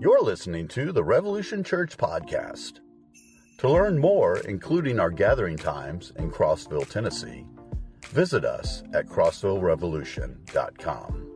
You're 0.00 0.22
listening 0.22 0.68
to 0.68 0.92
the 0.92 1.02
Revolution 1.02 1.64
Church 1.64 1.96
Podcast. 1.96 2.74
To 3.58 3.68
learn 3.68 3.98
more, 3.98 4.38
including 4.38 5.00
our 5.00 5.10
gathering 5.10 5.56
times 5.56 6.12
in 6.16 6.30
Crossville, 6.30 6.88
Tennessee, 6.88 7.44
visit 8.10 8.44
us 8.44 8.84
at 8.94 9.06
crossvillerevolution.com. 9.06 11.27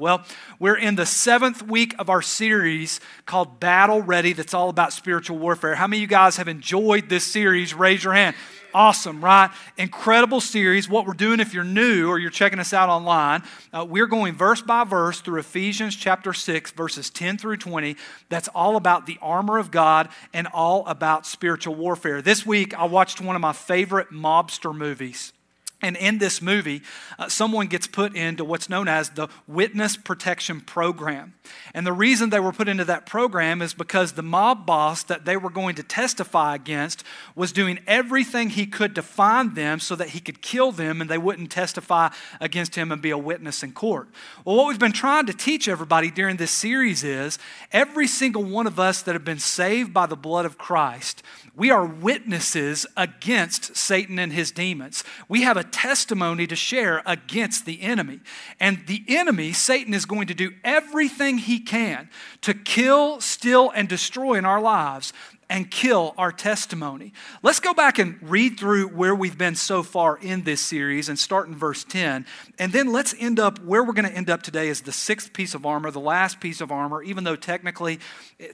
Well, 0.00 0.24
we're 0.58 0.78
in 0.78 0.94
the 0.94 1.04
seventh 1.04 1.62
week 1.62 1.94
of 1.98 2.08
our 2.08 2.22
series 2.22 3.00
called 3.26 3.60
Battle 3.60 4.00
Ready, 4.00 4.32
that's 4.32 4.54
all 4.54 4.70
about 4.70 4.94
spiritual 4.94 5.36
warfare. 5.36 5.74
How 5.74 5.86
many 5.86 5.98
of 5.98 6.00
you 6.00 6.06
guys 6.06 6.38
have 6.38 6.48
enjoyed 6.48 7.10
this 7.10 7.22
series? 7.22 7.74
Raise 7.74 8.02
your 8.02 8.14
hand. 8.14 8.34
Awesome, 8.72 9.22
right? 9.22 9.50
Incredible 9.76 10.40
series. 10.40 10.88
What 10.88 11.06
we're 11.06 11.12
doing, 11.12 11.38
if 11.38 11.52
you're 11.52 11.64
new 11.64 12.08
or 12.08 12.18
you're 12.18 12.30
checking 12.30 12.58
us 12.60 12.72
out 12.72 12.88
online, 12.88 13.42
uh, 13.74 13.84
we're 13.86 14.06
going 14.06 14.34
verse 14.34 14.62
by 14.62 14.84
verse 14.84 15.20
through 15.20 15.40
Ephesians 15.40 15.94
chapter 15.94 16.32
6, 16.32 16.70
verses 16.70 17.10
10 17.10 17.36
through 17.36 17.58
20. 17.58 17.94
That's 18.30 18.48
all 18.54 18.76
about 18.76 19.04
the 19.04 19.18
armor 19.20 19.58
of 19.58 19.70
God 19.70 20.08
and 20.32 20.46
all 20.46 20.86
about 20.86 21.26
spiritual 21.26 21.74
warfare. 21.74 22.22
This 22.22 22.46
week, 22.46 22.72
I 22.72 22.86
watched 22.86 23.20
one 23.20 23.36
of 23.36 23.42
my 23.42 23.52
favorite 23.52 24.10
mobster 24.10 24.74
movies. 24.74 25.34
And 25.82 25.96
in 25.96 26.18
this 26.18 26.42
movie, 26.42 26.82
uh, 27.18 27.28
someone 27.28 27.66
gets 27.66 27.86
put 27.86 28.14
into 28.14 28.44
what's 28.44 28.68
known 28.68 28.86
as 28.86 29.10
the 29.10 29.28
Witness 29.46 29.96
Protection 29.96 30.60
Program. 30.60 31.34
And 31.72 31.86
the 31.86 31.92
reason 31.92 32.30
they 32.30 32.40
were 32.40 32.52
put 32.52 32.68
into 32.68 32.84
that 32.84 33.06
program 33.06 33.62
is 33.62 33.72
because 33.72 34.12
the 34.12 34.22
mob 34.22 34.66
boss 34.66 35.02
that 35.04 35.24
they 35.24 35.36
were 35.36 35.50
going 35.50 35.74
to 35.76 35.82
testify 35.82 36.54
against 36.54 37.02
was 37.34 37.52
doing 37.52 37.78
everything 37.86 38.50
he 38.50 38.66
could 38.66 38.94
to 38.94 39.02
find 39.02 39.54
them 39.54 39.80
so 39.80 39.96
that 39.96 40.10
he 40.10 40.20
could 40.20 40.42
kill 40.42 40.70
them 40.70 41.00
and 41.00 41.08
they 41.08 41.18
wouldn't 41.18 41.50
testify 41.50 42.10
against 42.40 42.74
him 42.74 42.92
and 42.92 43.00
be 43.00 43.10
a 43.10 43.18
witness 43.18 43.62
in 43.62 43.72
court. 43.72 44.08
Well, 44.44 44.56
what 44.56 44.68
we've 44.68 44.78
been 44.78 44.92
trying 44.92 45.26
to 45.26 45.32
teach 45.32 45.66
everybody 45.66 46.10
during 46.10 46.36
this 46.36 46.50
series 46.50 47.02
is 47.04 47.38
every 47.72 48.06
single 48.06 48.44
one 48.44 48.66
of 48.66 48.78
us 48.78 49.02
that 49.02 49.14
have 49.14 49.24
been 49.24 49.38
saved 49.38 49.94
by 49.94 50.06
the 50.06 50.16
blood 50.16 50.44
of 50.44 50.58
Christ, 50.58 51.22
we 51.56 51.70
are 51.70 51.84
witnesses 51.84 52.86
against 52.96 53.76
Satan 53.76 54.18
and 54.18 54.32
his 54.32 54.50
demons. 54.50 55.04
We 55.28 55.42
have 55.42 55.56
a 55.56 55.64
testimony 55.72 56.46
to 56.46 56.56
share 56.56 57.02
against 57.06 57.66
the 57.66 57.82
enemy. 57.82 58.20
And 58.58 58.86
the 58.86 59.04
enemy, 59.08 59.52
Satan, 59.52 59.94
is 59.94 60.04
going 60.04 60.26
to 60.28 60.34
do 60.34 60.52
everything 60.64 61.38
he 61.38 61.60
can 61.60 62.10
to 62.42 62.54
kill, 62.54 63.20
steal, 63.20 63.70
and 63.74 63.88
destroy 63.88 64.34
in 64.34 64.44
our 64.44 64.60
lives 64.60 65.12
and 65.50 65.68
kill 65.68 66.14
our 66.16 66.30
testimony. 66.30 67.12
Let's 67.42 67.58
go 67.58 67.74
back 67.74 67.98
and 67.98 68.16
read 68.22 68.58
through 68.58 68.86
where 68.88 69.16
we've 69.16 69.36
been 69.36 69.56
so 69.56 69.82
far 69.82 70.16
in 70.16 70.44
this 70.44 70.60
series 70.60 71.08
and 71.08 71.18
start 71.18 71.48
in 71.48 71.56
verse 71.56 71.82
10. 71.82 72.24
And 72.60 72.72
then 72.72 72.92
let's 72.92 73.16
end 73.18 73.40
up 73.40 73.58
where 73.58 73.82
we're 73.82 73.92
going 73.92 74.08
to 74.08 74.16
end 74.16 74.30
up 74.30 74.42
today 74.42 74.68
is 74.68 74.82
the 74.82 74.92
sixth 74.92 75.32
piece 75.32 75.52
of 75.52 75.66
armor, 75.66 75.90
the 75.90 75.98
last 75.98 76.38
piece 76.38 76.60
of 76.60 76.70
armor, 76.70 77.02
even 77.02 77.24
though 77.24 77.34
technically 77.34 77.98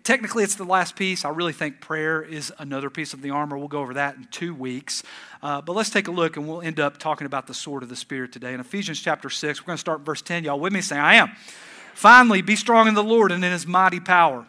technically 0.05 0.43
it's 0.43 0.55
the 0.55 0.65
last 0.65 0.97
piece. 0.97 1.27
I 1.27 1.29
really 1.29 1.53
think 1.53 1.81
prayer 1.81 2.23
is 2.23 2.51
another 2.59 2.89
piece 2.89 3.13
of 3.13 3.21
the 3.21 3.31
armor. 3.31 3.59
We'll 3.59 3.69
go 3.69 3.81
over 3.81 3.95
that 3.95 4.17
in 4.17 4.27
2 4.31 4.55
weeks. 4.55 5.03
Uh, 5.43 5.61
but 5.61 5.75
let's 5.75 5.91
take 5.91 6.09
a 6.09 6.11
look 6.11 6.39
and 6.39 6.49
we'll 6.49 6.63
end 6.63 6.81
up 6.81 6.97
talking 6.97 7.27
about 7.27 7.47
the 7.47 7.55
sword 7.55 7.83
of 7.83 7.91
the 7.91 7.97
spirit 7.97 8.33
today. 8.33 8.55
In 8.55 8.61
Ephesians 8.61 9.01
chapter 9.01 9.29
6, 9.29 9.61
we're 9.61 9.67
going 9.67 9.77
to 9.77 9.81
start 9.81 10.01
verse 10.01 10.23
10. 10.23 10.45
Y'all 10.45 10.59
with 10.59 10.73
me? 10.73 10.81
Say 10.81 10.97
I 10.97 11.17
am. 11.17 11.33
Finally, 11.93 12.41
be 12.41 12.57
strong 12.57 12.89
in 12.89 12.95
the 12.95 13.05
Lord 13.05 13.33
and 13.33 13.45
in 13.45 13.53
his 13.53 13.67
mighty 13.67 14.01
power. 14.01 14.47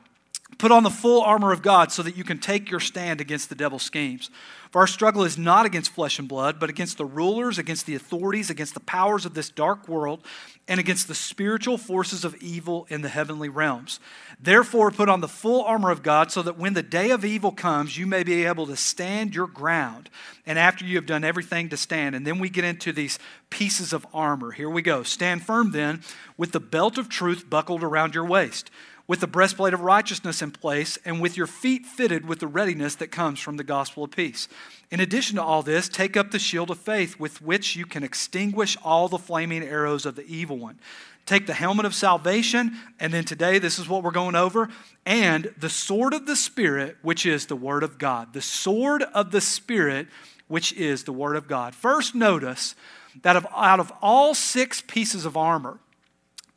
Put 0.58 0.72
on 0.72 0.84
the 0.84 0.90
full 0.90 1.22
armor 1.22 1.52
of 1.52 1.62
God 1.62 1.92
so 1.92 2.02
that 2.02 2.18
you 2.18 2.24
can 2.24 2.40
take 2.40 2.72
your 2.72 2.80
stand 2.80 3.22
against 3.22 3.50
the 3.50 3.56
devil's 3.56 3.84
schemes. 3.84 4.32
For 4.72 4.82
our 4.82 4.88
struggle 4.88 5.24
is 5.24 5.38
not 5.38 5.66
against 5.66 5.92
flesh 5.92 6.20
and 6.20 6.28
blood, 6.28 6.60
but 6.60 6.70
against 6.70 6.98
the 6.98 7.06
rulers, 7.06 7.58
against 7.58 7.86
the 7.86 7.96
authorities, 7.96 8.50
against 8.50 8.74
the 8.74 8.80
powers 8.80 9.26
of 9.26 9.34
this 9.34 9.50
dark 9.50 9.88
world, 9.88 10.26
and 10.68 10.80
against 10.80 11.08
the 11.08 11.16
spiritual 11.16 11.78
forces 11.78 12.26
of 12.26 12.36
evil 12.42 12.88
in 12.90 13.02
the 13.02 13.10
heavenly 13.10 13.50
realms. 13.50 14.00
Therefore, 14.40 14.92
put 14.92 15.10
on 15.10 15.22
the 15.22 15.28
full 15.28 15.64
armor 15.64 15.92
of 15.92 16.04
God 16.04 16.32
so 16.32 16.42
that 16.42 16.58
when 16.58 16.74
the 16.74 16.84
day 16.84 17.12
of 17.12 17.24
evil 17.24 17.52
comes, 17.52 17.98
you 17.98 18.06
may 18.06 18.24
be 18.24 18.46
able 18.46 18.66
to 18.66 18.76
stand 18.76 19.36
your 19.36 19.48
ground. 19.48 20.10
And 20.46 20.60
after 20.60 20.86
you 20.86 20.96
have 20.98 21.06
done 21.06 21.24
everything 21.24 21.70
to 21.70 21.78
stand. 21.78 22.16
And 22.16 22.26
then 22.26 22.40
we 22.40 22.50
get 22.50 22.66
into 22.66 22.92
these 22.92 23.20
pieces 23.50 23.94
of 23.94 24.06
armor. 24.14 24.52
Here 24.52 24.70
we 24.70 24.82
go. 24.82 25.04
Stand 25.04 25.44
firm 25.44 25.72
then 25.72 26.02
with 26.36 26.52
the 26.52 26.60
belt 26.60 26.98
of 26.98 27.10
truth 27.10 27.50
buckled 27.50 27.84
around 27.84 28.16
your 28.16 28.26
waist 28.26 28.70
with 29.08 29.22
the 29.22 29.28
breastplate 29.28 29.74
of 29.74 29.82
righteousness 29.82 30.42
in 30.42 30.52
place, 30.52 31.00
and 31.06 31.22
with 31.22 31.38
your 31.38 31.48
feet 31.48 31.86
fitted 31.86 32.28
with 32.28 32.40
the 32.40 32.48
readiness 32.48 32.96
that 32.96 33.12
comes 33.12 33.40
from 33.40 33.56
the 33.56 33.64
gospel 33.64 34.04
of 34.04 34.12
peace. 34.12 34.50
In 34.92 35.00
addition 35.00 35.38
to 35.38 35.44
all 35.44 35.64
this, 35.64 35.88
take 35.88 36.18
up 36.18 36.32
the 36.32 36.40
shield 36.40 36.70
of 36.70 36.78
faith 36.78 37.20
with 37.20 37.42
which 37.42 37.76
you 37.76 37.86
can 37.86 38.04
extinguish 38.04 38.78
all 38.84 39.08
the 39.08 39.18
flaming 39.18 39.64
arrows 39.64 40.06
of 40.06 40.16
the 40.16 40.26
evil 40.28 40.58
one. 40.58 40.78
Take 41.26 41.46
the 41.46 41.54
helmet 41.54 41.86
of 41.86 41.94
salvation, 41.94 42.78
and 43.00 43.14
then 43.14 43.26
today, 43.26 43.60
this 43.60 43.80
is 43.80 43.90
what 43.90 44.04
we're 44.04 44.12
going 44.12 44.36
over, 44.36 44.70
and 45.06 45.54
the 45.58 45.70
sword 45.70 46.14
of 46.14 46.26
the 46.26 46.38
Spirit, 46.38 46.98
which 47.02 47.26
is 47.26 47.48
the 47.48 47.56
Word 47.56 47.84
of 47.84 47.98
God. 47.98 48.34
The 48.34 48.42
sword 48.42 49.04
of 49.04 49.32
the 49.32 49.42
Spirit, 49.42 50.08
which 50.48 50.72
is 50.74 51.04
the 51.04 51.12
Word 51.12 51.36
of 51.36 51.48
God. 51.48 51.76
First, 51.76 52.16
notice 52.16 52.76
that 53.24 53.36
out 53.54 53.80
of 53.80 53.92
all 54.02 54.34
six 54.34 54.82
pieces 54.82 55.26
of 55.26 55.36
armor, 55.36 55.80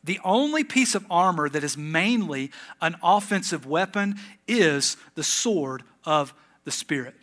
the 0.02 0.20
only 0.24 0.64
piece 0.64 0.94
of 0.94 1.04
armor 1.10 1.48
that 1.48 1.64
is 1.64 1.76
mainly 1.76 2.50
an 2.80 2.96
offensive 3.02 3.66
weapon 3.66 4.16
is 4.48 4.96
the 5.14 5.22
sword 5.22 5.82
of 6.04 6.32
the 6.64 6.70
Spirit. 6.70 7.14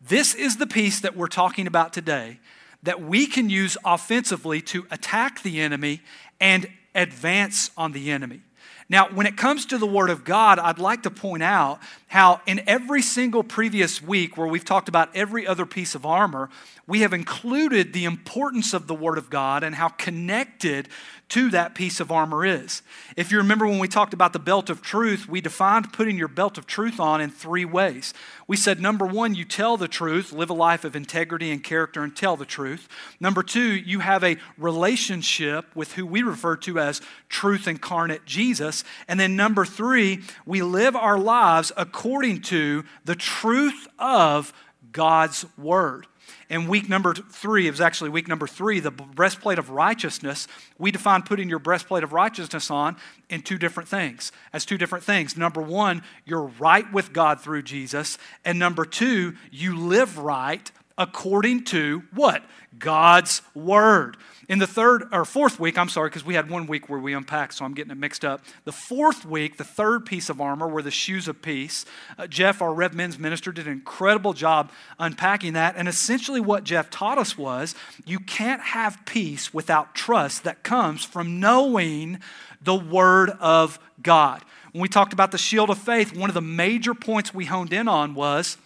This 0.00 0.34
is 0.34 0.56
the 0.56 0.66
piece 0.66 1.00
that 1.00 1.16
we're 1.16 1.28
talking 1.28 1.66
about 1.66 1.92
today 1.92 2.38
that 2.82 3.02
we 3.02 3.26
can 3.26 3.50
use 3.50 3.76
offensively 3.84 4.60
to 4.60 4.86
attack 4.90 5.42
the 5.42 5.60
enemy 5.60 6.02
and 6.40 6.68
advance 6.94 7.70
on 7.76 7.92
the 7.92 8.10
enemy. 8.10 8.40
Now, 8.88 9.08
when 9.08 9.26
it 9.26 9.36
comes 9.36 9.66
to 9.66 9.78
the 9.78 9.86
Word 9.86 10.10
of 10.10 10.24
God, 10.24 10.58
I'd 10.60 10.78
like 10.78 11.02
to 11.02 11.10
point 11.10 11.42
out 11.42 11.80
how 12.08 12.40
in 12.46 12.62
every 12.66 13.02
single 13.02 13.42
previous 13.42 14.00
week 14.00 14.36
where 14.36 14.46
we've 14.46 14.64
talked 14.64 14.88
about 14.88 15.14
every 15.14 15.46
other 15.46 15.66
piece 15.66 15.94
of 15.94 16.06
armor, 16.06 16.48
we 16.86 17.00
have 17.00 17.12
included 17.12 17.92
the 17.92 18.04
importance 18.04 18.72
of 18.72 18.86
the 18.86 18.94
Word 18.94 19.18
of 19.18 19.28
God 19.28 19.64
and 19.64 19.74
how 19.74 19.88
connected 19.88 20.88
to 21.28 21.50
that 21.50 21.74
piece 21.74 21.98
of 21.98 22.12
armor 22.12 22.46
is. 22.46 22.82
If 23.16 23.32
you 23.32 23.38
remember 23.38 23.66
when 23.66 23.80
we 23.80 23.88
talked 23.88 24.14
about 24.14 24.32
the 24.32 24.38
belt 24.38 24.70
of 24.70 24.80
truth, 24.80 25.28
we 25.28 25.40
defined 25.40 25.92
putting 25.92 26.16
your 26.16 26.28
belt 26.28 26.56
of 26.56 26.68
truth 26.68 27.00
on 27.00 27.20
in 27.20 27.30
three 27.30 27.64
ways. 27.64 28.14
We 28.46 28.56
said, 28.56 28.80
number 28.80 29.04
one, 29.04 29.34
you 29.34 29.44
tell 29.44 29.76
the 29.76 29.88
truth, 29.88 30.32
live 30.32 30.50
a 30.50 30.54
life 30.54 30.84
of 30.84 30.94
integrity 30.94 31.50
and 31.50 31.64
character, 31.64 32.04
and 32.04 32.14
tell 32.14 32.36
the 32.36 32.44
truth. 32.44 32.88
Number 33.18 33.42
two, 33.42 33.74
you 33.74 33.98
have 33.98 34.22
a 34.22 34.36
relationship 34.56 35.66
with 35.74 35.94
who 35.94 36.06
we 36.06 36.22
refer 36.22 36.56
to 36.58 36.78
as 36.78 37.00
truth 37.28 37.66
incarnate 37.66 38.24
Jesus. 38.24 38.84
And 39.08 39.18
then 39.18 39.34
number 39.34 39.64
three, 39.64 40.22
we 40.44 40.62
live 40.62 40.94
our 40.94 41.18
lives 41.18 41.72
according 41.76 41.95
to 42.42 42.84
the 43.04 43.14
truth 43.14 43.88
of 43.98 44.52
God's 44.92 45.44
word. 45.56 46.06
And 46.48 46.68
week 46.68 46.88
number 46.88 47.14
three, 47.14 47.66
it 47.66 47.70
was 47.70 47.80
actually 47.80 48.10
week 48.10 48.28
number 48.28 48.46
three, 48.46 48.80
the 48.80 48.90
breastplate 48.90 49.58
of 49.58 49.70
righteousness. 49.70 50.46
We 50.78 50.90
define 50.90 51.22
putting 51.22 51.48
your 51.48 51.58
breastplate 51.58 52.04
of 52.04 52.12
righteousness 52.12 52.70
on 52.70 52.96
in 53.28 53.42
two 53.42 53.58
different 53.58 53.88
things, 53.88 54.30
as 54.52 54.64
two 54.64 54.78
different 54.78 55.04
things. 55.04 55.36
Number 55.36 55.60
one, 55.60 56.02
you're 56.24 56.50
right 56.58 56.90
with 56.92 57.12
God 57.12 57.40
through 57.40 57.62
Jesus. 57.62 58.18
And 58.44 58.58
number 58.58 58.84
two, 58.84 59.34
you 59.50 59.76
live 59.76 60.18
right 60.18 60.70
according 60.98 61.64
to 61.64 62.02
what? 62.14 62.42
God's 62.78 63.42
word. 63.54 64.16
In 64.48 64.60
the 64.60 64.66
third 64.66 65.04
or 65.12 65.24
fourth 65.24 65.58
week, 65.58 65.76
I'm 65.76 65.88
sorry, 65.88 66.08
because 66.08 66.24
we 66.24 66.34
had 66.34 66.48
one 66.48 66.66
week 66.66 66.88
where 66.88 67.00
we 67.00 67.14
unpacked, 67.14 67.54
so 67.54 67.64
I'm 67.64 67.74
getting 67.74 67.90
it 67.90 67.98
mixed 67.98 68.24
up. 68.24 68.44
The 68.64 68.72
fourth 68.72 69.24
week, 69.24 69.56
the 69.56 69.64
third 69.64 70.06
piece 70.06 70.28
of 70.28 70.40
armor 70.40 70.68
were 70.68 70.82
the 70.82 70.90
shoes 70.90 71.26
of 71.26 71.42
peace. 71.42 71.84
Uh, 72.16 72.26
Jeff, 72.26 72.62
our 72.62 72.72
Rev 72.72 72.94
Men's 72.94 73.18
minister, 73.18 73.50
did 73.50 73.66
an 73.66 73.72
incredible 73.72 74.34
job 74.34 74.70
unpacking 75.00 75.54
that. 75.54 75.74
And 75.76 75.88
essentially, 75.88 76.40
what 76.40 76.64
Jeff 76.64 76.90
taught 76.90 77.18
us 77.18 77.36
was 77.36 77.74
you 78.04 78.20
can't 78.20 78.62
have 78.62 79.04
peace 79.04 79.52
without 79.52 79.94
trust 79.94 80.44
that 80.44 80.62
comes 80.62 81.04
from 81.04 81.40
knowing 81.40 82.20
the 82.62 82.76
Word 82.76 83.30
of 83.40 83.80
God. 84.00 84.44
When 84.72 84.82
we 84.82 84.88
talked 84.88 85.12
about 85.12 85.32
the 85.32 85.38
shield 85.38 85.70
of 85.70 85.78
faith, 85.78 86.16
one 86.16 86.30
of 86.30 86.34
the 86.34 86.40
major 86.40 86.94
points 86.94 87.34
we 87.34 87.46
honed 87.46 87.72
in 87.72 87.88
on 87.88 88.14
was 88.14 88.58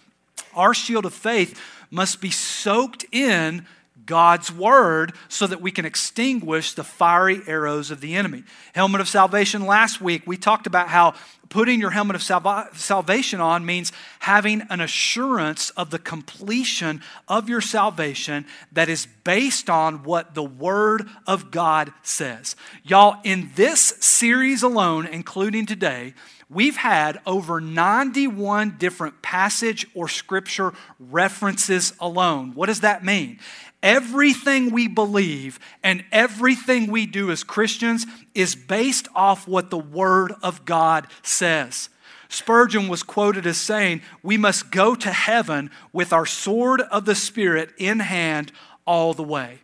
our 0.53 0.73
shield 0.73 1.05
of 1.05 1.13
faith 1.13 1.59
must 1.91 2.21
be 2.21 2.31
soaked 2.31 3.05
in 3.11 3.67
God's 4.05 4.51
word 4.51 5.13
so 5.29 5.45
that 5.47 5.61
we 5.61 5.71
can 5.71 5.85
extinguish 5.85 6.73
the 6.73 6.83
fiery 6.83 7.41
arrows 7.47 7.91
of 7.91 8.01
the 8.01 8.15
enemy. 8.15 8.43
Helmet 8.73 9.01
of 9.01 9.07
salvation 9.07 9.65
last 9.65 10.01
week, 10.01 10.23
we 10.25 10.37
talked 10.37 10.65
about 10.65 10.87
how 10.87 11.13
putting 11.49 11.79
your 11.79 11.91
helmet 11.91 12.15
of 12.15 12.77
salvation 12.77 13.41
on 13.41 13.65
means 13.65 13.91
having 14.19 14.61
an 14.69 14.81
assurance 14.81 15.69
of 15.71 15.91
the 15.91 15.99
completion 15.99 17.01
of 17.27 17.49
your 17.49 17.61
salvation 17.61 18.45
that 18.71 18.89
is 18.89 19.05
based 19.23 19.69
on 19.69 20.03
what 20.03 20.33
the 20.33 20.43
Word 20.43 21.07
of 21.27 21.51
God 21.51 21.93
says. 22.01 22.55
Y'all, 22.83 23.19
in 23.23 23.51
this 23.55 23.81
series 23.99 24.63
alone, 24.63 25.05
including 25.05 25.65
today, 25.65 26.13
we've 26.51 26.75
had 26.75 27.19
over 27.25 27.61
91 27.61 28.75
different 28.77 29.21
passage 29.21 29.87
or 29.93 30.07
scripture 30.07 30.73
references 30.99 31.93
alone. 31.99 32.53
What 32.53 32.67
does 32.67 32.81
that 32.81 33.03
mean? 33.03 33.39
Everything 33.81 34.71
we 34.71 34.87
believe 34.87 35.59
and 35.81 36.03
everything 36.11 36.91
we 36.91 37.05
do 37.05 37.31
as 37.31 37.43
Christians 37.43 38.05
is 38.35 38.53
based 38.53 39.07
off 39.15 39.47
what 39.47 39.69
the 39.69 39.77
Word 39.77 40.33
of 40.43 40.65
God 40.65 41.07
says. 41.23 41.89
Spurgeon 42.29 42.87
was 42.87 43.03
quoted 43.03 43.47
as 43.47 43.57
saying, 43.57 44.01
We 44.21 44.37
must 44.37 44.71
go 44.71 44.93
to 44.95 45.11
heaven 45.11 45.71
with 45.91 46.13
our 46.13 46.25
sword 46.25 46.81
of 46.81 47.05
the 47.05 47.15
Spirit 47.15 47.71
in 47.77 47.99
hand 47.99 48.51
all 48.85 49.13
the 49.13 49.23
way. 49.23 49.60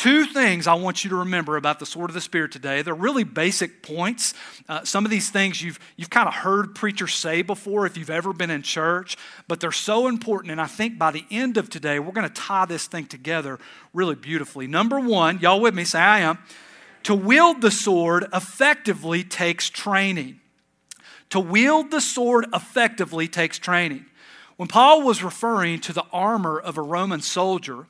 Two 0.00 0.24
things 0.24 0.66
I 0.66 0.72
want 0.72 1.04
you 1.04 1.10
to 1.10 1.16
remember 1.16 1.58
about 1.58 1.78
the 1.78 1.84
sword 1.84 2.08
of 2.08 2.14
the 2.14 2.22
Spirit 2.22 2.52
today. 2.52 2.80
They're 2.80 2.94
really 2.94 3.22
basic 3.22 3.82
points. 3.82 4.32
Uh, 4.66 4.82
some 4.82 5.04
of 5.04 5.10
these 5.10 5.28
things 5.28 5.60
you've, 5.60 5.78
you've 5.98 6.08
kind 6.08 6.26
of 6.26 6.32
heard 6.32 6.74
preachers 6.74 7.12
say 7.12 7.42
before 7.42 7.84
if 7.84 7.98
you've 7.98 8.08
ever 8.08 8.32
been 8.32 8.48
in 8.48 8.62
church, 8.62 9.18
but 9.46 9.60
they're 9.60 9.70
so 9.70 10.08
important. 10.08 10.52
And 10.52 10.58
I 10.58 10.68
think 10.68 10.96
by 10.96 11.10
the 11.10 11.26
end 11.30 11.58
of 11.58 11.68
today, 11.68 11.98
we're 11.98 12.12
going 12.12 12.26
to 12.26 12.32
tie 12.32 12.64
this 12.64 12.86
thing 12.86 13.04
together 13.04 13.58
really 13.92 14.14
beautifully. 14.14 14.66
Number 14.66 14.98
one, 14.98 15.38
y'all 15.40 15.60
with 15.60 15.74
me? 15.74 15.84
Say, 15.84 15.98
I 15.98 16.20
am. 16.20 16.38
To 17.02 17.14
wield 17.14 17.60
the 17.60 17.70
sword 17.70 18.24
effectively 18.32 19.22
takes 19.22 19.68
training. 19.68 20.40
To 21.28 21.40
wield 21.40 21.90
the 21.90 22.00
sword 22.00 22.46
effectively 22.54 23.28
takes 23.28 23.58
training. 23.58 24.06
When 24.56 24.66
Paul 24.66 25.02
was 25.02 25.22
referring 25.22 25.80
to 25.80 25.92
the 25.92 26.06
armor 26.10 26.58
of 26.58 26.78
a 26.78 26.82
Roman 26.82 27.20
soldier, 27.20 27.86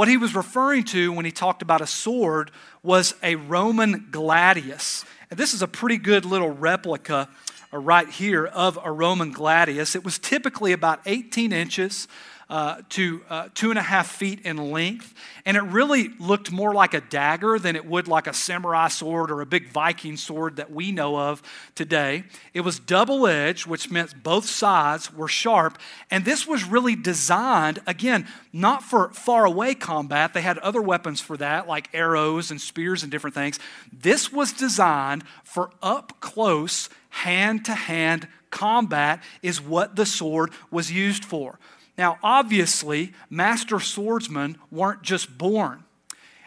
what 0.00 0.08
he 0.08 0.16
was 0.16 0.34
referring 0.34 0.82
to 0.82 1.12
when 1.12 1.26
he 1.26 1.30
talked 1.30 1.60
about 1.60 1.82
a 1.82 1.86
sword 1.86 2.50
was 2.82 3.14
a 3.22 3.34
Roman 3.34 4.08
gladius. 4.10 5.04
And 5.28 5.38
this 5.38 5.52
is 5.52 5.60
a 5.60 5.68
pretty 5.68 5.98
good 5.98 6.24
little 6.24 6.48
replica 6.48 7.28
uh, 7.70 7.76
right 7.76 8.08
here 8.08 8.46
of 8.46 8.78
a 8.82 8.90
Roman 8.90 9.30
gladius. 9.30 9.94
It 9.94 10.02
was 10.02 10.18
typically 10.18 10.72
about 10.72 11.00
18 11.04 11.52
inches 11.52 12.08
uh, 12.50 12.82
to 12.88 13.22
uh, 13.30 13.48
two 13.54 13.70
and 13.70 13.78
a 13.78 13.82
half 13.82 14.10
feet 14.10 14.40
in 14.44 14.56
length. 14.72 15.14
And 15.46 15.56
it 15.56 15.62
really 15.62 16.08
looked 16.18 16.50
more 16.50 16.74
like 16.74 16.94
a 16.94 17.00
dagger 17.00 17.60
than 17.60 17.76
it 17.76 17.86
would 17.86 18.08
like 18.08 18.26
a 18.26 18.34
samurai 18.34 18.88
sword 18.88 19.30
or 19.30 19.40
a 19.40 19.46
big 19.46 19.68
Viking 19.68 20.16
sword 20.16 20.56
that 20.56 20.72
we 20.72 20.90
know 20.90 21.16
of 21.16 21.42
today. 21.76 22.24
It 22.52 22.62
was 22.62 22.80
double 22.80 23.28
edged, 23.28 23.66
which 23.66 23.88
meant 23.88 24.24
both 24.24 24.46
sides 24.46 25.14
were 25.14 25.28
sharp. 25.28 25.78
And 26.10 26.24
this 26.24 26.44
was 26.44 26.64
really 26.64 26.96
designed, 26.96 27.78
again, 27.86 28.26
not 28.52 28.82
for 28.82 29.10
far 29.10 29.44
away 29.44 29.76
combat. 29.76 30.34
They 30.34 30.42
had 30.42 30.58
other 30.58 30.82
weapons 30.82 31.20
for 31.20 31.36
that, 31.36 31.68
like 31.68 31.88
arrows 31.94 32.50
and 32.50 32.60
spears 32.60 33.04
and 33.04 33.12
different 33.12 33.34
things. 33.34 33.60
This 33.92 34.32
was 34.32 34.52
designed 34.52 35.22
for 35.44 35.70
up 35.80 36.18
close, 36.18 36.88
hand 37.10 37.64
to 37.66 37.74
hand 37.74 38.26
combat, 38.50 39.22
is 39.40 39.60
what 39.60 39.94
the 39.94 40.04
sword 40.04 40.50
was 40.72 40.90
used 40.90 41.24
for. 41.24 41.60
Now, 42.00 42.18
obviously, 42.22 43.12
master 43.28 43.78
swordsmen 43.78 44.56
weren't 44.70 45.02
just 45.02 45.36
born. 45.36 45.84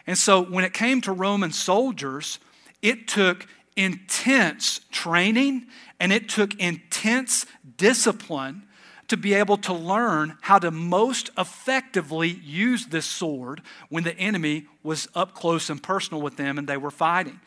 And 0.04 0.18
so 0.18 0.42
when 0.42 0.64
it 0.64 0.72
came 0.72 1.00
to 1.02 1.12
Roman 1.12 1.52
soldiers, 1.52 2.40
it 2.82 3.06
took 3.06 3.46
intense 3.76 4.80
training 4.90 5.66
and 6.00 6.12
it 6.12 6.28
took 6.28 6.58
intense 6.58 7.46
discipline 7.76 8.64
to 9.06 9.16
be 9.16 9.32
able 9.34 9.56
to 9.58 9.72
learn 9.72 10.38
how 10.40 10.58
to 10.58 10.72
most 10.72 11.30
effectively 11.38 12.30
use 12.30 12.86
this 12.86 13.06
sword 13.06 13.62
when 13.90 14.02
the 14.02 14.18
enemy 14.18 14.66
was 14.82 15.06
up 15.14 15.34
close 15.34 15.70
and 15.70 15.80
personal 15.80 16.20
with 16.20 16.36
them 16.36 16.58
and 16.58 16.66
they 16.66 16.76
were 16.76 16.90
fighting. 16.90 17.38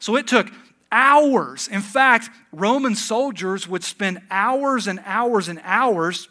So 0.00 0.16
it 0.16 0.26
took 0.26 0.50
hours. 0.92 1.66
In 1.68 1.80
fact, 1.80 2.28
Roman 2.52 2.94
soldiers 2.94 3.66
would 3.66 3.84
spend 3.84 4.20
hours 4.30 4.86
and 4.86 5.00
hours 5.06 5.48
and 5.48 5.62
hours 5.64 6.28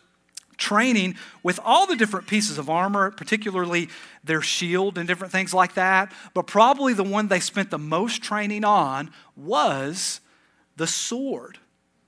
training 0.57 1.15
with 1.41 1.59
all 1.63 1.87
the 1.87 1.95
different 1.95 2.27
pieces 2.27 2.57
of 2.57 2.69
armor, 2.69 3.11
particularly 3.11 3.89
their 4.23 4.41
shield 4.41 4.97
and 4.97 5.07
different 5.07 5.31
things 5.31 5.53
like 5.53 5.75
that. 5.75 6.11
But 6.33 6.47
probably 6.47 6.93
the 6.93 7.03
one 7.03 7.27
they 7.27 7.39
spent 7.39 7.71
the 7.71 7.77
most 7.77 8.21
training 8.21 8.63
on 8.63 9.11
was 9.35 10.21
the 10.75 10.87
sword. 10.87 11.57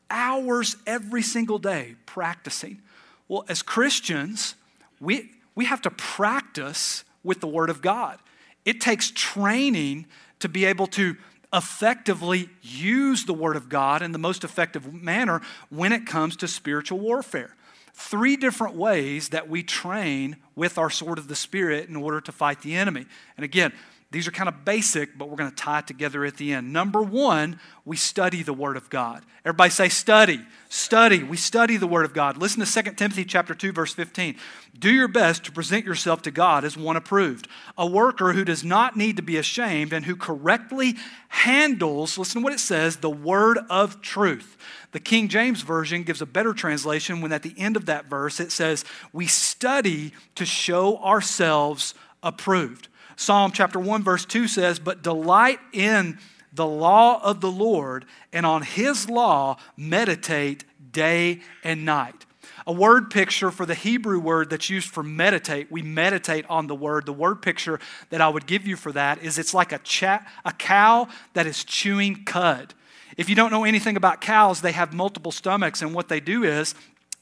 Hours 0.10 0.78
every 0.86 1.22
single 1.22 1.60
day 1.60 1.96
practicing. 2.06 2.82
Well, 3.28 3.46
as 3.50 3.62
Christians, 3.62 4.56
we, 5.00 5.32
we 5.56 5.66
have 5.66 5.82
to 5.82 5.90
practice 5.90 7.04
with 7.24 7.42
the 7.42 7.48
Word 7.48 7.70
of 7.70 7.82
God. 7.82 8.20
It 8.66 8.82
takes 8.82 9.12
training 9.12 10.06
to 10.40 10.50
be 10.50 10.66
able 10.66 10.88
to 10.88 11.18
effectively 11.54 12.50
use 12.62 13.26
the 13.26 13.34
Word 13.34 13.56
of 13.56 13.70
God 13.70 14.02
in 14.02 14.12
the 14.12 14.20
most 14.20 14.44
effective 14.44 14.94
manner 14.94 15.42
when 15.70 15.92
it 15.92 16.06
comes 16.06 16.36
to 16.38 16.48
spiritual 16.48 17.00
warfare 17.00 17.56
three 17.96 18.36
different 18.36 18.76
ways 18.76 19.30
that 19.30 19.50
we 19.50 19.64
train 19.64 20.36
with 20.56 20.78
our 20.78 20.90
sword 20.90 21.18
of 21.18 21.28
the 21.28 21.36
Spirit 21.36 21.88
in 21.88 21.96
order 21.96 22.20
to 22.22 22.32
fight 22.32 22.62
the 22.62 22.76
enemy. 22.76 23.06
And 23.38 23.44
again, 23.44 23.72
these 24.16 24.30
are 24.30 24.32
kind 24.32 24.48
of 24.48 24.64
basic, 24.64 25.18
but 25.18 25.28
we're 25.28 25.36
going 25.36 25.50
to 25.50 25.56
tie 25.56 25.80
it 25.80 25.88
together 25.88 26.24
at 26.24 26.38
the 26.38 26.54
end. 26.54 26.72
Number 26.72 27.02
one, 27.02 27.60
we 27.84 27.98
study 27.98 28.44
the 28.44 28.54
Word 28.54 28.78
of 28.78 28.90
God. 28.90 29.26
Everybody 29.44 29.72
say 29.72 29.90
study. 29.90 30.40
Study. 30.70 31.22
We 31.22 31.36
study 31.36 31.76
the 31.76 31.86
Word 31.86 32.06
of 32.06 32.14
God. 32.14 32.38
Listen 32.38 32.66
to 32.66 32.84
2 32.84 32.94
Timothy 32.94 33.26
chapter 33.26 33.54
2, 33.54 33.74
verse 33.74 33.94
15. 33.94 34.38
Do 34.80 34.90
your 34.90 35.10
best 35.10 35.44
to 35.44 35.52
present 35.52 35.84
yourself 35.84 36.22
to 36.22 36.32
God 36.32 36.64
as 36.64 36.78
one 36.78 36.96
approved, 36.96 37.50
a 37.78 37.86
worker 37.86 38.32
who 38.32 38.46
does 38.46 38.64
not 38.64 38.96
need 38.96 39.18
to 39.18 39.22
be 39.22 39.36
ashamed 39.36 39.92
and 39.92 40.06
who 40.06 40.16
correctly 40.16 40.96
handles, 41.28 42.18
listen 42.18 42.40
to 42.40 42.46
what 42.46 42.54
it 42.54 42.62
says, 42.62 42.96
the 42.96 43.10
word 43.10 43.60
of 43.70 44.02
truth. 44.02 44.56
The 44.94 45.02
King 45.02 45.28
James 45.28 45.62
Version 45.62 46.04
gives 46.04 46.22
a 46.22 46.26
better 46.26 46.54
translation 46.54 47.20
when 47.20 47.34
at 47.34 47.44
the 47.44 47.54
end 47.58 47.76
of 47.76 47.86
that 47.88 48.06
verse 48.06 48.40
it 48.40 48.54
says, 48.54 48.86
We 49.12 49.28
study 49.28 50.14
to 50.36 50.46
show 50.46 51.00
ourselves 51.00 51.94
approved. 52.24 52.88
Psalm 53.16 53.52
chapter 53.52 53.80
1, 53.80 54.04
verse 54.04 54.26
2 54.26 54.48
says, 54.48 54.80
But 54.80 55.02
delight 55.02 55.60
in 55.72 56.20
the 56.54 56.66
law 56.66 57.22
of 57.22 57.42
the 57.42 57.52
Lord, 57.52 58.06
and 58.32 58.46
on 58.46 58.62
his 58.62 59.10
law 59.10 59.58
meditate 59.78 60.64
day 60.92 61.42
and 61.64 61.86
night. 61.86 62.26
A 62.68 62.72
word 62.72 63.12
picture 63.12 63.52
for 63.52 63.66
the 63.66 63.76
Hebrew 63.76 64.20
word 64.20 64.50
that's 64.50 64.70
used 64.70 64.90
for 64.90 65.04
meditate. 65.04 65.72
We 65.72 65.82
meditate 65.82 66.46
on 66.50 66.68
the 66.68 66.76
word. 66.76 67.06
The 67.06 67.14
word 67.14 67.42
picture 67.42 67.80
that 68.10 68.22
I 68.22 68.30
would 68.30 68.48
give 68.48 68.66
you 68.66 68.76
for 68.76 68.92
that 68.94 69.22
is 69.22 69.38
it's 69.38 69.54
like 69.54 69.72
a, 69.72 69.78
cha- 69.80 70.26
a 70.44 70.52
cow 70.52 71.08
that 71.34 71.46
is 71.46 71.64
chewing 71.64 72.24
cud. 72.24 72.74
If 73.18 73.30
you 73.30 73.36
don't 73.36 73.52
know 73.52 73.66
anything 73.66 73.98
about 73.98 74.20
cows, 74.20 74.62
they 74.62 74.72
have 74.72 74.94
multiple 74.94 75.32
stomachs, 75.32 75.82
and 75.82 75.94
what 75.94 76.10
they 76.10 76.20
do 76.20 76.44
is 76.44 76.74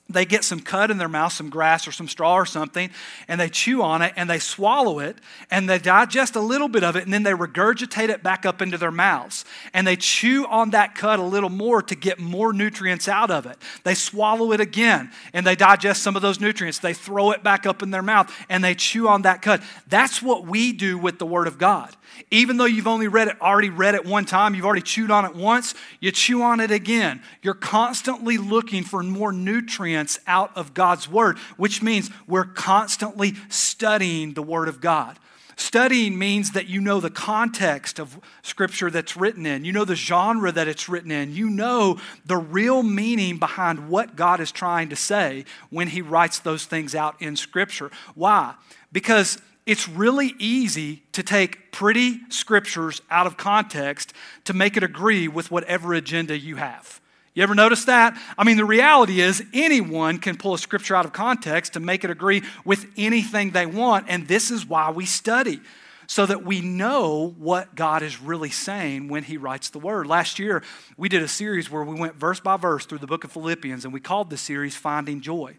they 0.09 0.25
get 0.25 0.44
some 0.44 0.59
cud 0.59 0.91
in 0.91 0.97
their 0.97 1.07
mouth, 1.07 1.31
some 1.31 1.50
grass 1.50 1.88
or 1.88 1.91
some 1.94 2.09
straw 2.09 2.35
or 2.35 2.45
something, 2.45 2.89
and 3.29 3.39
they 3.39 3.47
chew 3.47 3.81
on 3.81 4.01
it 4.01 4.11
and 4.17 4.29
they 4.29 4.38
swallow 4.38 5.00
it 5.00 5.17
and 5.50 5.69
they 5.69 5.79
digest 5.79 6.35
a 6.35 6.41
little 6.41 6.67
bit 6.67 6.83
of 6.83 6.97
it 6.97 7.03
and 7.05 7.13
then 7.13 7.23
they 7.23 7.31
regurgitate 7.31 8.09
it 8.09 8.21
back 8.21 8.45
up 8.45 8.61
into 8.61 8.77
their 8.77 8.91
mouths. 8.91 9.45
And 9.73 9.88
they 9.88 9.95
chew 9.95 10.45
on 10.47 10.71
that 10.71 10.94
cud 10.94 11.19
a 11.19 11.23
little 11.23 11.50
more 11.50 11.81
to 11.81 11.95
get 11.95 12.19
more 12.19 12.51
nutrients 12.51 13.07
out 13.07 13.31
of 13.31 13.45
it. 13.45 13.57
They 13.86 13.95
swallow 13.95 14.51
it 14.51 14.60
again 14.60 15.10
and 15.31 15.48
they 15.48 15.55
digest 15.55 16.03
some 16.03 16.17
of 16.17 16.22
those 16.22 16.39
nutrients. 16.39 16.79
They 16.79 16.93
throw 16.93 17.31
it 17.31 17.41
back 17.41 17.65
up 17.65 17.81
in 17.81 17.91
their 17.91 18.03
mouth 18.03 18.31
and 18.50 18.62
they 18.62 18.75
chew 18.75 19.07
on 19.07 19.22
that 19.22 19.41
cud. 19.41 19.63
That's 19.88 20.22
what 20.22 20.45
we 20.45 20.74
do 20.74 20.98
with 20.98 21.17
the 21.17 21.25
Word 21.25 21.48
of 21.48 21.57
God. 21.57 21.95
Even 22.29 22.57
though 22.57 22.65
you've 22.65 22.88
only 22.88 23.07
read 23.07 23.29
it, 23.29 23.41
already 23.41 23.69
read 23.69 23.95
it 23.95 24.05
one 24.05 24.25
time, 24.25 24.53
you've 24.53 24.65
already 24.65 24.81
chewed 24.81 25.10
on 25.10 25.25
it 25.25 25.33
once, 25.33 25.74
you 26.00 26.12
chew 26.12 26.43
on 26.43 26.60
it 26.60 26.69
again. 26.69 27.24
You're 27.41 27.55
constantly 27.55 28.38
looking 28.38 28.83
for 28.83 29.01
more 29.01 29.31
nutrients 29.31 29.92
out 30.27 30.55
of 30.55 30.73
God's 30.73 31.09
Word, 31.09 31.38
which 31.57 31.81
means 31.81 32.09
we're 32.27 32.45
constantly 32.45 33.33
studying 33.50 34.33
the 34.33 34.43
Word 34.43 34.67
of 34.67 34.81
God. 34.81 35.17
Studying 35.55 36.17
means 36.17 36.51
that 36.51 36.67
you 36.67 36.81
know 36.81 37.00
the 37.00 37.12
context 37.12 38.00
of 38.00 38.19
scripture 38.41 38.89
that's 38.89 39.15
written 39.15 39.45
in. 39.45 39.65
You 39.65 39.71
know 39.71 39.85
the 39.85 39.95
genre 39.95 40.51
that 40.51 40.67
it's 40.67 40.89
written 40.89 41.12
in. 41.12 41.31
You 41.31 41.50
know 41.50 42.00
the 42.25 42.38
real 42.38 42.81
meaning 42.81 43.38
behind 43.38 43.89
what 43.89 44.15
God 44.15 44.39
is 44.39 44.51
trying 44.51 44.89
to 44.89 44.95
say 44.95 45.45
when 45.69 45.89
He 45.89 46.01
writes 46.01 46.39
those 46.39 46.65
things 46.65 46.95
out 46.95 47.21
in 47.21 47.35
scripture. 47.35 47.91
Why? 48.15 48.55
Because 48.91 49.38
it's 49.65 49.88
really 49.88 50.33
easy 50.39 51.03
to 51.13 51.23
take 51.23 51.71
pretty 51.71 52.19
scriptures 52.29 53.01
out 53.09 53.27
of 53.27 53.38
context 53.38 54.13
to 54.45 54.53
make 54.53 54.75
it 54.75 54.83
agree 54.83 55.27
with 55.27 55.51
whatever 55.51 55.93
agenda 55.93 56.38
you 56.38 56.57
have. 56.57 57.00
You 57.34 57.42
ever 57.42 57.56
notice 57.56 57.86
that? 57.86 58.16
I 58.38 58.44
mean, 58.44 58.58
the 58.58 58.66
reality 58.66 59.20
is 59.20 59.44
anyone 59.54 60.20
can 60.20 60.38
pull 60.38 60.54
a 60.54 60.60
scripture 60.60 60.96
out 60.96 61.06
of 61.06 61.13
context 61.13 61.74
to 61.74 61.80
make 61.80 62.04
it 62.04 62.12
agree 62.12 62.44
with 62.63 62.86
anything 62.96 63.52
they 63.52 63.66
want, 63.66 64.06
and 64.08 64.28
this 64.28 64.52
is 64.52 64.66
why 64.66 64.92
we 64.92 65.06
study. 65.06 65.60
So 66.06 66.25
that 66.25 66.44
we 66.44 66.60
know 66.60 67.34
what 67.38 67.75
God 67.75 68.04
is 68.04 68.22
really 68.22 68.50
saying 68.50 69.08
when 69.08 69.24
He 69.24 69.38
writes 69.38 69.70
the 69.70 69.80
Word. 69.80 70.06
Last 70.06 70.38
year, 70.38 70.62
we 70.98 71.08
did 71.08 71.24
a 71.24 71.30
series 71.30 71.72
where 71.72 71.84
we 71.84 71.98
went 71.98 72.16
verse 72.16 72.42
by 72.42 72.58
verse 72.58 72.86
through 72.86 72.98
the 72.98 73.08
book 73.08 73.24
of 73.24 73.32
Philippians, 73.32 73.86
and 73.86 73.94
we 73.94 74.02
called 74.02 74.30
the 74.30 74.38
series 74.38 74.75
Finding 74.75 75.22
Joy. 75.22 75.56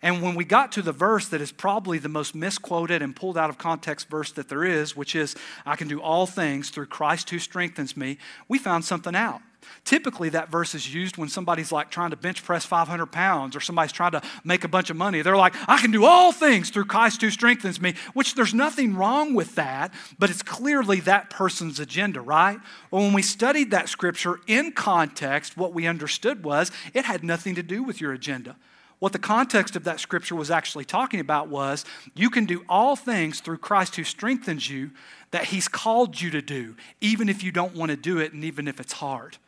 And 0.00 0.22
when 0.22 0.36
we 0.36 0.44
got 0.44 0.70
to 0.72 0.82
the 0.82 0.92
verse 0.92 1.28
that 1.28 1.40
is 1.40 1.50
probably 1.50 1.98
the 1.98 2.08
most 2.08 2.36
misquoted 2.36 3.02
and 3.02 3.16
pulled 3.16 3.36
out 3.36 3.50
of 3.50 3.58
context 3.58 4.08
verse 4.08 4.30
that 4.32 4.48
there 4.48 4.64
is, 4.64 4.96
which 4.96 5.16
is, 5.16 5.34
I 5.66 5.74
can 5.74 5.88
do 5.88 6.00
all 6.00 6.24
things 6.24 6.70
through 6.70 6.86
Christ 6.86 7.28
who 7.30 7.40
strengthens 7.40 7.96
me, 7.96 8.16
we 8.48 8.58
found 8.58 8.84
something 8.84 9.16
out. 9.16 9.42
Typically, 9.84 10.28
that 10.28 10.50
verse 10.50 10.74
is 10.74 10.94
used 10.94 11.16
when 11.16 11.28
somebody's 11.28 11.72
like 11.72 11.90
trying 11.90 12.10
to 12.10 12.16
bench 12.16 12.44
press 12.44 12.64
500 12.64 13.06
pounds 13.06 13.56
or 13.56 13.60
somebody's 13.60 13.92
trying 13.92 14.12
to 14.12 14.22
make 14.44 14.64
a 14.64 14.68
bunch 14.68 14.90
of 14.90 14.96
money. 14.96 15.22
They're 15.22 15.36
like, 15.36 15.54
I 15.68 15.80
can 15.80 15.90
do 15.90 16.04
all 16.04 16.32
things 16.32 16.70
through 16.70 16.84
Christ 16.84 17.20
who 17.22 17.30
strengthens 17.30 17.80
me, 17.80 17.94
which 18.14 18.34
there's 18.34 18.54
nothing 18.54 18.94
wrong 18.94 19.34
with 19.34 19.54
that, 19.56 19.92
but 20.18 20.30
it's 20.30 20.42
clearly 20.42 21.00
that 21.00 21.30
person's 21.30 21.80
agenda, 21.80 22.20
right? 22.20 22.58
Well, 22.90 23.02
when 23.02 23.12
we 23.12 23.22
studied 23.22 23.70
that 23.70 23.88
scripture 23.88 24.40
in 24.46 24.72
context, 24.72 25.56
what 25.56 25.74
we 25.74 25.86
understood 25.86 26.44
was 26.44 26.70
it 26.94 27.04
had 27.04 27.24
nothing 27.24 27.54
to 27.54 27.62
do 27.62 27.82
with 27.82 28.00
your 28.00 28.12
agenda. 28.12 28.56
What 29.00 29.12
the 29.12 29.18
context 29.18 29.76
of 29.76 29.84
that 29.84 29.98
scripture 29.98 30.36
was 30.36 30.50
actually 30.50 30.84
talking 30.84 31.20
about 31.20 31.48
was 31.48 31.86
you 32.14 32.28
can 32.28 32.44
do 32.44 32.64
all 32.68 32.96
things 32.96 33.40
through 33.40 33.58
Christ 33.58 33.96
who 33.96 34.04
strengthens 34.04 34.68
you 34.68 34.90
that 35.30 35.44
he's 35.44 35.68
called 35.68 36.20
you 36.20 36.30
to 36.30 36.42
do, 36.42 36.76
even 37.00 37.30
if 37.30 37.42
you 37.42 37.50
don't 37.50 37.74
want 37.74 37.90
to 37.90 37.96
do 37.96 38.18
it 38.18 38.34
and 38.34 38.44
even 38.44 38.68
if 38.68 38.78
it's 38.78 38.92
hard 38.92 39.38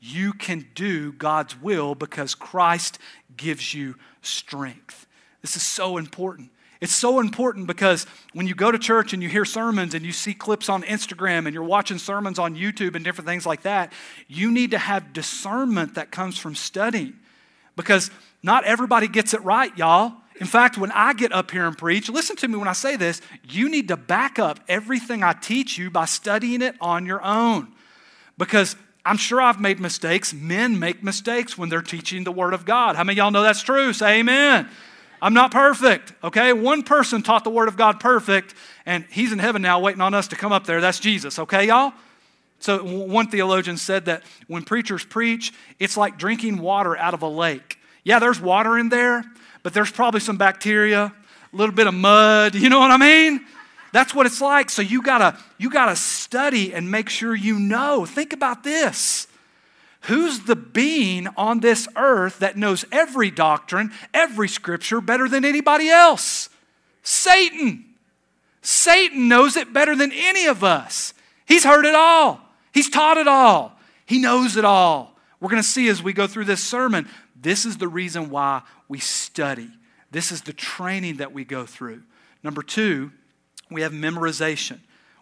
you 0.00 0.32
can 0.32 0.66
do 0.74 1.12
God's 1.12 1.60
will 1.60 1.94
because 1.94 2.34
Christ 2.34 2.98
gives 3.36 3.74
you 3.74 3.96
strength. 4.22 5.06
This 5.42 5.56
is 5.56 5.62
so 5.62 5.98
important. 5.98 6.50
It's 6.80 6.94
so 6.94 7.20
important 7.20 7.66
because 7.66 8.06
when 8.32 8.46
you 8.46 8.54
go 8.54 8.72
to 8.72 8.78
church 8.78 9.12
and 9.12 9.22
you 9.22 9.28
hear 9.28 9.44
sermons 9.44 9.94
and 9.94 10.04
you 10.04 10.12
see 10.12 10.32
clips 10.32 10.70
on 10.70 10.82
Instagram 10.84 11.44
and 11.44 11.52
you're 11.52 11.62
watching 11.62 11.98
sermons 11.98 12.38
on 12.38 12.56
YouTube 12.56 12.94
and 12.94 13.04
different 13.04 13.28
things 13.28 13.44
like 13.44 13.62
that, 13.62 13.92
you 14.28 14.50
need 14.50 14.70
to 14.70 14.78
have 14.78 15.12
discernment 15.12 15.96
that 15.96 16.10
comes 16.10 16.38
from 16.38 16.54
studying 16.54 17.18
because 17.76 18.10
not 18.42 18.64
everybody 18.64 19.08
gets 19.08 19.34
it 19.34 19.42
right, 19.44 19.76
y'all. 19.76 20.14
In 20.40 20.46
fact, 20.46 20.78
when 20.78 20.90
I 20.92 21.12
get 21.12 21.32
up 21.32 21.50
here 21.50 21.66
and 21.66 21.76
preach, 21.76 22.08
listen 22.08 22.34
to 22.36 22.48
me 22.48 22.56
when 22.56 22.68
I 22.68 22.72
say 22.72 22.96
this, 22.96 23.20
you 23.46 23.68
need 23.68 23.88
to 23.88 23.96
back 23.98 24.38
up 24.38 24.60
everything 24.66 25.22
I 25.22 25.34
teach 25.34 25.76
you 25.76 25.90
by 25.90 26.06
studying 26.06 26.62
it 26.62 26.76
on 26.80 27.04
your 27.04 27.22
own. 27.22 27.74
Because 28.38 28.74
I'm 29.04 29.16
sure 29.16 29.40
I've 29.40 29.60
made 29.60 29.80
mistakes. 29.80 30.34
Men 30.34 30.78
make 30.78 31.02
mistakes 31.02 31.56
when 31.56 31.68
they're 31.68 31.82
teaching 31.82 32.24
the 32.24 32.32
Word 32.32 32.52
of 32.52 32.64
God. 32.64 32.96
How 32.96 33.04
many 33.04 33.16
y'all 33.16 33.30
know 33.30 33.42
that's 33.42 33.62
true? 33.62 33.92
Say 33.92 34.20
amen. 34.20 34.68
I'm 35.22 35.34
not 35.34 35.50
perfect, 35.50 36.12
okay? 36.24 36.52
One 36.52 36.82
person 36.82 37.22
taught 37.22 37.44
the 37.44 37.50
Word 37.50 37.68
of 37.68 37.76
God 37.76 38.00
perfect, 38.00 38.54
and 38.86 39.04
he's 39.10 39.32
in 39.32 39.38
heaven 39.38 39.60
now 39.60 39.78
waiting 39.78 40.00
on 40.00 40.14
us 40.14 40.28
to 40.28 40.36
come 40.36 40.52
up 40.52 40.64
there. 40.64 40.80
That's 40.80 40.98
Jesus, 40.98 41.38
okay, 41.38 41.66
y'all? 41.68 41.92
So, 42.58 42.84
one 42.84 43.28
theologian 43.28 43.76
said 43.76 44.06
that 44.06 44.22
when 44.46 44.62
preachers 44.64 45.04
preach, 45.04 45.52
it's 45.78 45.96
like 45.96 46.18
drinking 46.18 46.58
water 46.58 46.96
out 46.96 47.14
of 47.14 47.22
a 47.22 47.28
lake. 47.28 47.78
Yeah, 48.04 48.18
there's 48.18 48.40
water 48.40 48.78
in 48.78 48.88
there, 48.88 49.24
but 49.62 49.74
there's 49.74 49.90
probably 49.90 50.20
some 50.20 50.36
bacteria, 50.36 51.12
a 51.52 51.56
little 51.56 51.74
bit 51.74 51.86
of 51.86 51.94
mud. 51.94 52.54
You 52.60 52.68
know 52.68 52.78
what 52.78 52.90
I 52.90 52.96
mean? 52.96 53.44
That's 53.92 54.14
what 54.14 54.26
it's 54.26 54.40
like. 54.40 54.70
So 54.70 54.82
you 54.82 55.02
gotta, 55.02 55.36
you 55.58 55.70
gotta 55.70 55.96
study 55.96 56.72
and 56.72 56.90
make 56.90 57.08
sure 57.08 57.34
you 57.34 57.58
know. 57.58 58.06
Think 58.06 58.32
about 58.32 58.62
this. 58.62 59.26
Who's 60.02 60.40
the 60.40 60.56
being 60.56 61.28
on 61.36 61.60
this 61.60 61.86
earth 61.96 62.38
that 62.38 62.56
knows 62.56 62.84
every 62.90 63.30
doctrine, 63.30 63.92
every 64.14 64.48
scripture 64.48 65.00
better 65.00 65.28
than 65.28 65.44
anybody 65.44 65.88
else? 65.88 66.48
Satan. 67.02 67.84
Satan 68.62 69.28
knows 69.28 69.56
it 69.56 69.72
better 69.72 69.94
than 69.94 70.12
any 70.12 70.46
of 70.46 70.64
us. 70.64 71.12
He's 71.46 71.64
heard 71.64 71.84
it 71.84 71.94
all, 71.94 72.40
he's 72.72 72.88
taught 72.88 73.16
it 73.16 73.28
all, 73.28 73.78
he 74.06 74.18
knows 74.18 74.56
it 74.56 74.64
all. 74.64 75.16
We're 75.40 75.48
going 75.48 75.62
to 75.62 75.68
see 75.68 75.88
as 75.88 76.02
we 76.02 76.12
go 76.12 76.26
through 76.26 76.44
this 76.44 76.62
sermon, 76.62 77.08
this 77.34 77.64
is 77.64 77.78
the 77.78 77.88
reason 77.88 78.28
why 78.28 78.62
we 78.88 78.98
study. 78.98 79.70
This 80.10 80.32
is 80.32 80.42
the 80.42 80.52
training 80.52 81.16
that 81.16 81.32
we 81.32 81.44
go 81.44 81.64
through. 81.64 82.02
Number 82.42 82.62
two, 82.62 83.10
we 83.70 83.82
have 83.82 83.92
memorization. 83.92 84.78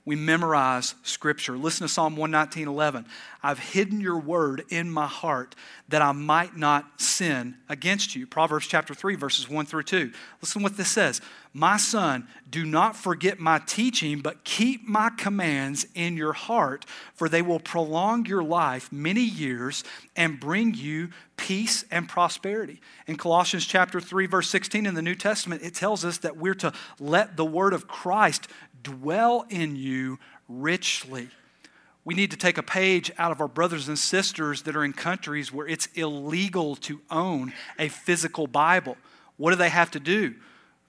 We 0.08 0.16
memorize 0.16 0.94
scripture. 1.02 1.58
Listen 1.58 1.86
to 1.86 1.92
Psalm 1.92 2.16
119 2.16 2.66
11. 2.66 3.04
I've 3.42 3.58
hidden 3.58 4.00
your 4.00 4.18
word 4.18 4.64
in 4.70 4.90
my 4.90 5.06
heart 5.06 5.54
that 5.88 6.00
I 6.00 6.12
might 6.12 6.56
not 6.56 6.98
sin 6.98 7.56
against 7.68 8.16
you. 8.16 8.26
Proverbs 8.26 8.66
chapter 8.66 8.94
3, 8.94 9.16
verses 9.16 9.50
1 9.50 9.66
through 9.66 9.82
2. 9.82 10.10
Listen 10.40 10.62
what 10.62 10.78
this 10.78 10.90
says 10.90 11.20
My 11.52 11.76
son, 11.76 12.26
do 12.48 12.64
not 12.64 12.96
forget 12.96 13.38
my 13.38 13.58
teaching, 13.58 14.20
but 14.20 14.44
keep 14.44 14.88
my 14.88 15.10
commands 15.10 15.86
in 15.94 16.16
your 16.16 16.32
heart, 16.32 16.86
for 17.12 17.28
they 17.28 17.42
will 17.42 17.60
prolong 17.60 18.24
your 18.24 18.42
life 18.42 18.90
many 18.90 19.20
years 19.20 19.84
and 20.16 20.40
bring 20.40 20.72
you 20.72 21.10
peace 21.36 21.84
and 21.90 22.08
prosperity. 22.08 22.80
In 23.06 23.16
Colossians 23.16 23.64
chapter 23.64 24.00
3 24.00 24.26
verse 24.26 24.50
16 24.50 24.84
in 24.84 24.94
the 24.94 25.02
New 25.02 25.14
Testament 25.14 25.62
it 25.62 25.74
tells 25.74 26.04
us 26.04 26.18
that 26.18 26.36
we're 26.36 26.54
to 26.54 26.72
let 26.98 27.36
the 27.36 27.44
word 27.44 27.72
of 27.72 27.86
Christ 27.86 28.48
dwell 28.82 29.46
in 29.48 29.76
you 29.76 30.18
richly. 30.48 31.28
We 32.04 32.14
need 32.14 32.30
to 32.30 32.36
take 32.36 32.56
a 32.56 32.62
page 32.62 33.10
out 33.18 33.32
of 33.32 33.40
our 33.40 33.48
brothers 33.48 33.88
and 33.88 33.98
sisters 33.98 34.62
that 34.62 34.74
are 34.74 34.84
in 34.84 34.94
countries 34.94 35.52
where 35.52 35.66
it's 35.66 35.86
illegal 35.94 36.76
to 36.76 37.00
own 37.10 37.52
a 37.78 37.88
physical 37.88 38.46
Bible. 38.46 38.96
What 39.36 39.50
do 39.50 39.56
they 39.56 39.68
have 39.68 39.90
to 39.90 40.00
do? 40.00 40.34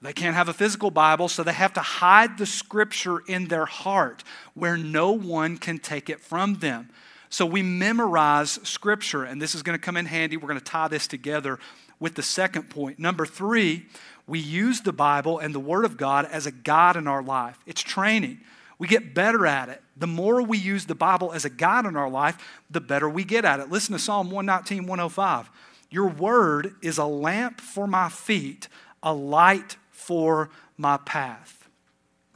They 0.02 0.14
can't 0.14 0.34
have 0.34 0.48
a 0.48 0.54
physical 0.54 0.90
Bible, 0.90 1.28
so 1.28 1.42
they 1.42 1.52
have 1.52 1.74
to 1.74 1.80
hide 1.80 2.38
the 2.38 2.46
scripture 2.46 3.18
in 3.26 3.48
their 3.48 3.66
heart 3.66 4.24
where 4.54 4.78
no 4.78 5.12
one 5.12 5.58
can 5.58 5.78
take 5.78 6.08
it 6.08 6.20
from 6.20 6.54
them. 6.54 6.88
So 7.28 7.44
we 7.44 7.62
memorize 7.62 8.58
scripture, 8.62 9.24
and 9.24 9.40
this 9.42 9.54
is 9.54 9.62
going 9.62 9.78
to 9.78 9.84
come 9.84 9.96
in 9.96 10.06
handy. 10.06 10.36
We're 10.36 10.48
going 10.48 10.58
to 10.58 10.64
tie 10.64 10.88
this 10.88 11.06
together 11.06 11.58
with 12.00 12.14
the 12.14 12.22
second 12.22 12.70
point. 12.70 12.98
Number 12.98 13.26
three, 13.26 13.86
we 14.30 14.38
use 14.38 14.80
the 14.80 14.92
Bible 14.92 15.40
and 15.40 15.52
the 15.52 15.60
Word 15.60 15.84
of 15.84 15.96
God 15.96 16.24
as 16.24 16.46
a 16.46 16.52
guide 16.52 16.94
in 16.94 17.08
our 17.08 17.22
life. 17.22 17.58
It's 17.66 17.82
training. 17.82 18.40
We 18.78 18.86
get 18.86 19.12
better 19.12 19.44
at 19.44 19.68
it. 19.68 19.82
The 19.96 20.06
more 20.06 20.40
we 20.40 20.56
use 20.56 20.86
the 20.86 20.94
Bible 20.94 21.32
as 21.32 21.44
a 21.44 21.50
guide 21.50 21.84
in 21.84 21.96
our 21.96 22.08
life, 22.08 22.38
the 22.70 22.80
better 22.80 23.10
we 23.10 23.24
get 23.24 23.44
at 23.44 23.58
it. 23.58 23.70
Listen 23.70 23.92
to 23.92 23.98
Psalm 23.98 24.30
119, 24.30 24.86
105. 24.86 25.50
Your 25.90 26.06
word 26.06 26.76
is 26.80 26.96
a 26.96 27.04
lamp 27.04 27.60
for 27.60 27.88
my 27.88 28.08
feet, 28.08 28.68
a 29.02 29.12
light 29.12 29.76
for 29.90 30.48
my 30.78 30.96
path. 30.98 31.68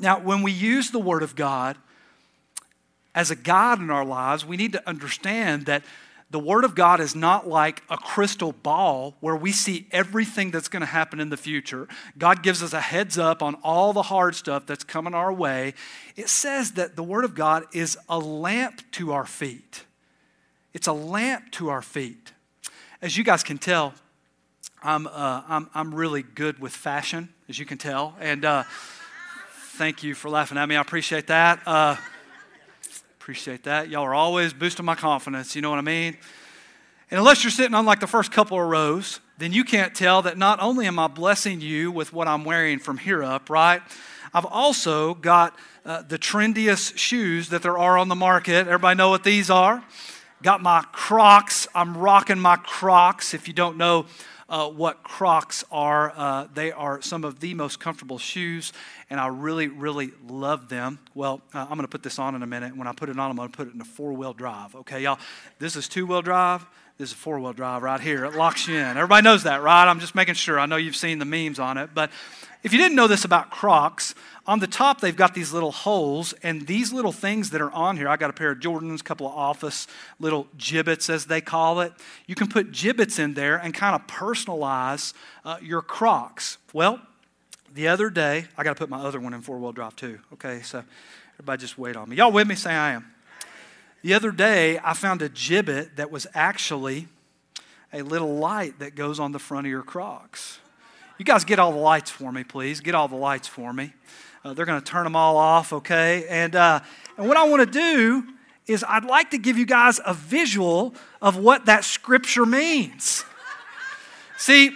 Now, 0.00 0.18
when 0.18 0.42
we 0.42 0.50
use 0.50 0.90
the 0.90 0.98
Word 0.98 1.22
of 1.22 1.36
God 1.36 1.76
as 3.14 3.30
a 3.30 3.36
guide 3.36 3.78
in 3.78 3.90
our 3.90 4.04
lives, 4.04 4.44
we 4.44 4.56
need 4.56 4.72
to 4.72 4.88
understand 4.88 5.66
that 5.66 5.84
the 6.30 6.38
Word 6.40 6.64
of 6.64 6.74
God 6.74 7.00
is 7.00 7.14
not 7.14 7.46
like 7.46 7.82
a 7.88 7.96
crystal 7.96 8.52
ball 8.52 9.16
where 9.20 9.36
we 9.36 9.52
see 9.52 9.86
everything 9.92 10.50
that's 10.50 10.68
going 10.68 10.80
to 10.80 10.86
happen 10.86 11.20
in 11.20 11.28
the 11.28 11.36
future. 11.36 11.86
God 12.18 12.42
gives 12.42 12.62
us 12.62 12.72
a 12.72 12.80
heads 12.80 13.18
up 13.18 13.42
on 13.42 13.54
all 13.62 13.92
the 13.92 14.02
hard 14.02 14.34
stuff 14.34 14.66
that's 14.66 14.84
coming 14.84 15.14
our 15.14 15.32
way. 15.32 15.74
It 16.16 16.28
says 16.28 16.72
that 16.72 16.96
the 16.96 17.02
Word 17.02 17.24
of 17.24 17.34
God 17.34 17.64
is 17.72 17.96
a 18.08 18.18
lamp 18.18 18.82
to 18.92 19.12
our 19.12 19.26
feet. 19.26 19.84
It's 20.72 20.88
a 20.88 20.92
lamp 20.92 21.52
to 21.52 21.68
our 21.68 21.82
feet. 21.82 22.32
As 23.00 23.16
you 23.16 23.22
guys 23.22 23.44
can 23.44 23.58
tell, 23.58 23.94
I'm, 24.82 25.06
uh, 25.06 25.42
I'm, 25.48 25.70
I'm 25.74 25.94
really 25.94 26.22
good 26.22 26.58
with 26.58 26.72
fashion, 26.72 27.28
as 27.48 27.58
you 27.58 27.64
can 27.64 27.78
tell. 27.78 28.16
And 28.18 28.44
uh, 28.44 28.64
thank 29.76 30.02
you 30.02 30.14
for 30.14 30.30
laughing 30.30 30.58
at 30.58 30.68
me. 30.68 30.76
I 30.76 30.80
appreciate 30.80 31.28
that. 31.28 31.60
Uh, 31.64 31.96
Appreciate 33.24 33.62
that. 33.62 33.88
Y'all 33.88 34.02
are 34.02 34.12
always 34.12 34.52
boosting 34.52 34.84
my 34.84 34.94
confidence. 34.94 35.56
You 35.56 35.62
know 35.62 35.70
what 35.70 35.78
I 35.78 35.82
mean? 35.82 36.18
And 37.10 37.18
unless 37.18 37.42
you're 37.42 37.50
sitting 37.50 37.72
on 37.72 37.86
like 37.86 38.00
the 38.00 38.06
first 38.06 38.30
couple 38.30 38.60
of 38.60 38.68
rows, 38.68 39.18
then 39.38 39.50
you 39.50 39.64
can't 39.64 39.94
tell 39.94 40.20
that 40.20 40.36
not 40.36 40.60
only 40.60 40.86
am 40.86 40.98
I 40.98 41.06
blessing 41.06 41.62
you 41.62 41.90
with 41.90 42.12
what 42.12 42.28
I'm 42.28 42.44
wearing 42.44 42.78
from 42.78 42.98
here 42.98 43.24
up, 43.24 43.48
right? 43.48 43.80
I've 44.34 44.44
also 44.44 45.14
got 45.14 45.58
uh, 45.86 46.02
the 46.02 46.18
trendiest 46.18 46.98
shoes 46.98 47.48
that 47.48 47.62
there 47.62 47.78
are 47.78 47.96
on 47.96 48.08
the 48.08 48.14
market. 48.14 48.66
Everybody 48.66 48.98
know 48.98 49.08
what 49.08 49.24
these 49.24 49.48
are? 49.48 49.82
Got 50.42 50.60
my 50.60 50.84
Crocs. 50.92 51.66
I'm 51.74 51.96
rocking 51.96 52.38
my 52.38 52.56
Crocs. 52.56 53.32
If 53.32 53.48
you 53.48 53.54
don't 53.54 53.78
know 53.78 54.04
uh, 54.48 54.68
what 54.68 55.02
Crocs 55.02 55.64
are. 55.70 56.12
Uh, 56.14 56.46
they 56.52 56.72
are 56.72 57.00
some 57.02 57.24
of 57.24 57.40
the 57.40 57.54
most 57.54 57.80
comfortable 57.80 58.18
shoes, 58.18 58.72
and 59.10 59.20
I 59.20 59.28
really, 59.28 59.68
really 59.68 60.12
love 60.26 60.68
them. 60.68 60.98
Well, 61.14 61.40
uh, 61.52 61.60
I'm 61.60 61.76
going 61.76 61.82
to 61.82 61.88
put 61.88 62.02
this 62.02 62.18
on 62.18 62.34
in 62.34 62.42
a 62.42 62.46
minute. 62.46 62.76
When 62.76 62.86
I 62.86 62.92
put 62.92 63.08
it 63.08 63.18
on, 63.18 63.30
I'm 63.30 63.36
going 63.36 63.50
to 63.50 63.56
put 63.56 63.68
it 63.68 63.74
in 63.74 63.80
a 63.80 63.84
four 63.84 64.12
wheel 64.12 64.32
drive. 64.32 64.74
Okay, 64.74 65.02
y'all? 65.02 65.18
This 65.58 65.76
is 65.76 65.88
two 65.88 66.06
wheel 66.06 66.22
drive. 66.22 66.66
This 66.96 67.10
is 67.10 67.14
four 67.16 67.40
wheel 67.40 67.52
drive 67.52 67.82
right 67.82 68.00
here. 68.00 68.24
It 68.24 68.34
locks 68.34 68.68
you 68.68 68.76
in. 68.76 68.96
Everybody 68.96 69.24
knows 69.24 69.42
that, 69.42 69.62
right? 69.62 69.88
I'm 69.88 69.98
just 69.98 70.14
making 70.14 70.34
sure. 70.34 70.60
I 70.60 70.66
know 70.66 70.76
you've 70.76 70.94
seen 70.94 71.18
the 71.18 71.24
memes 71.24 71.58
on 71.58 71.76
it. 71.76 71.90
But 71.92 72.10
if 72.64 72.72
you 72.72 72.78
didn't 72.78 72.96
know 72.96 73.06
this 73.06 73.24
about 73.26 73.50
Crocs, 73.50 74.14
on 74.46 74.58
the 74.58 74.66
top 74.66 75.00
they've 75.00 75.14
got 75.14 75.34
these 75.34 75.52
little 75.52 75.70
holes, 75.70 76.32
and 76.42 76.66
these 76.66 76.92
little 76.92 77.12
things 77.12 77.50
that 77.50 77.60
are 77.60 77.70
on 77.70 77.98
here, 77.98 78.08
I 78.08 78.16
got 78.16 78.30
a 78.30 78.32
pair 78.32 78.50
of 78.50 78.58
Jordans, 78.58 79.00
a 79.00 79.04
couple 79.04 79.26
of 79.26 79.34
office 79.34 79.86
little 80.18 80.48
Jibbitz, 80.56 81.10
as 81.10 81.26
they 81.26 81.42
call 81.42 81.80
it. 81.80 81.92
You 82.26 82.34
can 82.34 82.48
put 82.48 82.72
Jibbitz 82.72 83.18
in 83.18 83.34
there 83.34 83.56
and 83.56 83.74
kind 83.74 83.94
of 83.94 84.06
personalize 84.06 85.12
uh, 85.44 85.58
your 85.62 85.82
Crocs. 85.82 86.56
Well, 86.72 87.00
the 87.74 87.88
other 87.88 88.08
day, 88.08 88.46
I 88.56 88.64
got 88.64 88.76
to 88.76 88.78
put 88.78 88.88
my 88.88 89.00
other 89.00 89.20
one 89.20 89.34
in 89.34 89.42
four 89.42 89.58
wheel 89.58 89.72
drive 89.72 89.94
too. 89.94 90.20
Okay, 90.32 90.62
so 90.62 90.82
everybody 91.34 91.60
just 91.60 91.76
wait 91.76 91.96
on 91.96 92.08
me. 92.08 92.16
Y'all 92.16 92.32
with 92.32 92.48
me? 92.48 92.54
Say 92.54 92.72
I 92.72 92.92
am. 92.92 93.12
The 94.02 94.14
other 94.14 94.30
day, 94.30 94.78
I 94.82 94.94
found 94.94 95.20
a 95.22 95.28
Jibbit 95.28 95.96
that 95.96 96.10
was 96.10 96.26
actually 96.34 97.08
a 97.92 98.02
little 98.02 98.36
light 98.36 98.78
that 98.78 98.94
goes 98.94 99.20
on 99.20 99.32
the 99.32 99.38
front 99.38 99.66
of 99.66 99.70
your 99.70 99.82
Crocs. 99.82 100.60
You 101.16 101.24
guys 101.24 101.44
get 101.44 101.60
all 101.60 101.70
the 101.70 101.78
lights 101.78 102.10
for 102.10 102.32
me, 102.32 102.42
please. 102.42 102.80
Get 102.80 102.96
all 102.96 103.06
the 103.06 103.14
lights 103.14 103.46
for 103.46 103.72
me. 103.72 103.92
Uh, 104.44 104.52
they're 104.52 104.66
going 104.66 104.80
to 104.80 104.84
turn 104.84 105.04
them 105.04 105.14
all 105.14 105.36
off, 105.36 105.72
okay? 105.72 106.26
And, 106.28 106.56
uh, 106.56 106.80
and 107.16 107.28
what 107.28 107.36
I 107.36 107.44
want 107.44 107.60
to 107.60 107.70
do 107.70 108.26
is 108.66 108.84
I'd 108.86 109.04
like 109.04 109.30
to 109.30 109.38
give 109.38 109.56
you 109.56 109.64
guys 109.64 110.00
a 110.04 110.12
visual 110.12 110.94
of 111.22 111.36
what 111.36 111.66
that 111.66 111.84
scripture 111.84 112.44
means. 112.44 113.24
See, 114.36 114.72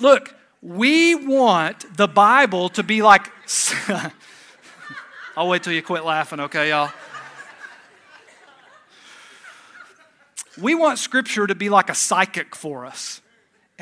look, 0.00 0.34
we 0.60 1.14
want 1.14 1.96
the 1.96 2.08
Bible 2.08 2.68
to 2.70 2.82
be 2.82 3.02
like. 3.02 3.30
I'll 5.36 5.48
wait 5.48 5.62
till 5.62 5.72
you 5.72 5.82
quit 5.82 6.04
laughing, 6.04 6.40
okay, 6.40 6.70
y'all? 6.70 6.90
We 10.60 10.74
want 10.74 10.98
Scripture 10.98 11.46
to 11.46 11.54
be 11.54 11.70
like 11.70 11.88
a 11.88 11.94
psychic 11.94 12.54
for 12.54 12.84
us 12.84 13.21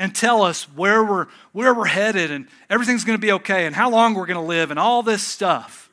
and 0.01 0.15
tell 0.15 0.41
us 0.41 0.63
where 0.63 1.03
we're, 1.05 1.27
where 1.51 1.75
we're 1.75 1.85
headed 1.85 2.31
and 2.31 2.47
everything's 2.71 3.03
going 3.03 3.15
to 3.15 3.21
be 3.21 3.31
okay 3.33 3.67
and 3.67 3.75
how 3.75 3.87
long 3.87 4.15
we're 4.15 4.25
going 4.25 4.33
to 4.33 4.41
live 4.41 4.71
and 4.71 4.79
all 4.79 5.03
this 5.03 5.21
stuff. 5.21 5.91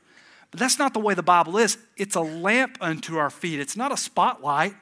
But 0.51 0.59
that's 0.59 0.79
not 0.79 0.95
the 0.95 0.99
way 0.99 1.13
the 1.13 1.23
Bible 1.23 1.59
is. 1.59 1.77
It's 1.95 2.15
a 2.15 2.23
lamp 2.23 2.79
unto 2.81 3.19
our 3.19 3.29
feet, 3.29 3.61
it's 3.61 3.77
not 3.77 3.93
a 3.93 3.99
spotlight. 3.99 4.75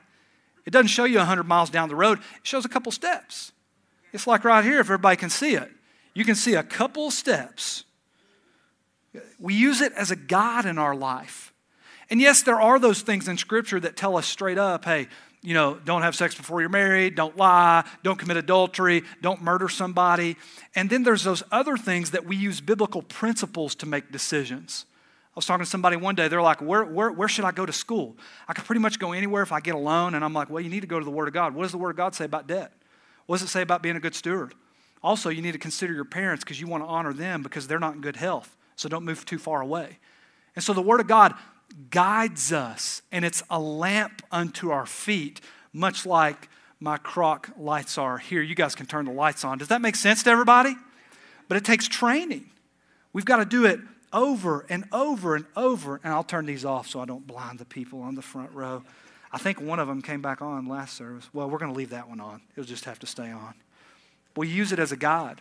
It 0.65 0.71
doesn't 0.71 0.89
show 0.89 1.05
you 1.05 1.19
100 1.19 1.43
miles 1.43 1.71
down 1.71 1.89
the 1.89 1.97
road, 1.97 2.19
it 2.19 2.47
shows 2.47 2.65
a 2.65 2.69
couple 2.69 2.93
steps. 2.93 3.51
It's 4.13 4.29
like 4.29 4.45
right 4.45 4.65
here, 4.65 4.79
if 4.79 4.87
everybody 4.87 5.17
can 5.17 5.31
see 5.31 5.57
it. 5.57 5.73
You 6.15 6.25
can 6.25 6.37
see 6.37 6.55
a 6.55 6.63
couple 6.63 7.11
steps. 7.11 7.83
We 9.41 9.55
use 9.55 9.81
it 9.81 9.93
as 9.95 10.13
a 10.13 10.17
guide 10.17 10.67
in 10.67 10.79
our 10.79 10.95
life. 10.95 11.53
And 12.09 12.21
yes, 12.21 12.43
there 12.43 12.61
are 12.61 12.79
those 12.79 13.03
things 13.03 13.27
in 13.27 13.37
Scripture 13.39 13.81
that 13.81 13.97
tell 13.97 14.17
us 14.17 14.27
straight 14.27 14.59
up 14.59 14.85
hey, 14.85 15.09
you 15.47 15.55
know, 15.55 15.79
don't 15.85 16.03
have 16.03 16.17
sex 16.17 16.35
before 16.35 16.61
you're 16.61 16.69
married, 16.69 17.15
don't 17.15 17.37
lie, 17.37 17.89
don't 18.03 18.19
commit 18.19 18.37
adultery, 18.37 19.05
don't 19.23 19.41
murder 19.41 19.69
somebody. 19.69 20.37
And 20.75 20.91
then 20.91 21.05
there's 21.05 21.23
those 21.23 21.45
other 21.53 21.77
things 21.77 22.11
that 22.11 22.27
we 22.27 22.35
use 22.35 22.61
biblical 22.61 23.01
principles 23.01 23.77
to 23.77 23.87
make 23.87 24.11
decisions. 24.11 24.87
I 24.91 25.33
was 25.37 25.47
talking 25.47 25.65
to 25.65 25.71
somebody 25.71 25.95
one 25.95 26.17
day, 26.17 26.27
they're 26.27 26.43
like, 26.43 26.61
where, 26.61 26.85
where, 26.85 27.13
where 27.13 27.29
should 27.29 27.45
I 27.45 27.53
go 27.53 27.65
to 27.65 27.73
school? 27.73 28.17
I 28.49 28.55
could 28.55 28.65
pretty 28.65 28.81
much 28.81 28.99
go 28.99 29.13
anywhere 29.13 29.45
if 29.45 29.53
I 29.53 29.61
get 29.61 29.77
a 29.77 29.79
loan. 29.79 30.17
And 30.17 30.25
I'm 30.25 30.33
like, 30.33 30.51
well, 30.51 30.61
you 30.61 30.69
need 30.69 30.81
to 30.81 30.89
go 30.89 30.99
to 30.99 31.05
the 31.05 31.13
Word 31.13 31.29
of 31.29 31.35
God. 31.35 31.55
What 31.55 31.63
does 31.63 31.71
the 31.71 31.79
Word 31.79 31.91
of 31.91 31.97
God 31.97 32.17
say 32.17 32.25
about 32.25 32.49
debt? 32.49 32.73
What 33.27 33.39
does 33.39 33.49
it 33.49 33.53
say 33.53 33.63
about 33.63 33.83
being 33.83 33.95
a 33.95 34.01
good 34.01 34.17
steward? 34.17 34.53
Also, 35.01 35.29
you 35.29 35.43
need 35.43 35.53
to 35.53 35.59
consider 35.59 35.93
your 35.93 36.05
parents 36.05 36.43
because 36.43 36.61
you 36.61 36.67
want 36.67 36.83
to 36.83 36.89
honor 36.89 37.13
them 37.13 37.45
because 37.45 37.69
they're 37.69 37.79
not 37.79 37.95
in 37.95 38.01
good 38.01 38.17
health. 38.17 38.57
So 38.75 38.89
don't 38.89 39.05
move 39.05 39.25
too 39.25 39.39
far 39.39 39.61
away. 39.61 39.99
And 40.57 40.65
so 40.65 40.73
the 40.73 40.83
Word 40.83 40.99
of 40.99 41.07
God 41.07 41.35
guides 41.91 42.53
us, 42.53 43.03
and 43.13 43.25
it's 43.25 43.43
a 43.51 43.61
lamp 43.61 44.23
unto 44.31 44.71
our 44.71 44.87
feet, 44.87 45.41
much 45.73 46.07
like 46.07 46.49
my 46.81 46.97
Croc 46.97 47.51
lights 47.59 47.99
are 47.99 48.19
here. 48.19 48.43
You 48.43 48.55
guys 48.55 48.75
can 48.75 48.87
turn 48.87 49.07
the 49.07 49.13
lights 49.13 49.45
on. 49.45 49.59
Does 49.59 49.69
that 49.69 49.81
make 49.81 49.97
sense 49.97 50.23
to 50.25 50.31
everybody? 50.31 50.77
But 51.49 51.57
it 51.57 51.65
takes 51.65 51.89
training. 51.89 52.51
We've 53.13 53.25
got 53.25 53.37
to 53.37 53.45
do 53.45 53.65
it 53.65 53.81
over 54.13 54.67
and 54.69 54.85
over 54.93 55.37
and 55.37 55.47
over. 55.57 56.01
And 56.03 56.13
I'll 56.13 56.25
turn 56.25 56.47
these 56.47 56.65
off 56.65 56.89
so 56.89 57.01
I 57.01 57.05
don't 57.05 57.27
blind 57.27 57.59
the 57.59 57.65
people 57.65 58.03
on 58.03 58.15
the 58.15 58.23
front 58.23 58.53
row. 58.53 58.83
I 59.33 59.39
think 59.39 59.61
one 59.61 59.79
of 59.79 59.89
them 59.89 60.03
came 60.03 60.23
back 60.23 60.43
on 60.43 60.67
last 60.67 60.97
service. 60.97 61.29
Well, 61.33 61.49
we're 61.49 61.59
going 61.59 61.73
to 61.73 61.77
leave 61.77 61.91
that 61.91 62.09
one 62.09 62.21
on. 62.21 62.43
It'll 62.53 62.65
just 62.65 62.85
have 62.85 62.99
to 63.01 63.07
stay 63.07 63.31
on. 63.31 63.55
We 64.37 64.49
use 64.49 64.73
it 64.73 64.79
as 64.79 64.93
a 64.93 64.97
guide. 64.97 65.41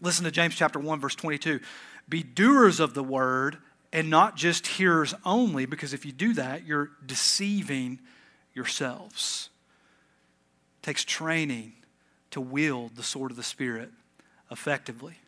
Listen 0.00 0.24
to 0.24 0.30
James 0.30 0.54
chapter 0.54 0.78
1 0.78 1.00
verse 1.00 1.14
22. 1.14 1.60
Be 2.08 2.22
doers 2.22 2.80
of 2.80 2.94
the 2.94 3.02
word 3.02 3.58
and 3.92 4.10
not 4.10 4.36
just 4.36 4.66
hearers 4.66 5.14
only, 5.24 5.66
because 5.66 5.94
if 5.94 6.04
you 6.04 6.12
do 6.12 6.34
that, 6.34 6.66
you're 6.66 6.90
deceiving 7.04 8.00
yourselves. 8.54 9.50
It 10.80 10.86
takes 10.86 11.04
training 11.04 11.72
to 12.30 12.40
wield 12.40 12.96
the 12.96 13.02
sword 13.02 13.30
of 13.30 13.36
the 13.36 13.42
Spirit 13.42 13.90
effectively. 14.50 15.18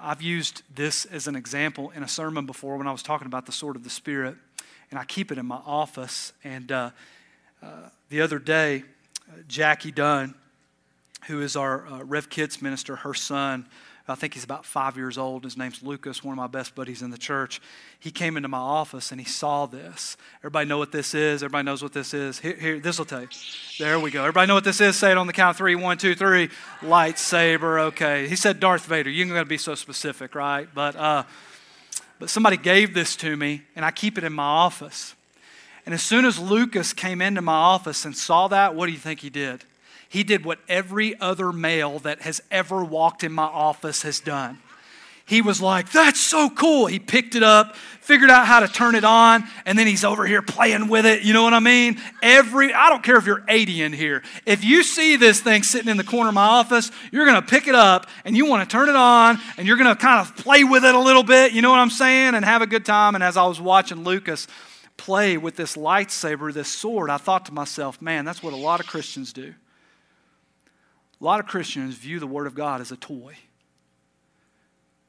I've 0.00 0.22
used 0.22 0.62
this 0.72 1.04
as 1.06 1.26
an 1.26 1.34
example 1.34 1.90
in 1.90 2.02
a 2.02 2.08
sermon 2.08 2.46
before 2.46 2.76
when 2.76 2.86
I 2.86 2.92
was 2.92 3.02
talking 3.02 3.26
about 3.26 3.46
the 3.46 3.52
sword 3.52 3.74
of 3.74 3.84
the 3.84 3.90
Spirit, 3.90 4.36
and 4.90 4.98
I 4.98 5.04
keep 5.04 5.32
it 5.32 5.38
in 5.38 5.46
my 5.46 5.60
office. 5.66 6.32
And 6.44 6.70
uh, 6.70 6.90
uh, 7.62 7.88
the 8.10 8.20
other 8.20 8.38
day, 8.38 8.84
uh, 9.28 9.38
Jackie 9.48 9.90
Dunn, 9.90 10.34
who 11.26 11.40
is 11.40 11.56
our 11.56 11.86
uh, 11.86 12.04
Rev 12.04 12.30
Kids 12.30 12.62
minister, 12.62 12.96
her 12.96 13.14
son, 13.14 13.66
I 14.10 14.14
think 14.14 14.34
he's 14.34 14.44
about 14.44 14.64
five 14.64 14.96
years 14.96 15.18
old. 15.18 15.44
His 15.44 15.56
name's 15.56 15.82
Lucas, 15.82 16.24
one 16.24 16.32
of 16.32 16.36
my 16.36 16.46
best 16.46 16.74
buddies 16.74 17.02
in 17.02 17.10
the 17.10 17.18
church. 17.18 17.60
He 18.00 18.10
came 18.10 18.36
into 18.36 18.48
my 18.48 18.58
office 18.58 19.10
and 19.12 19.20
he 19.20 19.26
saw 19.26 19.66
this. 19.66 20.16
Everybody 20.40 20.66
know 20.66 20.78
what 20.78 20.92
this 20.92 21.14
is? 21.14 21.42
Everybody 21.42 21.64
knows 21.64 21.82
what 21.82 21.92
this 21.92 22.14
is? 22.14 22.38
Here, 22.38 22.54
here 22.54 22.80
this 22.80 22.98
will 22.98 23.04
tell 23.04 23.22
you. 23.22 23.28
There 23.78 24.00
we 24.00 24.10
go. 24.10 24.20
Everybody 24.20 24.48
know 24.48 24.54
what 24.54 24.64
this 24.64 24.80
is? 24.80 24.96
Say 24.96 25.10
it 25.10 25.18
on 25.18 25.26
the 25.26 25.32
count 25.32 25.50
of 25.50 25.56
three. 25.56 25.74
One, 25.74 25.98
two, 25.98 26.14
three. 26.14 26.48
Lightsaber. 26.80 27.80
Okay. 27.88 28.28
He 28.28 28.36
said 28.36 28.60
Darth 28.60 28.86
Vader. 28.86 29.10
You're 29.10 29.26
going 29.26 29.38
to 29.40 29.44
be 29.44 29.58
so 29.58 29.74
specific, 29.74 30.34
right? 30.34 30.68
But, 30.74 30.96
uh, 30.96 31.24
but 32.18 32.30
somebody 32.30 32.56
gave 32.56 32.94
this 32.94 33.14
to 33.16 33.36
me 33.36 33.62
and 33.76 33.84
I 33.84 33.90
keep 33.90 34.16
it 34.16 34.24
in 34.24 34.32
my 34.32 34.42
office. 34.42 35.14
And 35.84 35.94
as 35.94 36.02
soon 36.02 36.24
as 36.24 36.38
Lucas 36.38 36.92
came 36.92 37.22
into 37.22 37.40
my 37.40 37.52
office 37.54 38.04
and 38.04 38.16
saw 38.16 38.48
that, 38.48 38.74
what 38.74 38.86
do 38.86 38.92
you 38.92 38.98
think 38.98 39.20
he 39.20 39.30
did? 39.30 39.64
He 40.08 40.24
did 40.24 40.44
what 40.44 40.58
every 40.68 41.18
other 41.20 41.52
male 41.52 41.98
that 42.00 42.22
has 42.22 42.40
ever 42.50 42.82
walked 42.82 43.24
in 43.24 43.32
my 43.32 43.44
office 43.44 44.02
has 44.02 44.20
done. 44.20 44.58
He 45.28 45.42
was 45.42 45.60
like, 45.60 45.92
That's 45.92 46.18
so 46.18 46.48
cool. 46.48 46.86
He 46.86 46.98
picked 46.98 47.34
it 47.34 47.42
up, 47.42 47.76
figured 47.76 48.30
out 48.30 48.46
how 48.46 48.60
to 48.60 48.68
turn 48.68 48.94
it 48.94 49.04
on, 49.04 49.44
and 49.66 49.78
then 49.78 49.86
he's 49.86 50.02
over 50.02 50.24
here 50.24 50.40
playing 50.40 50.88
with 50.88 51.04
it. 51.04 51.22
You 51.22 51.34
know 51.34 51.42
what 51.42 51.52
I 51.52 51.60
mean? 51.60 52.00
Every, 52.22 52.72
I 52.72 52.88
don't 52.88 53.02
care 53.02 53.16
if 53.16 53.26
you're 53.26 53.44
80 53.46 53.82
in 53.82 53.92
here. 53.92 54.22
If 54.46 54.64
you 54.64 54.82
see 54.82 55.16
this 55.16 55.42
thing 55.42 55.62
sitting 55.62 55.90
in 55.90 55.98
the 55.98 56.04
corner 56.04 56.30
of 56.30 56.34
my 56.34 56.46
office, 56.46 56.90
you're 57.12 57.26
going 57.26 57.40
to 57.40 57.46
pick 57.46 57.68
it 57.68 57.74
up 57.74 58.06
and 58.24 58.34
you 58.34 58.46
want 58.46 58.66
to 58.66 58.72
turn 58.72 58.88
it 58.88 58.96
on 58.96 59.38
and 59.58 59.68
you're 59.68 59.76
going 59.76 59.94
to 59.94 60.00
kind 60.00 60.26
of 60.26 60.34
play 60.38 60.64
with 60.64 60.86
it 60.86 60.94
a 60.94 60.98
little 60.98 61.22
bit. 61.22 61.52
You 61.52 61.60
know 61.60 61.70
what 61.70 61.80
I'm 61.80 61.90
saying? 61.90 62.34
And 62.34 62.42
have 62.42 62.62
a 62.62 62.66
good 62.66 62.86
time. 62.86 63.14
And 63.14 63.22
as 63.22 63.36
I 63.36 63.44
was 63.44 63.60
watching 63.60 64.04
Lucas 64.04 64.46
play 64.96 65.36
with 65.36 65.56
this 65.56 65.76
lightsaber, 65.76 66.54
this 66.54 66.68
sword, 66.68 67.10
I 67.10 67.18
thought 67.18 67.44
to 67.46 67.52
myself, 67.52 68.00
man, 68.00 68.24
that's 68.24 68.42
what 68.42 68.54
a 68.54 68.56
lot 68.56 68.80
of 68.80 68.86
Christians 68.86 69.34
do. 69.34 69.52
A 71.20 71.24
lot 71.24 71.40
of 71.40 71.46
Christians 71.46 71.96
view 71.96 72.20
the 72.20 72.26
Word 72.26 72.46
of 72.46 72.54
God 72.54 72.80
as 72.80 72.92
a 72.92 72.96
toy. 72.96 73.36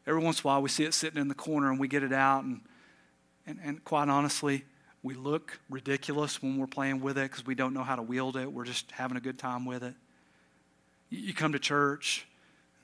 Every 0.07 0.23
once 0.23 0.39
in 0.39 0.41
a 0.41 0.47
while, 0.47 0.61
we 0.61 0.69
see 0.69 0.85
it 0.85 0.93
sitting 0.93 1.21
in 1.21 1.27
the 1.27 1.35
corner 1.35 1.69
and 1.69 1.79
we 1.79 1.87
get 1.87 2.01
it 2.01 2.13
out, 2.13 2.43
and, 2.43 2.61
and, 3.45 3.59
and 3.63 3.83
quite 3.83 4.09
honestly, 4.09 4.65
we 5.03 5.13
look 5.13 5.59
ridiculous 5.69 6.41
when 6.41 6.57
we're 6.57 6.67
playing 6.67 7.01
with 7.01 7.17
it 7.17 7.29
because 7.29 7.45
we 7.45 7.55
don't 7.55 7.73
know 7.73 7.83
how 7.83 7.95
to 7.95 8.01
wield 8.01 8.35
it. 8.35 8.51
We're 8.51 8.65
just 8.65 8.91
having 8.91 9.17
a 9.17 9.21
good 9.21 9.37
time 9.37 9.65
with 9.65 9.83
it. 9.83 9.93
You, 11.09 11.33
come 11.33 11.53
to 11.53 11.59
church, 11.59 12.27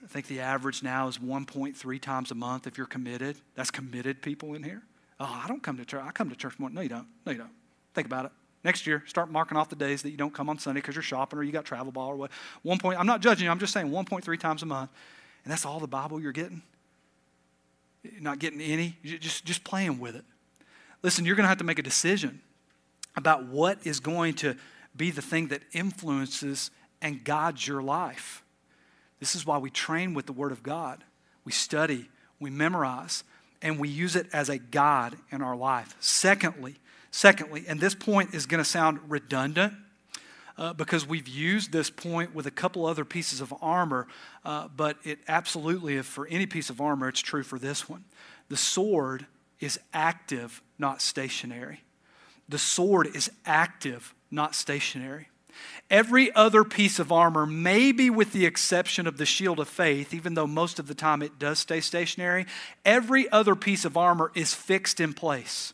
I 0.03 0.07
think 0.07 0.27
the 0.27 0.39
average 0.39 0.81
now 0.81 1.07
is 1.07 1.17
1.3 1.17 2.01
times 2.01 2.31
a 2.31 2.35
month 2.35 2.67
if 2.67 2.77
you're 2.77 2.87
committed. 2.87 3.37
That's 3.55 3.71
committed 3.71 4.21
people 4.21 4.53
in 4.53 4.63
here. 4.63 4.83
Oh, 5.19 5.41
I 5.43 5.47
don't 5.47 5.63
come 5.63 5.77
to 5.77 5.85
church. 5.85 6.03
I 6.03 6.11
come 6.11 6.29
to 6.29 6.35
church 6.35 6.57
more. 6.59 6.69
No, 6.69 6.81
you 6.81 6.89
don't. 6.89 7.07
No, 7.25 7.31
you 7.31 7.37
don't. 7.39 7.51
Think 7.93 8.07
about 8.07 8.25
it. 8.25 8.31
Next 8.65 8.87
year, 8.87 9.03
start 9.05 9.31
marking 9.31 9.57
off 9.57 9.69
the 9.69 9.75
days 9.75 10.01
that 10.01 10.09
you 10.09 10.17
don't 10.17 10.33
come 10.33 10.49
on 10.49 10.57
Sunday 10.57 10.81
because 10.81 10.95
you're 10.95 11.03
shopping 11.03 11.37
or 11.37 11.43
you 11.43 11.51
got 11.51 11.65
travel 11.65 11.91
ball 11.91 12.09
or 12.09 12.15
what. 12.15 12.31
One 12.63 12.79
point, 12.79 12.99
I'm 12.99 13.05
not 13.05 13.21
judging 13.21 13.45
you, 13.45 13.51
I'm 13.51 13.59
just 13.59 13.71
saying 13.71 13.91
1.3 13.91 14.39
times 14.39 14.63
a 14.63 14.65
month. 14.65 14.89
And 15.43 15.51
that's 15.51 15.67
all 15.67 15.79
the 15.79 15.87
Bible 15.87 16.19
you're 16.19 16.31
getting? 16.31 16.63
You're 18.01 18.21
not 18.21 18.39
getting 18.39 18.59
any? 18.61 18.97
You're 19.03 19.19
just, 19.19 19.45
just 19.45 19.63
playing 19.63 19.99
with 19.99 20.15
it. 20.15 20.25
Listen, 21.03 21.25
you're 21.25 21.35
going 21.35 21.43
to 21.43 21.49
have 21.49 21.59
to 21.59 21.63
make 21.63 21.77
a 21.77 21.83
decision 21.83 22.41
about 23.15 23.45
what 23.45 23.77
is 23.83 23.99
going 23.99 24.33
to 24.33 24.55
be 24.97 25.11
the 25.11 25.21
thing 25.21 25.49
that 25.49 25.61
influences 25.71 26.71
and 27.03 27.23
guides 27.23 27.67
your 27.67 27.83
life. 27.83 28.43
This 29.19 29.35
is 29.35 29.45
why 29.45 29.59
we 29.59 29.69
train 29.69 30.15
with 30.15 30.25
the 30.25 30.33
Word 30.33 30.51
of 30.51 30.63
God. 30.63 31.03
We 31.43 31.51
study, 31.51 32.09
we 32.39 32.49
memorize, 32.49 33.23
and 33.61 33.77
we 33.77 33.89
use 33.89 34.15
it 34.15 34.25
as 34.33 34.49
a 34.49 34.57
guide 34.57 35.17
in 35.31 35.43
our 35.43 35.55
life. 35.55 35.95
Secondly, 35.99 36.77
Secondly, 37.15 37.63
and 37.65 37.79
this 37.79 37.95
point 37.95 38.33
is 38.33 38.45
going 38.45 38.61
to 38.61 38.69
sound 38.69 38.99
redundant 39.07 39.71
uh, 40.57 40.73
because 40.73 41.07
we've 41.07 41.29
used 41.29 41.71
this 41.71 41.89
point 41.89 42.35
with 42.35 42.45
a 42.45 42.51
couple 42.51 42.85
other 42.85 43.05
pieces 43.05 43.39
of 43.39 43.53
armor, 43.61 44.05
uh, 44.43 44.67
but 44.75 44.97
it 45.05 45.19
absolutely, 45.29 45.95
if 45.95 46.05
for 46.05 46.27
any 46.27 46.45
piece 46.45 46.69
of 46.69 46.81
armor, 46.81 47.07
it's 47.07 47.21
true 47.21 47.41
for 47.41 47.57
this 47.57 47.87
one. 47.87 48.03
The 48.49 48.57
sword 48.57 49.27
is 49.61 49.79
active, 49.93 50.61
not 50.77 51.01
stationary. 51.01 51.79
The 52.49 52.57
sword 52.57 53.07
is 53.15 53.31
active, 53.45 54.13
not 54.29 54.53
stationary. 54.53 55.29
Every 55.89 56.35
other 56.35 56.65
piece 56.65 56.99
of 56.99 57.13
armor, 57.13 57.45
maybe 57.45 58.09
with 58.09 58.33
the 58.33 58.45
exception 58.45 59.07
of 59.07 59.17
the 59.17 59.25
shield 59.25 59.61
of 59.61 59.69
faith, 59.69 60.13
even 60.13 60.33
though 60.33 60.47
most 60.47 60.79
of 60.79 60.87
the 60.87 60.93
time 60.93 61.21
it 61.21 61.39
does 61.39 61.59
stay 61.59 61.79
stationary, 61.79 62.45
every 62.83 63.31
other 63.31 63.55
piece 63.55 63.85
of 63.85 63.95
armor 63.95 64.33
is 64.35 64.53
fixed 64.53 64.99
in 64.99 65.13
place. 65.13 65.71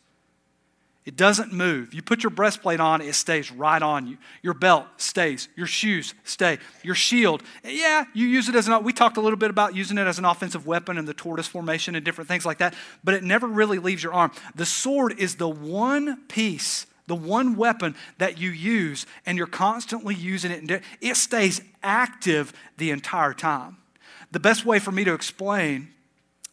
It 1.03 1.15
doesn't 1.15 1.51
move. 1.51 1.95
You 1.95 2.03
put 2.03 2.21
your 2.21 2.29
breastplate 2.29 2.79
on, 2.79 3.01
it 3.01 3.15
stays 3.15 3.51
right 3.51 3.81
on 3.81 4.05
you. 4.05 4.17
Your 4.43 4.53
belt 4.53 4.85
stays. 4.97 5.49
Your 5.55 5.65
shoes 5.65 6.13
stay. 6.23 6.59
Your 6.83 6.93
shield, 6.93 7.41
yeah, 7.63 8.05
you 8.13 8.27
use 8.27 8.47
it 8.49 8.55
as 8.55 8.67
an, 8.67 8.83
we 8.83 8.93
talked 8.93 9.17
a 9.17 9.21
little 9.21 9.37
bit 9.37 9.49
about 9.49 9.73
using 9.73 9.97
it 9.97 10.05
as 10.05 10.19
an 10.19 10.25
offensive 10.25 10.67
weapon 10.67 10.99
and 10.99 11.07
the 11.07 11.13
tortoise 11.15 11.47
formation 11.47 11.95
and 11.95 12.05
different 12.05 12.27
things 12.27 12.45
like 12.45 12.59
that, 12.59 12.75
but 13.03 13.15
it 13.15 13.23
never 13.23 13.47
really 13.47 13.79
leaves 13.79 14.03
your 14.03 14.13
arm. 14.13 14.31
The 14.53 14.65
sword 14.65 15.17
is 15.17 15.37
the 15.37 15.49
one 15.49 16.21
piece, 16.27 16.85
the 17.07 17.15
one 17.15 17.55
weapon 17.55 17.95
that 18.19 18.37
you 18.37 18.51
use, 18.51 19.07
and 19.25 19.39
you're 19.39 19.47
constantly 19.47 20.13
using 20.13 20.51
it. 20.51 20.83
It 21.01 21.17
stays 21.17 21.61
active 21.81 22.53
the 22.77 22.91
entire 22.91 23.33
time. 23.33 23.77
The 24.31 24.39
best 24.39 24.65
way 24.65 24.77
for 24.77 24.91
me 24.91 25.03
to 25.05 25.13
explain 25.13 25.89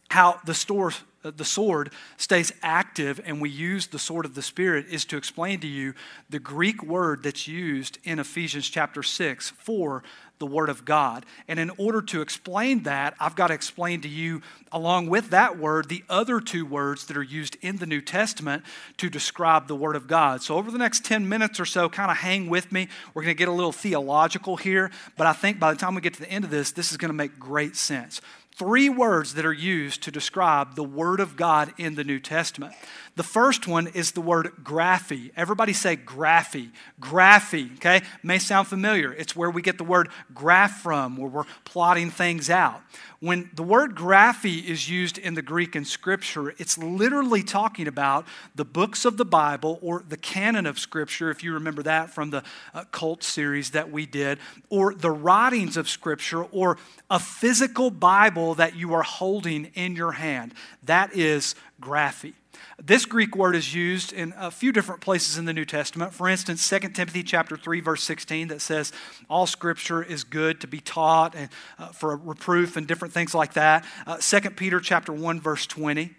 how 0.09 0.39
the, 0.43 0.55
store, 0.55 0.91
Uh, 1.23 1.31
the 1.35 1.45
sword 1.45 1.91
stays 2.17 2.51
active 2.63 3.19
and 3.25 3.41
we 3.41 3.49
use 3.49 3.87
the 3.87 3.99
sword 3.99 4.25
of 4.25 4.35
the 4.35 4.41
Spirit 4.41 4.85
is 4.89 5.05
to 5.05 5.17
explain 5.17 5.59
to 5.59 5.67
you 5.67 5.93
the 6.29 6.39
Greek 6.39 6.81
word 6.83 7.23
that's 7.23 7.47
used 7.47 7.97
in 8.03 8.19
Ephesians 8.19 8.69
chapter 8.69 9.03
6 9.03 9.49
for 9.49 10.03
the 10.39 10.45
Word 10.45 10.69
of 10.69 10.85
God. 10.85 11.25
And 11.47 11.59
in 11.59 11.69
order 11.77 12.01
to 12.01 12.21
explain 12.21 12.83
that, 12.83 13.13
I've 13.19 13.35
got 13.35 13.47
to 13.47 13.53
explain 13.53 14.01
to 14.01 14.07
you, 14.07 14.41
along 14.71 15.07
with 15.09 15.29
that 15.31 15.59
word, 15.59 15.89
the 15.89 16.03
other 16.09 16.39
two 16.39 16.65
words 16.65 17.05
that 17.07 17.17
are 17.17 17.23
used 17.23 17.57
in 17.61 17.77
the 17.77 17.85
New 17.85 18.01
Testament 18.01 18.63
to 18.97 19.09
describe 19.09 19.67
the 19.67 19.75
Word 19.75 19.95
of 19.95 20.07
God. 20.07 20.41
So, 20.41 20.55
over 20.55 20.71
the 20.71 20.77
next 20.77 21.05
10 21.05 21.27
minutes 21.27 21.59
or 21.59 21.65
so, 21.65 21.89
kind 21.89 22.09
of 22.09 22.17
hang 22.17 22.49
with 22.49 22.71
me. 22.71 22.87
We're 23.13 23.23
going 23.23 23.35
to 23.35 23.37
get 23.37 23.49
a 23.49 23.53
little 23.53 23.73
theological 23.73 24.55
here, 24.55 24.91
but 25.17 25.27
I 25.27 25.33
think 25.33 25.59
by 25.59 25.71
the 25.71 25.77
time 25.77 25.93
we 25.93 26.01
get 26.01 26.13
to 26.15 26.21
the 26.21 26.31
end 26.31 26.45
of 26.45 26.51
this, 26.51 26.71
this 26.71 26.91
is 26.91 26.97
going 26.97 27.09
to 27.09 27.17
make 27.17 27.37
great 27.37 27.75
sense 27.75 28.21
three 28.59 28.89
words 28.89 29.35
that 29.35 29.45
are 29.45 29.53
used 29.53 30.03
to 30.03 30.11
describe 30.11 30.75
the 30.75 30.83
Word 30.83 31.21
of 31.21 31.37
God 31.37 31.73
in 31.77 31.95
the 31.95 32.03
New 32.03 32.19
Testament. 32.19 32.73
The 33.15 33.23
first 33.23 33.67
one 33.67 33.87
is 33.87 34.11
the 34.11 34.21
word 34.21 34.51
graphy. 34.63 35.31
Everybody 35.35 35.73
say 35.73 35.97
graphy. 35.97 36.71
Graphy, 37.01 37.73
okay? 37.75 38.01
May 38.21 38.37
sound 38.39 38.67
familiar. 38.67 39.11
It's 39.13 39.35
where 39.35 39.49
we 39.49 39.61
get 39.61 39.77
the 39.77 39.83
word 39.83 40.09
graph 40.33 40.81
from, 40.81 41.17
where 41.17 41.29
we're 41.29 41.43
plotting 41.65 42.11
things 42.11 42.49
out. 42.49 42.81
When 43.21 43.49
the 43.53 43.63
word 43.63 43.95
graphy 43.95 44.63
is 44.63 44.89
used 44.89 45.17
in 45.17 45.33
the 45.33 45.41
Greek 45.41 45.75
in 45.75 45.83
Scripture, 45.83 46.53
it's 46.57 46.77
literally 46.77 47.43
talking 47.43 47.85
about 47.85 48.25
the 48.55 48.63
books 48.63 49.03
of 49.03 49.17
the 49.17 49.25
Bible 49.25 49.77
or 49.81 50.05
the 50.07 50.15
canon 50.15 50.65
of 50.65 50.79
Scripture, 50.79 51.29
if 51.29 51.43
you 51.43 51.53
remember 51.53 51.83
that 51.83 52.09
from 52.09 52.29
the 52.29 52.43
uh, 52.73 52.85
cult 52.91 53.23
series 53.23 53.71
that 53.71 53.91
we 53.91 54.05
did, 54.05 54.39
or 54.69 54.93
the 54.93 55.11
writings 55.11 55.75
of 55.75 55.89
Scripture, 55.89 56.43
or 56.43 56.77
a 57.09 57.19
physical 57.19 57.91
Bible 57.91 58.55
that 58.55 58.77
you 58.77 58.93
are 58.93 59.03
holding 59.03 59.65
in 59.73 59.97
your 59.97 60.13
hand. 60.13 60.53
That 60.83 61.13
is 61.13 61.55
graphy. 61.81 62.35
This 62.81 63.05
Greek 63.05 63.35
word 63.35 63.57
is 63.57 63.75
used 63.75 64.13
in 64.13 64.33
a 64.37 64.49
few 64.49 64.71
different 64.71 65.01
places 65.01 65.37
in 65.37 65.43
the 65.43 65.51
New 65.51 65.65
Testament. 65.65 66.13
For 66.13 66.29
instance, 66.29 66.67
2 66.69 66.79
Timothy 66.89 67.23
chapter 67.23 67.57
3 67.57 67.81
verse 67.81 68.03
16 68.03 68.47
that 68.47 68.61
says 68.61 68.93
all 69.29 69.45
scripture 69.45 70.01
is 70.01 70.23
good 70.23 70.61
to 70.61 70.67
be 70.67 70.79
taught 70.79 71.35
and 71.35 71.49
uh, 71.77 71.87
for 71.87 72.15
reproof 72.15 72.77
and 72.77 72.87
different 72.87 73.13
things 73.13 73.35
like 73.35 73.53
that. 73.53 73.85
Uh, 74.07 74.17
2 74.17 74.51
Peter 74.51 74.79
chapter 74.79 75.11
1 75.11 75.41
verse 75.41 75.67
20, 75.67 76.11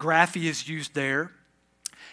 graphy 0.00 0.44
is 0.44 0.66
used 0.66 0.94
there. 0.94 1.32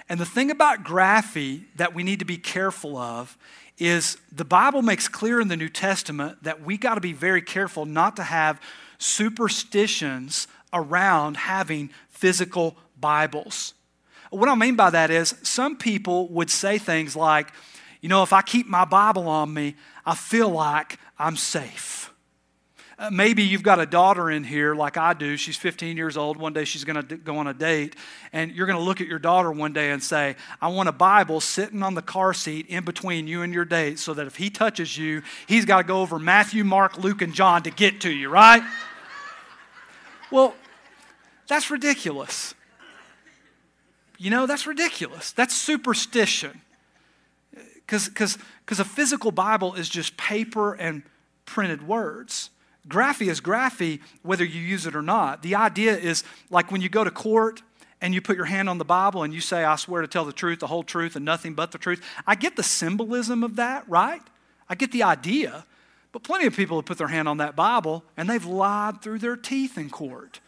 And 0.09 0.19
the 0.19 0.25
thing 0.25 0.51
about 0.51 0.83
graphy 0.83 1.63
that 1.77 1.95
we 1.95 2.03
need 2.03 2.19
to 2.19 2.25
be 2.25 2.37
careful 2.37 2.97
of 2.97 3.37
is 3.77 4.17
the 4.33 4.43
Bible 4.43 4.81
makes 4.81 5.07
clear 5.07 5.39
in 5.39 5.47
the 5.47 5.55
New 5.55 5.69
Testament 5.69 6.43
that 6.43 6.61
we 6.61 6.77
got 6.77 6.95
to 6.95 7.01
be 7.01 7.13
very 7.13 7.41
careful 7.41 7.85
not 7.85 8.17
to 8.17 8.23
have 8.23 8.59
superstitions 8.97 10.49
around 10.73 11.37
having 11.37 11.89
physical 12.09 12.75
Bibles. 12.99 13.73
What 14.33 14.49
I 14.49 14.55
mean 14.55 14.75
by 14.75 14.89
that 14.89 15.11
is 15.11 15.35
some 15.43 15.77
people 15.77 16.27
would 16.29 16.49
say 16.49 16.79
things 16.79 17.15
like, 17.15 17.53
you 18.01 18.09
know, 18.09 18.23
if 18.23 18.33
I 18.33 18.41
keep 18.41 18.67
my 18.67 18.83
Bible 18.83 19.27
on 19.27 19.53
me, 19.53 19.75
I 20.05 20.15
feel 20.15 20.49
like 20.49 20.97
I'm 21.19 21.37
safe. 21.37 22.11
Uh, 22.97 23.09
maybe 23.11 23.43
you've 23.43 23.63
got 23.63 23.79
a 23.79 23.85
daughter 23.85 24.31
in 24.31 24.43
here 24.43 24.73
like 24.73 24.97
I 24.97 25.13
do. 25.13 25.37
She's 25.37 25.57
15 25.57 25.97
years 25.97 26.17
old. 26.17 26.37
One 26.37 26.51
day 26.53 26.63
she's 26.63 26.83
going 26.83 27.05
to 27.05 27.17
go 27.17 27.37
on 27.37 27.47
a 27.47 27.53
date, 27.53 27.95
and 28.31 28.51
you're 28.51 28.65
going 28.65 28.77
to 28.77 28.83
look 28.83 29.01
at 29.01 29.07
your 29.07 29.19
daughter 29.19 29.51
one 29.51 29.71
day 29.71 29.91
and 29.91 30.01
say, 30.01 30.35
I 30.61 30.67
want 30.69 30.89
a 30.89 30.93
Bible 30.93 31.39
sitting 31.39 31.83
on 31.83 31.93
the 31.93 32.01
car 32.01 32.33
seat 32.33 32.67
in 32.67 32.83
between 32.85 33.27
you 33.27 33.41
and 33.41 33.53
your 33.53 33.65
date 33.65 33.99
so 33.99 34.13
that 34.13 34.25
if 34.25 34.35
he 34.35 34.49
touches 34.49 34.97
you, 34.97 35.21
he's 35.47 35.65
got 35.65 35.77
to 35.77 35.83
go 35.83 36.01
over 36.01 36.17
Matthew, 36.17 36.63
Mark, 36.63 36.97
Luke, 36.97 37.21
and 37.21 37.33
John 37.33 37.63
to 37.63 37.71
get 37.71 38.01
to 38.01 38.11
you, 38.11 38.29
right? 38.29 38.63
well, 40.31 40.55
that's 41.47 41.69
ridiculous. 41.69 42.53
You 44.23 44.29
know, 44.29 44.45
that's 44.45 44.65
ridiculous. 44.65 45.33
That's 45.33 45.53
superstition. 45.53 46.61
Because 47.85 48.39
a 48.79 48.85
physical 48.85 49.31
Bible 49.31 49.73
is 49.73 49.89
just 49.89 50.15
paper 50.15 50.75
and 50.75 51.03
printed 51.45 51.85
words. 51.85 52.49
Graphy 52.87 53.29
is 53.29 53.41
graphy 53.41 53.99
whether 54.21 54.45
you 54.45 54.61
use 54.61 54.85
it 54.85 54.95
or 54.95 55.01
not. 55.01 55.43
The 55.43 55.55
idea 55.55 55.97
is 55.97 56.23
like 56.49 56.71
when 56.71 56.79
you 56.79 56.87
go 56.87 57.03
to 57.03 57.11
court 57.11 57.63
and 57.99 58.13
you 58.13 58.21
put 58.21 58.37
your 58.37 58.45
hand 58.45 58.69
on 58.69 58.77
the 58.77 58.85
Bible 58.85 59.23
and 59.23 59.33
you 59.33 59.41
say, 59.41 59.65
I 59.65 59.75
swear 59.75 60.01
to 60.01 60.07
tell 60.07 60.23
the 60.23 60.31
truth, 60.31 60.59
the 60.59 60.67
whole 60.67 60.83
truth, 60.83 61.17
and 61.17 61.25
nothing 61.25 61.53
but 61.53 61.73
the 61.73 61.77
truth. 61.77 62.01
I 62.25 62.35
get 62.35 62.55
the 62.55 62.63
symbolism 62.63 63.43
of 63.43 63.57
that, 63.57 63.83
right? 63.89 64.21
I 64.69 64.75
get 64.75 64.93
the 64.93 65.03
idea. 65.03 65.65
But 66.13 66.23
plenty 66.23 66.45
of 66.45 66.55
people 66.55 66.77
have 66.77 66.85
put 66.85 66.97
their 66.97 67.07
hand 67.07 67.27
on 67.27 67.37
that 67.37 67.57
Bible 67.57 68.05
and 68.15 68.29
they've 68.29 68.45
lied 68.45 69.01
through 69.01 69.19
their 69.19 69.35
teeth 69.35 69.77
in 69.77 69.89
court. 69.89 70.39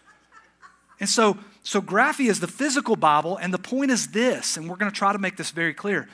And 1.00 1.10
so, 1.10 1.38
so 1.64 1.82
graphy 1.82 2.30
is 2.30 2.40
the 2.40 2.48
physical 2.48 2.96
Bible, 2.96 3.38
and 3.38 3.54
the 3.54 3.60
point 3.60 3.92
is 3.92 4.08
this, 4.08 4.58
and 4.58 4.70
we're 4.70 4.78
going 4.78 4.92
to 4.92 4.98
try 4.98 5.12
to 5.12 5.20
make 5.20 5.38
this 5.38 5.52
very 5.52 5.74
clear. 5.74 6.08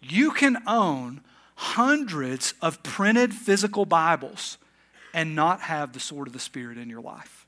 You 0.00 0.30
can 0.30 0.58
own 0.66 1.22
hundreds 1.54 2.54
of 2.62 2.82
printed 2.82 3.34
physical 3.34 3.84
Bibles 3.84 4.58
and 5.14 5.34
not 5.34 5.62
have 5.62 5.92
the 5.92 6.00
sword 6.00 6.28
of 6.28 6.32
the 6.32 6.38
Spirit 6.38 6.78
in 6.78 6.88
your 6.88 7.00
life. 7.00 7.46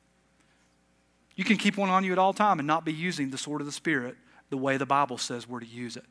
You 1.36 1.44
can 1.44 1.56
keep 1.56 1.76
one 1.76 1.88
on 1.88 2.04
you 2.04 2.12
at 2.12 2.18
all 2.18 2.32
time 2.32 2.58
and 2.58 2.66
not 2.66 2.84
be 2.84 2.92
using 2.92 3.30
the 3.30 3.38
sword 3.38 3.60
of 3.60 3.66
the 3.66 3.72
Spirit 3.72 4.16
the 4.50 4.56
way 4.56 4.76
the 4.76 4.86
Bible 4.86 5.16
says 5.16 5.48
we're 5.48 5.60
to 5.60 5.66
use 5.66 5.96
it. 5.96 6.04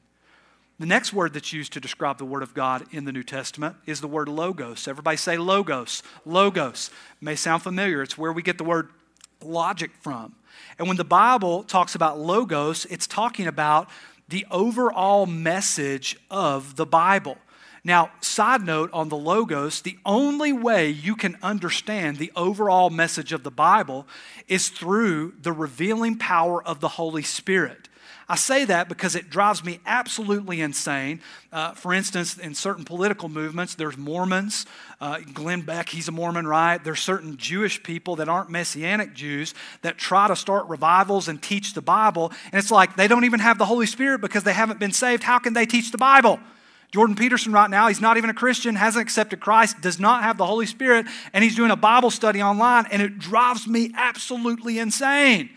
The 0.79 0.85
next 0.85 1.11
word 1.11 1.33
that's 1.33 1.51
used 1.51 1.73
to 1.73 1.81
describe 1.81 2.17
the 2.17 2.25
Word 2.25 2.41
of 2.41 2.53
God 2.53 2.85
in 2.91 3.03
the 3.03 3.11
New 3.11 3.23
Testament 3.23 3.75
is 3.85 3.99
the 3.99 4.07
word 4.07 4.29
logos. 4.29 4.87
Everybody 4.87 5.17
say 5.17 5.37
logos. 5.37 6.01
Logos. 6.25 6.89
may 7.19 7.35
sound 7.35 7.63
familiar. 7.63 8.01
It's 8.01 8.17
where 8.17 8.31
we 8.31 8.41
get 8.41 8.57
the 8.57 8.63
word 8.63 8.89
logic 9.43 9.91
from. 9.99 10.35
And 10.77 10.87
when 10.87 10.97
the 10.97 11.03
Bible 11.03 11.63
talks 11.63 11.95
about 11.95 12.19
logos, 12.19 12.85
it's 12.85 13.07
talking 13.07 13.47
about 13.47 13.89
the 14.29 14.45
overall 14.51 15.25
message 15.25 16.17
of 16.29 16.75
the 16.75 16.85
Bible. 16.85 17.37
Now, 17.83 18.11
side 18.21 18.61
note 18.61 18.91
on 18.93 19.09
the 19.09 19.17
logos, 19.17 19.81
the 19.81 19.97
only 20.05 20.53
way 20.53 20.89
you 20.89 21.15
can 21.15 21.37
understand 21.41 22.17
the 22.17 22.31
overall 22.35 22.89
message 22.89 23.33
of 23.33 23.43
the 23.43 23.51
Bible 23.51 24.07
is 24.47 24.69
through 24.69 25.33
the 25.41 25.51
revealing 25.51 26.17
power 26.17 26.63
of 26.63 26.79
the 26.79 26.89
Holy 26.89 27.23
Spirit. 27.23 27.88
I 28.31 28.35
say 28.35 28.63
that 28.65 28.87
because 28.87 29.15
it 29.15 29.31
drives 29.31 29.63
me 29.63 29.79
absolutely 29.87 30.61
insane. 30.61 31.19
Uh, 31.51 31.71
for 31.71 31.95
instance, 31.95 32.37
in 32.37 32.53
certain 32.53 32.85
political 32.85 33.27
movements, 33.27 33.73
there's 33.73 33.97
Mormons. 33.97 34.67
Uh, 35.01 35.19
Glenn 35.33 35.61
Beck, 35.61 35.89
he's 35.89 36.07
a 36.07 36.11
Mormon, 36.11 36.45
right? 36.45 36.77
There's 36.77 36.99
certain 36.99 37.37
Jewish 37.37 37.81
people 37.81 38.17
that 38.17 38.29
aren't 38.29 38.51
Messianic 38.51 39.15
Jews 39.15 39.55
that 39.81 39.97
try 39.97 40.27
to 40.27 40.35
start 40.35 40.67
revivals 40.67 41.27
and 41.27 41.41
teach 41.41 41.73
the 41.73 41.81
Bible. 41.81 42.31
And 42.51 42.59
it's 42.59 42.69
like 42.69 42.95
they 42.95 43.07
don't 43.07 43.25
even 43.25 43.39
have 43.39 43.57
the 43.57 43.65
Holy 43.65 43.87
Spirit 43.87 44.21
because 44.21 44.43
they 44.43 44.53
haven't 44.53 44.79
been 44.79 44.93
saved. 44.93 45.23
How 45.23 45.39
can 45.39 45.53
they 45.53 45.65
teach 45.65 45.91
the 45.91 45.97
Bible? 45.97 46.39
Jordan 46.91 47.15
Peterson, 47.15 47.51
right 47.51 47.69
now, 47.69 47.87
he's 47.87 48.01
not 48.01 48.17
even 48.17 48.29
a 48.29 48.33
Christian, 48.33 48.75
hasn't 48.75 49.01
accepted 49.01 49.39
Christ, 49.39 49.81
does 49.81 49.99
not 49.99 50.21
have 50.21 50.37
the 50.37 50.45
Holy 50.45 50.65
Spirit, 50.67 51.07
and 51.33 51.43
he's 51.43 51.55
doing 51.55 51.69
a 51.71 51.75
Bible 51.75 52.09
study 52.09 52.41
online, 52.41 52.87
and 52.91 53.01
it 53.01 53.19
drives 53.19 53.67
me 53.67 53.91
absolutely 53.95 54.79
insane 54.79 55.49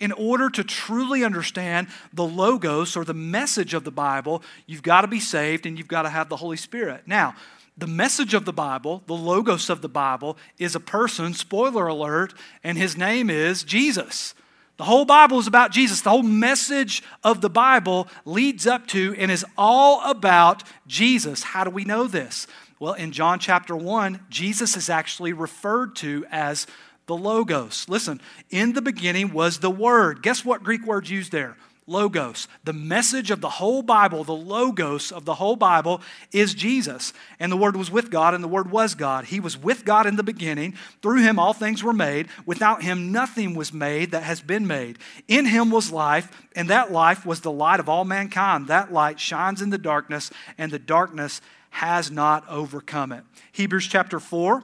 in 0.00 0.12
order 0.12 0.48
to 0.50 0.62
truly 0.64 1.24
understand 1.24 1.88
the 2.12 2.24
logos 2.24 2.96
or 2.96 3.04
the 3.04 3.14
message 3.14 3.74
of 3.74 3.84
the 3.84 3.90
Bible, 3.90 4.42
you've 4.66 4.82
got 4.82 5.00
to 5.02 5.08
be 5.08 5.20
saved 5.20 5.66
and 5.66 5.76
you've 5.76 5.88
got 5.88 6.02
to 6.02 6.08
have 6.08 6.28
the 6.28 6.36
Holy 6.36 6.56
Spirit. 6.56 7.02
Now, 7.06 7.34
the 7.76 7.86
message 7.86 8.34
of 8.34 8.44
the 8.44 8.52
Bible, 8.52 9.02
the 9.06 9.14
logos 9.14 9.70
of 9.70 9.82
the 9.82 9.88
Bible, 9.88 10.36
is 10.58 10.74
a 10.74 10.80
person, 10.80 11.32
spoiler 11.34 11.86
alert, 11.86 12.34
and 12.64 12.76
his 12.76 12.96
name 12.96 13.30
is 13.30 13.62
Jesus. 13.62 14.34
The 14.78 14.84
whole 14.84 15.04
Bible 15.04 15.38
is 15.38 15.46
about 15.46 15.72
Jesus. 15.72 16.00
The 16.00 16.10
whole 16.10 16.22
message 16.22 17.02
of 17.24 17.40
the 17.40 17.50
Bible 17.50 18.08
leads 18.24 18.66
up 18.66 18.86
to 18.88 19.14
and 19.18 19.30
is 19.30 19.44
all 19.56 20.08
about 20.08 20.62
Jesus. 20.86 21.42
How 21.42 21.64
do 21.64 21.70
we 21.70 21.84
know 21.84 22.06
this? 22.06 22.46
Well, 22.80 22.94
in 22.94 23.10
John 23.10 23.40
chapter 23.40 23.74
1, 23.74 24.26
Jesus 24.28 24.76
is 24.76 24.88
actually 24.88 25.32
referred 25.32 25.96
to 25.96 26.24
as 26.30 26.68
the 27.08 27.16
Logos. 27.16 27.88
Listen, 27.88 28.20
in 28.50 28.74
the 28.74 28.82
beginning 28.82 29.32
was 29.32 29.58
the 29.58 29.70
Word. 29.70 30.22
Guess 30.22 30.44
what 30.44 30.62
Greek 30.62 30.86
word's 30.86 31.10
used 31.10 31.32
there? 31.32 31.56
Logos. 31.88 32.48
The 32.64 32.74
message 32.74 33.30
of 33.30 33.40
the 33.40 33.48
whole 33.48 33.82
Bible, 33.82 34.22
the 34.22 34.34
Logos 34.34 35.10
of 35.10 35.24
the 35.24 35.34
whole 35.34 35.56
Bible 35.56 36.02
is 36.32 36.52
Jesus. 36.52 37.14
And 37.40 37.50
the 37.50 37.56
Word 37.56 37.76
was 37.76 37.90
with 37.90 38.10
God, 38.10 38.34
and 38.34 38.44
the 38.44 38.48
Word 38.48 38.70
was 38.70 38.94
God. 38.94 39.24
He 39.24 39.40
was 39.40 39.56
with 39.56 39.86
God 39.86 40.06
in 40.06 40.16
the 40.16 40.22
beginning. 40.22 40.74
Through 41.00 41.22
Him, 41.22 41.38
all 41.38 41.54
things 41.54 41.82
were 41.82 41.94
made. 41.94 42.28
Without 42.44 42.82
Him, 42.82 43.10
nothing 43.10 43.54
was 43.54 43.72
made 43.72 44.10
that 44.10 44.22
has 44.22 44.42
been 44.42 44.66
made. 44.66 44.98
In 45.28 45.46
Him 45.46 45.70
was 45.70 45.90
life, 45.90 46.30
and 46.54 46.68
that 46.68 46.92
life 46.92 47.24
was 47.24 47.40
the 47.40 47.50
light 47.50 47.80
of 47.80 47.88
all 47.88 48.04
mankind. 48.04 48.68
That 48.68 48.92
light 48.92 49.18
shines 49.18 49.62
in 49.62 49.70
the 49.70 49.78
darkness, 49.78 50.30
and 50.58 50.70
the 50.70 50.78
darkness 50.78 51.40
has 51.70 52.10
not 52.10 52.46
overcome 52.50 53.12
it. 53.12 53.24
Hebrews 53.52 53.86
chapter 53.86 54.20
4 54.20 54.62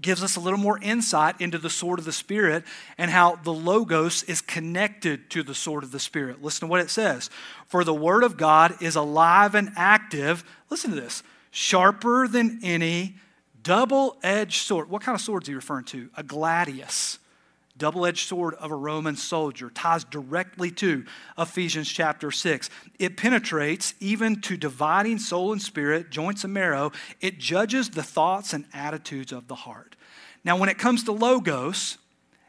gives 0.00 0.22
us 0.22 0.36
a 0.36 0.40
little 0.40 0.58
more 0.58 0.78
insight 0.82 1.40
into 1.40 1.58
the 1.58 1.70
sword 1.70 1.98
of 1.98 2.04
the 2.04 2.12
Spirit 2.12 2.64
and 2.98 3.10
how 3.10 3.36
the 3.36 3.52
Logos 3.52 4.22
is 4.24 4.40
connected 4.40 5.30
to 5.30 5.42
the 5.42 5.54
sword 5.54 5.84
of 5.84 5.90
the 5.90 5.98
Spirit. 5.98 6.42
Listen 6.42 6.60
to 6.60 6.66
what 6.66 6.80
it 6.80 6.90
says 6.90 7.30
For 7.66 7.84
the 7.84 7.94
Word 7.94 8.22
of 8.22 8.36
God 8.36 8.80
is 8.80 8.96
alive 8.96 9.54
and 9.54 9.72
active. 9.76 10.44
Listen 10.70 10.90
to 10.90 11.00
this 11.00 11.22
sharper 11.50 12.28
than 12.28 12.60
any 12.62 13.16
double 13.62 14.16
edged 14.22 14.66
sword. 14.66 14.90
What 14.90 15.02
kind 15.02 15.14
of 15.14 15.20
sword 15.20 15.42
is 15.44 15.48
he 15.48 15.54
referring 15.54 15.84
to? 15.86 16.10
A 16.16 16.22
gladius. 16.22 17.18
Double 17.78 18.06
edged 18.06 18.28
sword 18.28 18.54
of 18.54 18.70
a 18.70 18.76
Roman 18.76 19.16
soldier, 19.16 19.70
ties 19.70 20.04
directly 20.04 20.70
to 20.72 21.04
Ephesians 21.38 21.88
chapter 21.88 22.30
6. 22.30 22.70
It 22.98 23.16
penetrates 23.16 23.94
even 24.00 24.40
to 24.42 24.56
dividing 24.56 25.18
soul 25.18 25.52
and 25.52 25.60
spirit, 25.60 26.10
joints 26.10 26.44
and 26.44 26.52
marrow. 26.52 26.92
It 27.20 27.38
judges 27.38 27.90
the 27.90 28.02
thoughts 28.02 28.52
and 28.52 28.64
attitudes 28.72 29.32
of 29.32 29.48
the 29.48 29.54
heart. 29.54 29.96
Now, 30.44 30.56
when 30.56 30.68
it 30.68 30.78
comes 30.78 31.04
to 31.04 31.12
logos, 31.12 31.98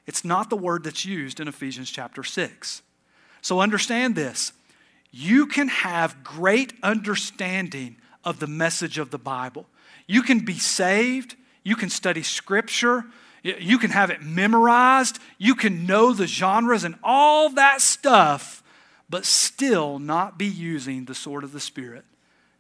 it's 0.05 0.23
not 0.23 0.49
the 0.49 0.55
word 0.55 0.83
that's 0.83 1.05
used 1.05 1.39
in 1.39 1.47
Ephesians 1.47 1.89
chapter 1.89 2.23
6. 2.23 2.81
So 3.41 3.59
understand 3.59 4.15
this. 4.15 4.53
You 5.11 5.47
can 5.47 5.67
have 5.67 6.23
great 6.23 6.73
understanding 6.83 7.97
of 8.23 8.39
the 8.39 8.47
message 8.47 8.97
of 8.97 9.09
the 9.09 9.17
Bible. 9.17 9.65
You 10.05 10.21
can 10.21 10.39
be 10.39 10.59
saved, 10.59 11.35
you 11.63 11.75
can 11.75 11.89
study 11.89 12.23
scripture, 12.23 13.05
you 13.43 13.78
can 13.78 13.91
have 13.91 14.10
it 14.10 14.21
memorized, 14.21 15.19
you 15.38 15.56
can 15.56 15.86
know 15.86 16.13
the 16.13 16.28
genres 16.28 16.84
and 16.84 16.95
all 17.04 17.50
that 17.50 17.82
stuff, 17.82 18.63
but 19.10 19.26
still 19.26 20.00
not 20.00 20.38
be 20.38 20.47
using 20.47 21.06
the 21.06 21.15
sword 21.15 21.43
of 21.43 21.52
the 21.52 21.60
Spirit 21.60 22.06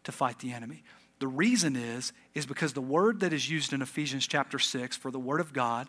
to 0.03 0.11
fight 0.11 0.39
the 0.39 0.53
enemy. 0.53 0.83
The 1.19 1.27
reason 1.27 1.75
is 1.75 2.13
is 2.35 2.45
because 2.45 2.73
the 2.73 2.81
word 2.81 3.21
that 3.21 3.33
is 3.33 3.49
used 3.49 3.73
in 3.73 3.81
Ephesians 3.81 4.27
chapter 4.27 4.59
6 4.59 4.95
for 4.95 5.11
the 5.11 5.19
word 5.19 5.39
of 5.39 5.51
God 5.51 5.87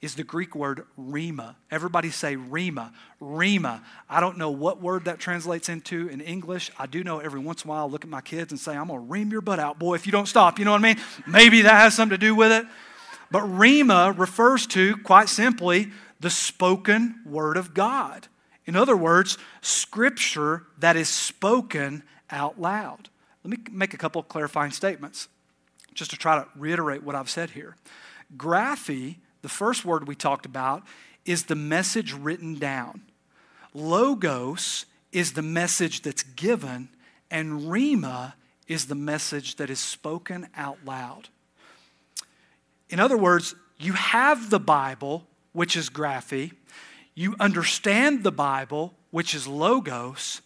is 0.00 0.14
the 0.14 0.22
Greek 0.22 0.54
word 0.54 0.84
rhema. 0.98 1.56
Everybody 1.70 2.10
say 2.10 2.36
rhema. 2.36 2.92
Rhema. 3.20 3.82
I 4.08 4.20
don't 4.20 4.38
know 4.38 4.50
what 4.50 4.80
word 4.80 5.06
that 5.06 5.18
translates 5.18 5.68
into 5.68 6.08
in 6.08 6.20
English. 6.20 6.70
I 6.78 6.86
do 6.86 7.02
know 7.02 7.18
every 7.18 7.40
once 7.40 7.64
in 7.64 7.68
a 7.68 7.72
while 7.72 7.86
I 7.86 7.88
look 7.88 8.04
at 8.04 8.10
my 8.10 8.20
kids 8.20 8.52
and 8.52 8.60
say, 8.60 8.76
I'm 8.76 8.86
going 8.86 9.00
to 9.00 9.12
ream 9.12 9.30
your 9.32 9.40
butt 9.40 9.58
out, 9.58 9.78
boy, 9.78 9.96
if 9.96 10.06
you 10.06 10.12
don't 10.12 10.26
stop. 10.26 10.58
You 10.58 10.64
know 10.64 10.70
what 10.70 10.84
I 10.84 10.94
mean? 10.94 11.04
Maybe 11.26 11.62
that 11.62 11.74
has 11.74 11.94
something 11.94 12.16
to 12.16 12.24
do 12.24 12.36
with 12.36 12.52
it. 12.52 12.64
But 13.30 13.44
rhema 13.44 14.18
refers 14.18 14.66
to, 14.68 14.96
quite 14.98 15.28
simply, 15.28 15.90
the 16.20 16.30
spoken 16.30 17.20
word 17.26 17.56
of 17.56 17.74
God. 17.74 18.28
In 18.64 18.76
other 18.76 18.96
words, 18.96 19.38
scripture 19.60 20.64
that 20.78 20.96
is 20.96 21.08
spoken 21.08 22.02
out 22.30 22.60
loud. 22.60 23.08
Let 23.44 23.50
me 23.50 23.64
make 23.70 23.94
a 23.94 23.98
couple 23.98 24.20
of 24.20 24.28
clarifying 24.28 24.72
statements 24.72 25.28
just 25.94 26.10
to 26.10 26.16
try 26.16 26.36
to 26.36 26.46
reiterate 26.54 27.02
what 27.02 27.14
I've 27.14 27.30
said 27.30 27.50
here. 27.50 27.76
Graphy, 28.36 29.16
the 29.42 29.48
first 29.48 29.84
word 29.84 30.06
we 30.06 30.14
talked 30.14 30.46
about, 30.46 30.82
is 31.24 31.44
the 31.44 31.54
message 31.54 32.12
written 32.12 32.58
down. 32.58 33.02
Logos 33.74 34.86
is 35.12 35.32
the 35.32 35.42
message 35.42 36.02
that's 36.02 36.22
given, 36.22 36.88
and 37.30 37.62
Rhema 37.62 38.34
is 38.66 38.86
the 38.86 38.94
message 38.94 39.56
that 39.56 39.70
is 39.70 39.78
spoken 39.78 40.48
out 40.56 40.78
loud. 40.84 41.28
In 42.90 43.00
other 43.00 43.16
words, 43.16 43.54
you 43.78 43.92
have 43.92 44.50
the 44.50 44.60
Bible, 44.60 45.26
which 45.52 45.76
is 45.76 45.90
graphy, 45.90 46.52
you 47.14 47.34
understand 47.40 48.22
the 48.22 48.32
Bible, 48.32 48.94
which 49.10 49.34
is 49.34 49.46
logos, 49.46 50.40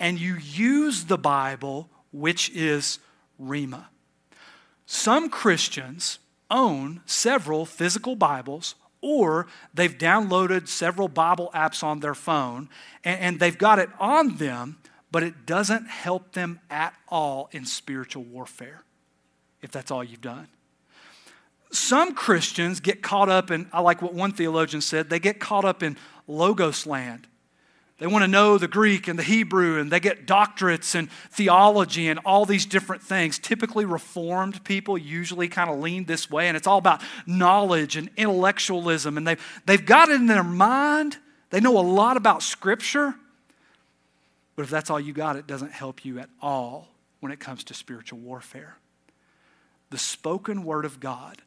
and 0.00 0.18
you 0.18 0.36
use 0.36 1.04
the 1.04 1.18
Bible, 1.18 1.88
which 2.12 2.50
is 2.50 2.98
rhema. 3.40 3.86
Some 4.86 5.28
Christians 5.28 6.18
own 6.50 7.02
several 7.06 7.66
physical 7.66 8.16
Bibles, 8.16 8.74
or 9.00 9.46
they've 9.74 9.96
downloaded 9.96 10.68
several 10.68 11.08
Bible 11.08 11.50
apps 11.54 11.82
on 11.82 12.00
their 12.00 12.14
phone, 12.14 12.68
and, 13.04 13.20
and 13.20 13.40
they've 13.40 13.58
got 13.58 13.78
it 13.78 13.90
on 14.00 14.36
them, 14.36 14.78
but 15.10 15.22
it 15.22 15.46
doesn't 15.46 15.88
help 15.88 16.32
them 16.32 16.58
at 16.70 16.94
all 17.08 17.48
in 17.52 17.66
spiritual 17.66 18.24
warfare, 18.24 18.82
if 19.62 19.70
that's 19.70 19.90
all 19.90 20.02
you've 20.02 20.20
done. 20.20 20.48
Some 21.74 22.14
Christians 22.14 22.80
get 22.80 23.02
caught 23.02 23.28
up 23.28 23.50
in, 23.50 23.68
I 23.72 23.80
like 23.80 24.00
what 24.00 24.14
one 24.14 24.32
theologian 24.32 24.80
said, 24.80 25.10
they 25.10 25.18
get 25.18 25.40
caught 25.40 25.64
up 25.64 25.82
in 25.82 25.96
logos 26.28 26.86
land. 26.86 27.26
They 27.98 28.06
want 28.06 28.22
to 28.22 28.28
know 28.28 28.58
the 28.58 28.68
Greek 28.68 29.06
and 29.06 29.18
the 29.18 29.22
Hebrew, 29.22 29.78
and 29.78 29.90
they 29.90 30.00
get 30.00 30.26
doctorates 30.26 30.94
in 30.94 31.08
theology 31.30 32.08
and 32.08 32.18
all 32.24 32.44
these 32.44 32.66
different 32.66 33.02
things. 33.02 33.38
Typically, 33.38 33.84
Reformed 33.84 34.64
people 34.64 34.98
usually 34.98 35.48
kind 35.48 35.70
of 35.70 35.78
lean 35.78 36.04
this 36.04 36.28
way, 36.28 36.48
and 36.48 36.56
it's 36.56 36.66
all 36.66 36.78
about 36.78 37.02
knowledge 37.24 37.96
and 37.96 38.10
intellectualism. 38.16 39.16
And 39.16 39.26
they've, 39.26 39.62
they've 39.66 39.84
got 39.84 40.08
it 40.08 40.14
in 40.14 40.26
their 40.26 40.44
mind. 40.44 41.18
They 41.50 41.60
know 41.60 41.78
a 41.78 41.82
lot 41.82 42.16
about 42.16 42.42
Scripture. 42.42 43.14
But 44.56 44.62
if 44.62 44.70
that's 44.70 44.90
all 44.90 45.00
you 45.00 45.12
got, 45.12 45.36
it 45.36 45.46
doesn't 45.46 45.72
help 45.72 46.04
you 46.04 46.18
at 46.18 46.28
all 46.42 46.88
when 47.20 47.32
it 47.32 47.38
comes 47.40 47.64
to 47.64 47.74
spiritual 47.74 48.18
warfare. 48.18 48.76
The 49.90 49.98
spoken 49.98 50.64
word 50.64 50.84
of 50.84 50.98
God 50.98 51.42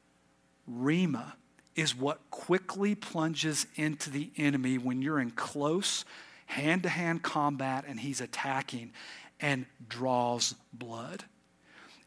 Rhema 0.70 1.34
is 1.76 1.96
what 1.96 2.20
quickly 2.32 2.96
plunges 2.96 3.68
into 3.76 4.10
the 4.10 4.32
enemy 4.38 4.78
when 4.78 5.02
you're 5.02 5.20
in 5.20 5.32
close 5.32 6.06
hand 6.48 6.84
to 6.84 6.90
hand 6.90 7.22
combat 7.24 7.86
and 7.88 8.00
he's 8.00 8.22
attacking 8.22 8.92
and 9.40 9.66
draws 9.88 10.56
blood. 10.74 11.24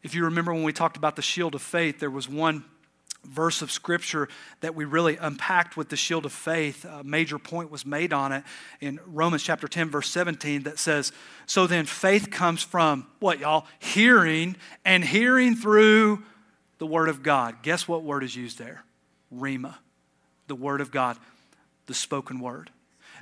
If 0.03 0.15
you 0.15 0.25
remember 0.25 0.53
when 0.53 0.63
we 0.63 0.73
talked 0.73 0.97
about 0.97 1.15
the 1.15 1.21
shield 1.21 1.55
of 1.55 1.61
faith, 1.61 1.99
there 1.99 2.09
was 2.09 2.27
one 2.27 2.65
verse 3.23 3.61
of 3.61 3.71
scripture 3.71 4.27
that 4.61 4.73
we 4.73 4.83
really 4.83 5.15
unpacked 5.17 5.77
with 5.77 5.89
the 5.89 5.95
shield 5.95 6.25
of 6.25 6.33
faith. 6.33 6.85
A 6.85 7.03
major 7.03 7.37
point 7.37 7.69
was 7.69 7.85
made 7.85 8.13
on 8.13 8.31
it 8.31 8.43
in 8.79 8.99
Romans 9.05 9.43
chapter 9.43 9.67
10, 9.67 9.89
verse 9.89 10.09
17, 10.09 10.63
that 10.63 10.79
says, 10.79 11.11
So 11.45 11.67
then 11.67 11.85
faith 11.85 12.31
comes 12.31 12.63
from 12.63 13.05
what, 13.19 13.39
y'all? 13.39 13.67
Hearing, 13.77 14.55
and 14.83 15.05
hearing 15.05 15.55
through 15.55 16.23
the 16.81 16.87
Word 16.87 17.09
of 17.09 17.21
God. 17.21 17.57
Guess 17.61 17.87
what 17.87 18.01
word 18.01 18.23
is 18.23 18.35
used 18.35 18.57
there? 18.57 18.83
Rhema, 19.31 19.75
the 20.47 20.55
Word 20.55 20.81
of 20.81 20.89
God, 20.89 21.15
the 21.85 21.93
spoken 21.93 22.39
word. 22.39 22.71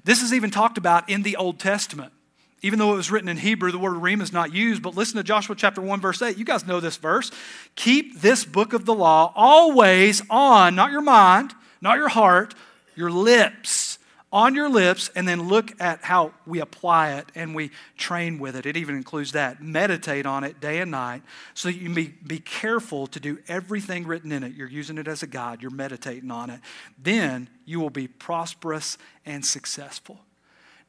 This 0.05 0.23
is 0.23 0.33
even 0.33 0.49
talked 0.49 0.77
about 0.77 1.09
in 1.09 1.23
the 1.23 1.35
Old 1.35 1.59
Testament. 1.59 2.13
Even 2.61 2.79
though 2.79 2.93
it 2.93 2.95
was 2.95 3.11
written 3.11 3.27
in 3.27 3.35
Hebrew, 3.35 3.69
the 3.73 3.77
word 3.77 3.95
Rhema 3.95 4.21
is 4.21 4.31
not 4.31 4.53
used. 4.53 4.81
But 4.81 4.95
listen 4.95 5.17
to 5.17 5.23
Joshua 5.23 5.57
chapter 5.57 5.81
1, 5.81 5.99
verse 5.99 6.21
8. 6.21 6.37
You 6.37 6.45
guys 6.45 6.65
know 6.65 6.79
this 6.79 6.95
verse. 6.95 7.31
Keep 7.75 8.21
this 8.21 8.45
book 8.45 8.71
of 8.71 8.85
the 8.85 8.93
law 8.93 9.33
always 9.35 10.21
on, 10.29 10.73
not 10.73 10.91
your 10.91 11.01
mind, 11.01 11.53
not 11.81 11.97
your 11.97 12.07
heart, 12.07 12.55
your 12.95 13.11
lips 13.11 13.88
on 14.31 14.53
your 14.53 14.69
lips 14.69 15.09
and 15.15 15.27
then 15.27 15.47
look 15.47 15.73
at 15.81 16.03
how 16.03 16.33
we 16.45 16.59
apply 16.59 17.13
it 17.13 17.31
and 17.33 17.55
we 17.55 17.71
train 17.97 18.37
with 18.37 18.55
it. 18.55 18.65
It 18.65 18.77
even 18.77 18.95
includes 18.95 19.31
that. 19.31 19.61
Meditate 19.61 20.25
on 20.25 20.43
it 20.43 20.59
day 20.59 20.79
and 20.81 20.91
night 20.91 21.23
so 21.53 21.69
that 21.69 21.77
you 21.77 21.93
be, 21.93 22.07
be 22.07 22.39
careful 22.39 23.07
to 23.07 23.19
do 23.19 23.39
everything 23.47 24.05
written 24.05 24.31
in 24.31 24.43
it. 24.43 24.53
You're 24.53 24.69
using 24.69 24.97
it 24.97 25.07
as 25.07 25.23
a 25.23 25.27
guide, 25.27 25.61
you're 25.61 25.71
meditating 25.71 26.29
on 26.29 26.49
it. 26.49 26.59
Then 27.01 27.49
you 27.65 27.79
will 27.79 27.89
be 27.89 28.07
prosperous 28.07 28.97
and 29.25 29.43
successful. 29.43 30.19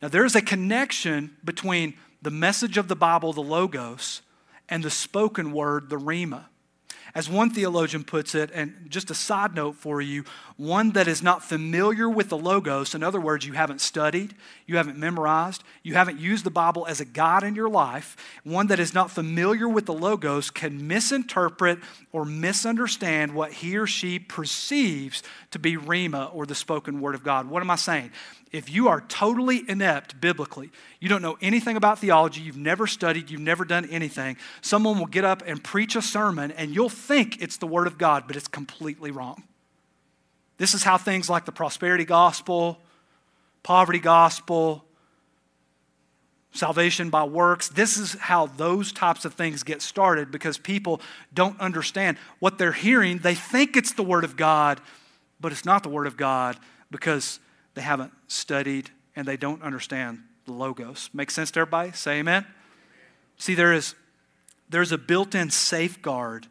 Now, 0.03 0.09
there's 0.09 0.35
a 0.35 0.42
connection 0.42 1.37
between 1.44 1.94
the 2.22 2.31
message 2.31 2.76
of 2.76 2.88
the 2.88 2.96
Bible, 2.96 3.33
the 3.33 3.42
Logos, 3.42 4.22
and 4.68 4.83
the 4.83 4.90
spoken 4.90 5.53
word, 5.53 5.90
the 5.90 5.98
Rhema. 5.98 6.44
As 7.14 7.29
one 7.29 7.51
theologian 7.51 8.05
puts 8.05 8.35
it, 8.35 8.51
and 8.53 8.87
just 8.88 9.11
a 9.11 9.14
side 9.14 9.55
note 9.55 9.77
for 9.77 10.01
you, 10.01 10.25
one 10.57 10.92
that 10.92 11.09
is 11.09 11.23
not 11.23 11.42
familiar 11.42 12.09
with 12.09 12.29
the 12.29 12.37
Logos, 12.37 12.94
in 12.94 13.03
other 13.03 13.20
words, 13.20 13.46
you 13.46 13.55
haven't 13.55 13.81
studied, 13.81 14.35
you 14.66 14.77
haven't 14.77 14.99
memorized, 14.99 15.64
you 15.83 15.94
haven't 15.94 16.20
used 16.20 16.44
the 16.44 16.51
Bible 16.51 16.87
as 16.87 17.01
a 17.01 17.05
guide 17.05 17.42
in 17.42 17.55
your 17.55 17.68
life, 17.68 18.16
one 18.44 18.68
that 18.68 18.79
is 18.79 18.94
not 18.94 19.11
familiar 19.11 19.68
with 19.68 19.87
the 19.87 19.94
Logos 19.94 20.51
can 20.51 20.87
misinterpret 20.87 21.79
or 22.12 22.25
misunderstand 22.25 23.35
what 23.35 23.53
he 23.53 23.77
or 23.77 23.87
she 23.87 24.18
perceives 24.18 25.23
to 25.51 25.59
be 25.59 25.77
Rhema 25.77 26.35
or 26.35 26.46
the 26.46 26.55
spoken 26.55 27.01
word 27.01 27.14
of 27.14 27.25
God. 27.25 27.49
What 27.49 27.62
am 27.62 27.70
I 27.70 27.77
saying? 27.77 28.11
If 28.52 28.68
you 28.68 28.88
are 28.88 29.00
totally 29.02 29.62
inept 29.68 30.20
biblically, 30.20 30.70
you 30.98 31.08
don't 31.08 31.22
know 31.22 31.38
anything 31.40 31.76
about 31.76 31.98
theology, 31.98 32.40
you've 32.40 32.56
never 32.56 32.86
studied, 32.86 33.30
you've 33.30 33.40
never 33.40 33.64
done 33.64 33.88
anything, 33.90 34.36
someone 34.60 34.98
will 34.98 35.06
get 35.06 35.24
up 35.24 35.42
and 35.46 35.62
preach 35.62 35.94
a 35.94 36.02
sermon 36.02 36.50
and 36.52 36.74
you'll 36.74 36.88
think 36.88 37.40
it's 37.40 37.58
the 37.58 37.66
Word 37.66 37.86
of 37.86 37.96
God, 37.96 38.24
but 38.26 38.36
it's 38.36 38.48
completely 38.48 39.10
wrong. 39.10 39.44
This 40.58 40.74
is 40.74 40.82
how 40.82 40.98
things 40.98 41.30
like 41.30 41.44
the 41.44 41.52
prosperity 41.52 42.04
gospel, 42.04 42.78
poverty 43.62 44.00
gospel, 44.00 44.84
salvation 46.52 47.10
by 47.10 47.22
works, 47.22 47.68
this 47.68 47.96
is 47.96 48.14
how 48.14 48.46
those 48.46 48.92
types 48.92 49.24
of 49.24 49.34
things 49.34 49.62
get 49.62 49.80
started 49.80 50.32
because 50.32 50.58
people 50.58 51.00
don't 51.32 51.58
understand 51.60 52.18
what 52.40 52.58
they're 52.58 52.72
hearing. 52.72 53.18
They 53.18 53.36
think 53.36 53.76
it's 53.76 53.92
the 53.92 54.02
Word 54.02 54.24
of 54.24 54.36
God, 54.36 54.80
but 55.40 55.52
it's 55.52 55.64
not 55.64 55.84
the 55.84 55.88
Word 55.88 56.08
of 56.08 56.16
God 56.16 56.58
because 56.90 57.38
they 57.74 57.83
haven't 57.83 58.12
studied 58.28 58.90
and 59.16 59.26
they 59.26 59.37
don't 59.37 59.62
understand 59.62 60.20
the 60.44 60.52
logos. 60.52 61.11
Make 61.12 61.30
sense 61.30 61.50
to 61.52 61.61
everybody? 61.61 61.92
Say 61.92 62.18
amen. 62.18 62.46
See, 63.37 63.54
there 63.54 63.72
is 63.72 63.94
there's 64.68 64.92
a 64.92 64.98
built-in 64.98 65.50
safeguard 65.50 66.46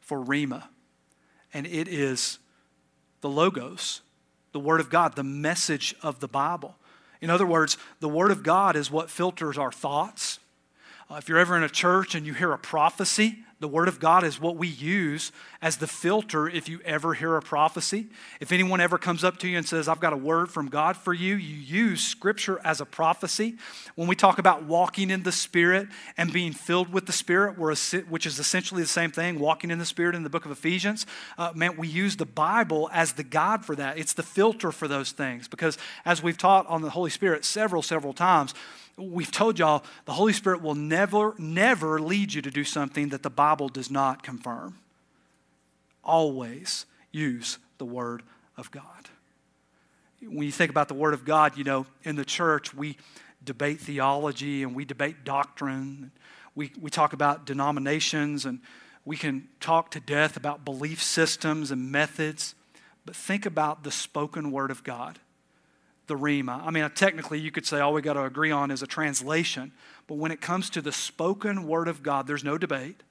for 0.00 0.22
Rhema, 0.22 0.64
and 1.54 1.66
it 1.66 1.88
is 1.88 2.38
the 3.22 3.30
logos, 3.30 4.02
the 4.52 4.60
Word 4.60 4.78
of 4.78 4.90
God, 4.90 5.16
the 5.16 5.24
message 5.24 5.94
of 6.02 6.20
the 6.20 6.28
Bible. 6.28 6.76
In 7.22 7.30
other 7.30 7.46
words, 7.46 7.78
the 8.00 8.08
Word 8.08 8.30
of 8.30 8.42
God 8.42 8.76
is 8.76 8.90
what 8.90 9.10
filters 9.10 9.56
our 9.56 9.72
thoughts. 9.72 10.38
Uh, 11.10 11.14
if 11.14 11.28
you're 11.28 11.38
ever 11.38 11.56
in 11.56 11.62
a 11.62 11.68
church 11.68 12.14
and 12.14 12.26
you 12.26 12.34
hear 12.34 12.52
a 12.52 12.58
prophecy, 12.58 13.38
The 13.58 13.68
Word 13.68 13.88
of 13.88 13.98
God 13.98 14.22
is 14.22 14.38
what 14.38 14.56
we 14.56 14.68
use 14.68 15.32
as 15.62 15.78
the 15.78 15.86
filter 15.86 16.46
if 16.46 16.68
you 16.68 16.80
ever 16.84 17.14
hear 17.14 17.36
a 17.36 17.42
prophecy. 17.42 18.08
If 18.38 18.52
anyone 18.52 18.82
ever 18.82 18.98
comes 18.98 19.24
up 19.24 19.38
to 19.38 19.48
you 19.48 19.56
and 19.56 19.66
says, 19.66 19.88
I've 19.88 20.00
got 20.00 20.12
a 20.12 20.16
word 20.16 20.50
from 20.50 20.68
God 20.68 20.94
for 20.94 21.14
you, 21.14 21.36
you 21.36 21.56
use 21.56 22.02
Scripture 22.04 22.60
as 22.64 22.82
a 22.82 22.84
prophecy. 22.84 23.56
When 23.94 24.08
we 24.08 24.14
talk 24.14 24.38
about 24.38 24.64
walking 24.64 25.08
in 25.08 25.22
the 25.22 25.32
Spirit 25.32 25.88
and 26.18 26.34
being 26.34 26.52
filled 26.52 26.92
with 26.92 27.06
the 27.06 27.12
Spirit, 27.12 27.58
which 27.58 28.26
is 28.26 28.38
essentially 28.38 28.82
the 28.82 28.88
same 28.88 29.10
thing, 29.10 29.38
walking 29.38 29.70
in 29.70 29.78
the 29.78 29.86
Spirit 29.86 30.14
in 30.14 30.22
the 30.22 30.30
book 30.30 30.44
of 30.44 30.50
Ephesians, 30.50 31.06
uh, 31.38 31.52
man, 31.54 31.78
we 31.78 31.88
use 31.88 32.16
the 32.16 32.26
Bible 32.26 32.90
as 32.92 33.14
the 33.14 33.24
God 33.24 33.64
for 33.64 33.74
that. 33.74 33.96
It's 33.96 34.12
the 34.12 34.22
filter 34.22 34.70
for 34.70 34.86
those 34.86 35.12
things. 35.12 35.48
Because 35.48 35.78
as 36.04 36.22
we've 36.22 36.36
taught 36.36 36.66
on 36.66 36.82
the 36.82 36.90
Holy 36.90 37.10
Spirit 37.10 37.46
several, 37.46 37.80
several 37.80 38.12
times, 38.12 38.52
we've 38.96 39.30
told 39.30 39.58
y'all 39.58 39.84
the 40.04 40.12
Holy 40.12 40.32
Spirit 40.32 40.62
will 40.62 40.74
never, 40.74 41.34
never 41.38 42.00
lead 42.00 42.32
you 42.32 42.42
to 42.42 42.50
do 42.50 42.64
something 42.64 43.10
that 43.10 43.22
the 43.22 43.30
Bible 43.30 43.68
does 43.68 43.90
not 43.90 44.22
confirm. 44.22 44.78
Always 46.02 46.86
use 47.12 47.58
the 47.78 47.84
Word 47.84 48.22
of 48.56 48.70
God. 48.70 48.82
When 50.22 50.46
you 50.46 50.52
think 50.52 50.70
about 50.70 50.88
the 50.88 50.94
Word 50.94 51.14
of 51.14 51.24
God, 51.24 51.58
you 51.58 51.64
know, 51.64 51.86
in 52.04 52.16
the 52.16 52.24
church, 52.24 52.72
we 52.72 52.96
debate 53.44 53.80
theology 53.80 54.62
and 54.62 54.74
we 54.74 54.84
debate 54.84 55.24
doctrine. 55.24 56.10
We, 56.54 56.72
we 56.80 56.90
talk 56.90 57.12
about 57.12 57.44
denominations 57.44 58.46
and 58.46 58.60
we 59.04 59.16
can 59.16 59.48
talk 59.60 59.90
to 59.92 60.00
death 60.00 60.36
about 60.36 60.64
belief 60.64 61.02
systems 61.02 61.70
and 61.70 61.92
methods. 61.92 62.54
But 63.04 63.14
think 63.14 63.46
about 63.46 63.84
the 63.84 63.90
spoken 63.90 64.50
Word 64.50 64.70
of 64.70 64.82
God 64.82 65.18
the 66.06 66.14
Rhema. 66.14 66.62
I 66.64 66.70
mean, 66.70 66.88
technically, 66.94 67.40
you 67.40 67.50
could 67.50 67.66
say 67.66 67.80
all 67.80 67.92
we 67.92 68.02
got 68.02 68.14
to 68.14 68.24
agree 68.24 68.50
on 68.50 68.70
is 68.70 68.82
a 68.82 68.86
translation, 68.86 69.72
but 70.06 70.16
when 70.16 70.30
it 70.30 70.40
comes 70.40 70.70
to 70.70 70.80
the 70.80 70.92
spoken 70.92 71.66
word 71.66 71.88
of 71.88 72.02
God, 72.02 72.26
there's 72.26 72.44
no 72.44 72.58
debate. 72.58 73.02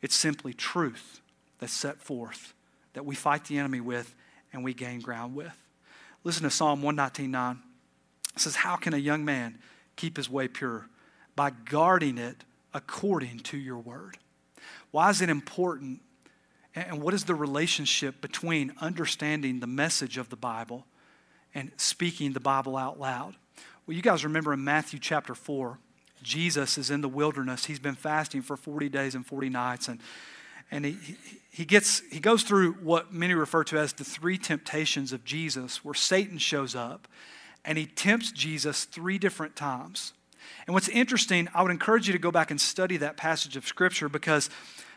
It's 0.00 0.14
simply 0.14 0.52
truth 0.52 1.20
that's 1.58 1.72
set 1.72 2.00
forth 2.00 2.54
that 2.92 3.04
we 3.04 3.14
fight 3.14 3.44
the 3.46 3.58
enemy 3.58 3.80
with 3.80 4.14
and 4.52 4.62
we 4.62 4.72
gain 4.72 5.00
ground 5.00 5.34
with. 5.34 5.56
Listen 6.24 6.44
to 6.44 6.50
Psalm 6.50 6.82
119.9. 6.82 7.58
It 8.34 8.40
says, 8.40 8.56
How 8.56 8.76
can 8.76 8.94
a 8.94 8.98
young 8.98 9.24
man 9.24 9.58
keep 9.96 10.16
his 10.16 10.30
way 10.30 10.48
pure? 10.48 10.88
By 11.34 11.50
guarding 11.50 12.18
it 12.18 12.44
according 12.72 13.40
to 13.40 13.58
your 13.58 13.78
word. 13.78 14.18
Why 14.90 15.10
is 15.10 15.20
it 15.20 15.28
important? 15.28 16.00
And 16.74 17.02
what 17.02 17.14
is 17.14 17.24
the 17.24 17.34
relationship 17.34 18.20
between 18.20 18.72
understanding 18.80 19.60
the 19.60 19.66
message 19.66 20.18
of 20.18 20.28
the 20.28 20.36
Bible 20.36 20.86
and 21.56 21.72
speaking 21.78 22.34
the 22.34 22.40
Bible 22.40 22.76
out 22.76 23.00
loud. 23.00 23.34
Well, 23.86 23.96
you 23.96 24.02
guys 24.02 24.24
remember 24.24 24.52
in 24.52 24.62
Matthew 24.62 24.98
chapter 24.98 25.34
4, 25.34 25.78
Jesus 26.22 26.76
is 26.76 26.90
in 26.90 27.00
the 27.00 27.08
wilderness. 27.08 27.64
He's 27.64 27.78
been 27.78 27.94
fasting 27.94 28.42
for 28.42 28.58
40 28.58 28.90
days 28.90 29.14
and 29.14 29.24
40 29.24 29.48
nights. 29.48 29.88
And, 29.88 29.98
and 30.70 30.84
he, 30.84 30.98
he, 31.50 31.64
gets, 31.64 32.02
he 32.12 32.20
goes 32.20 32.42
through 32.42 32.72
what 32.74 33.10
many 33.10 33.32
refer 33.32 33.64
to 33.64 33.78
as 33.78 33.94
the 33.94 34.04
three 34.04 34.36
temptations 34.36 35.14
of 35.14 35.24
Jesus, 35.24 35.82
where 35.82 35.94
Satan 35.94 36.36
shows 36.36 36.74
up 36.74 37.08
and 37.64 37.78
he 37.78 37.86
tempts 37.86 38.32
Jesus 38.32 38.84
three 38.84 39.16
different 39.16 39.56
times. 39.56 40.12
And 40.66 40.74
what's 40.74 40.88
interesting, 40.90 41.48
I 41.54 41.62
would 41.62 41.70
encourage 41.70 42.06
you 42.06 42.12
to 42.12 42.18
go 42.18 42.30
back 42.30 42.50
and 42.50 42.60
study 42.60 42.98
that 42.98 43.16
passage 43.16 43.56
of 43.56 43.66
Scripture 43.66 44.10
because 44.10 44.50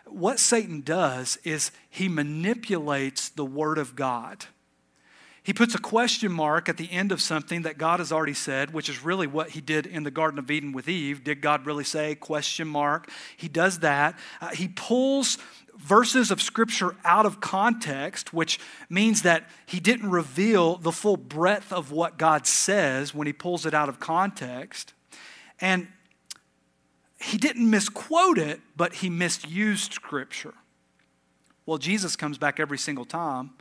what 0.05 0.39
Satan 0.39 0.81
does 0.81 1.37
is 1.45 1.71
he 1.89 2.09
manipulates 2.09 3.29
the 3.29 3.45
Word 3.45 3.77
of 3.77 3.95
God. 3.95 4.45
He 5.41 5.53
puts 5.53 5.73
a 5.73 5.79
question 5.79 6.31
mark 6.31 6.67
at 6.67 6.77
the 6.77 6.91
end 6.91 7.11
of 7.11 7.21
something 7.21 7.61
that 7.61 7.77
God 7.77 7.99
has 7.99 8.11
already 8.11 8.33
said, 8.33 8.73
which 8.73 8.89
is 8.89 9.03
really 9.03 9.27
what 9.27 9.51
he 9.51 9.61
did 9.61 9.85
in 9.85 10.03
the 10.03 10.11
Garden 10.11 10.37
of 10.37 10.51
Eden 10.51 10.73
with 10.73 10.89
Eve. 10.89 11.23
Did 11.23 11.41
God 11.41 11.65
really 11.65 11.83
say? 11.83 12.15
Question 12.15 12.67
mark. 12.67 13.09
He 13.37 13.47
does 13.47 13.79
that. 13.79 14.19
Uh, 14.41 14.49
he 14.49 14.67
pulls 14.67 15.37
verses 15.77 16.29
of 16.29 16.41
Scripture 16.41 16.95
out 17.05 17.25
of 17.25 17.39
context, 17.39 18.33
which 18.33 18.59
means 18.89 19.21
that 19.21 19.47
he 19.65 19.79
didn't 19.79 20.09
reveal 20.09 20.75
the 20.75 20.91
full 20.91 21.17
breadth 21.17 21.71
of 21.71 21.91
what 21.91 22.17
God 22.17 22.45
says 22.45 23.15
when 23.15 23.25
he 23.25 23.33
pulls 23.33 23.65
it 23.65 23.73
out 23.73 23.87
of 23.87 23.99
context. 23.99 24.93
And 25.61 25.87
he 27.21 27.37
didn't 27.37 27.69
misquote 27.69 28.37
it, 28.37 28.59
but 28.75 28.95
he 28.95 29.09
misused 29.09 29.93
Scripture. 29.93 30.53
Well, 31.65 31.77
Jesus 31.77 32.15
comes 32.15 32.37
back 32.37 32.59
every 32.59 32.77
single 32.77 33.05
time 33.05 33.51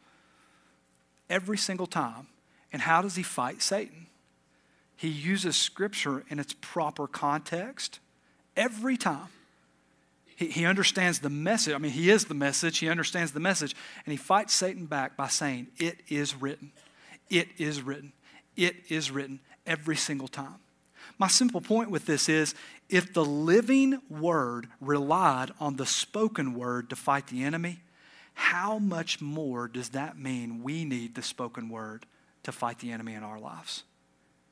every 1.28 1.58
single 1.58 1.86
time. 1.86 2.26
And 2.72 2.82
how 2.82 3.02
does 3.02 3.16
he 3.16 3.22
fight 3.22 3.62
Satan? 3.62 4.06
He 4.96 5.08
uses 5.08 5.56
scripture 5.56 6.24
in 6.28 6.38
its 6.38 6.54
proper 6.60 7.06
context 7.06 8.00
every 8.56 8.96
time. 8.96 9.28
He, 10.36 10.46
he 10.46 10.66
understands 10.66 11.20
the 11.20 11.30
message. 11.30 11.74
I 11.74 11.78
mean, 11.78 11.92
he 11.92 12.10
is 12.10 12.26
the 12.26 12.34
message. 12.34 12.78
He 12.78 12.88
understands 12.88 13.32
the 13.32 13.40
message. 13.40 13.74
And 14.04 14.12
he 14.12 14.16
fights 14.16 14.54
Satan 14.54 14.86
back 14.86 15.16
by 15.16 15.28
saying, 15.28 15.68
It 15.78 16.00
is 16.08 16.34
written. 16.34 16.72
It 17.30 17.48
is 17.58 17.82
written. 17.82 18.12
It 18.56 18.76
is 18.88 19.10
written 19.10 19.40
every 19.66 19.96
single 19.96 20.28
time. 20.28 20.56
My 21.18 21.28
simple 21.28 21.60
point 21.60 21.90
with 21.90 22.06
this 22.06 22.28
is 22.28 22.54
if 22.88 23.12
the 23.12 23.24
living 23.24 24.00
word 24.08 24.68
relied 24.80 25.50
on 25.60 25.76
the 25.76 25.86
spoken 25.86 26.54
word 26.54 26.90
to 26.90 26.96
fight 26.96 27.26
the 27.28 27.42
enemy, 27.42 27.80
how 28.38 28.78
much 28.78 29.20
more 29.20 29.66
does 29.66 29.88
that 29.90 30.16
mean 30.16 30.62
we 30.62 30.84
need 30.84 31.16
the 31.16 31.22
spoken 31.22 31.68
word 31.68 32.06
to 32.44 32.52
fight 32.52 32.78
the 32.78 32.92
enemy 32.92 33.14
in 33.14 33.24
our 33.24 33.40
lives? 33.40 33.82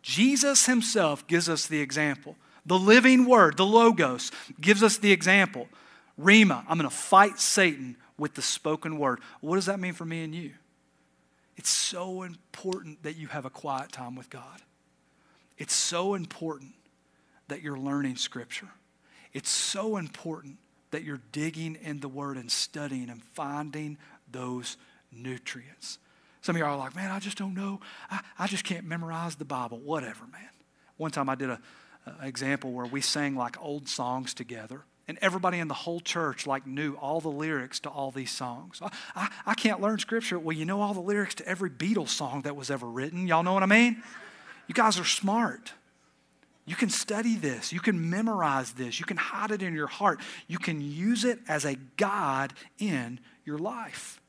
Jesus 0.03 0.67
himself 0.67 1.25
gives 1.29 1.49
us 1.49 1.69
the 1.69 1.81
example. 1.81 2.35
The 2.67 2.77
living 2.77 3.27
word, 3.27 3.57
the 3.57 3.65
Logos, 3.65 4.33
gives 4.61 4.83
us 4.83 4.99
the 4.99 5.13
example. 5.13 5.69
Rhema, 6.21 6.65
I'm 6.69 6.79
going 6.79 6.91
to 6.91 6.95
fight 6.97 7.39
Satan 7.39 7.97
with 8.19 8.35
the 8.35 8.43
spoken 8.43 8.99
word. 8.99 9.21
What 9.41 9.55
does 9.55 9.67
that 9.67 9.79
mean 9.79 9.93
for 9.93 10.05
me 10.05 10.25
and 10.25 10.35
you? 10.35 10.51
It's 11.57 11.71
so 11.71 12.25
important 12.25 13.05
that 13.05 13.17
you 13.17 13.29
have 13.29 13.45
a 13.45 13.51
quiet 13.51 13.93
time 13.93 14.17
with 14.17 14.31
God. 14.31 14.63
It's 15.59 15.75
so 15.75 16.15
important 16.15 16.75
that 17.47 17.63
you're 17.63 17.79
learning 17.79 18.17
Scripture. 18.17 18.69
It's 19.33 19.49
so 19.49 19.97
important 19.97 20.59
that 20.97 21.05
you're 21.05 21.21
digging 21.31 21.77
in 21.83 22.01
the 22.01 22.09
Word 22.09 22.39
and 22.39 22.51
studying 22.51 23.11
and 23.11 23.23
finding 23.23 23.99
those 24.33 24.79
nutrients. 25.13 25.99
Some 26.41 26.57
of 26.57 26.61
y'all 26.61 26.71
are 26.71 26.79
like, 26.79 26.97
man, 26.97 27.11
I 27.11 27.19
just 27.19 27.37
don't 27.37 27.53
know. 27.53 27.81
I, 28.11 28.21
I 28.39 28.47
just 28.47 28.65
can't 28.65 28.87
memorize 28.87 29.37
the 29.37 29.45
Bible. 29.45 29.77
Whatever, 29.77 30.25
man. 30.33 30.49
One 30.97 31.11
time 31.11 31.29
I 31.29 31.35
did 31.35 31.51
an 31.51 31.59
example 32.23 32.73
where 32.73 32.87
we 32.87 33.03
sang 33.03 33.37
like 33.37 33.61
old 33.61 33.91
songs 33.91 34.33
together. 34.33 34.85
And 35.07 35.19
everybody 35.21 35.59
in 35.59 35.69
the 35.69 35.75
whole 35.75 36.01
church 36.01 36.47
like 36.47 36.67
knew 36.67 36.95
all 36.95 37.21
the 37.21 37.29
lyrics 37.29 37.79
to 37.81 37.91
all 37.91 38.11
these 38.11 38.31
songs. 38.31 38.81
I, 38.81 38.91
I, 39.15 39.29
I 39.49 39.55
can't 39.55 39.83
learn 39.83 39.99
scripture. 39.99 40.39
Well, 40.39 40.57
you 40.57 40.65
know 40.65 40.81
all 40.81 40.95
the 40.95 41.01
lyrics 41.01 41.35
to 41.35 41.47
every 41.47 41.69
Beatles 41.69 42.09
song 42.09 42.41
that 42.43 42.57
was 42.57 42.71
ever 42.71 42.87
written. 42.87 43.27
Y'all 43.27 43.43
know 43.43 43.53
what 43.53 43.63
I 43.63 43.67
mean? 43.67 44.03
You 44.67 44.75
guys 44.75 44.99
are 44.99 45.05
smart. 45.05 45.75
You 46.67 46.75
can 46.75 46.91
study 46.91 47.37
this. 47.37 47.73
You 47.73 47.81
can 47.81 48.11
memorize 48.11 48.73
this. 48.73 48.99
You 48.99 49.07
can 49.07 49.17
hide 49.17 49.53
it 49.53 49.63
in 49.63 49.75
your 49.75 49.87
heart. 49.87 50.21
You 50.49 50.59
can 50.59 50.81
use 50.81 51.25
it 51.25 51.39
as 51.49 51.65
a 51.65 51.77
God 51.97 52.53
in 52.79 53.21
your 53.45 53.59
life. 53.59 54.21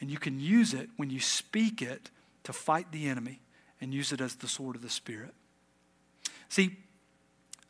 And 0.00 0.08
you 0.08 0.18
can 0.18 0.38
use 0.38 0.72
it 0.74 0.88
when 0.96 1.10
you 1.10 1.20
speak 1.20 1.82
it 1.82 2.10
to 2.44 2.52
fight 2.52 2.92
the 2.92 3.08
enemy 3.08 3.40
and 3.80 3.92
use 3.92 4.12
it 4.12 4.20
as 4.20 4.36
the 4.36 4.46
sword 4.46 4.76
of 4.76 4.82
the 4.82 4.88
Spirit. 4.88 5.34
See, 6.48 6.76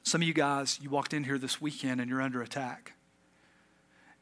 some 0.03 0.21
of 0.21 0.29
you 0.29 0.35
guys, 0.35 0.79
you 0.83 0.91
walked 0.91 1.15
in 1.15 1.25
here 1.25 1.39
this 1.39 1.61
weekend 1.61 2.01
and 2.01 2.11
you're 2.11 2.23
under 2.23 2.43
attack. 2.43 2.93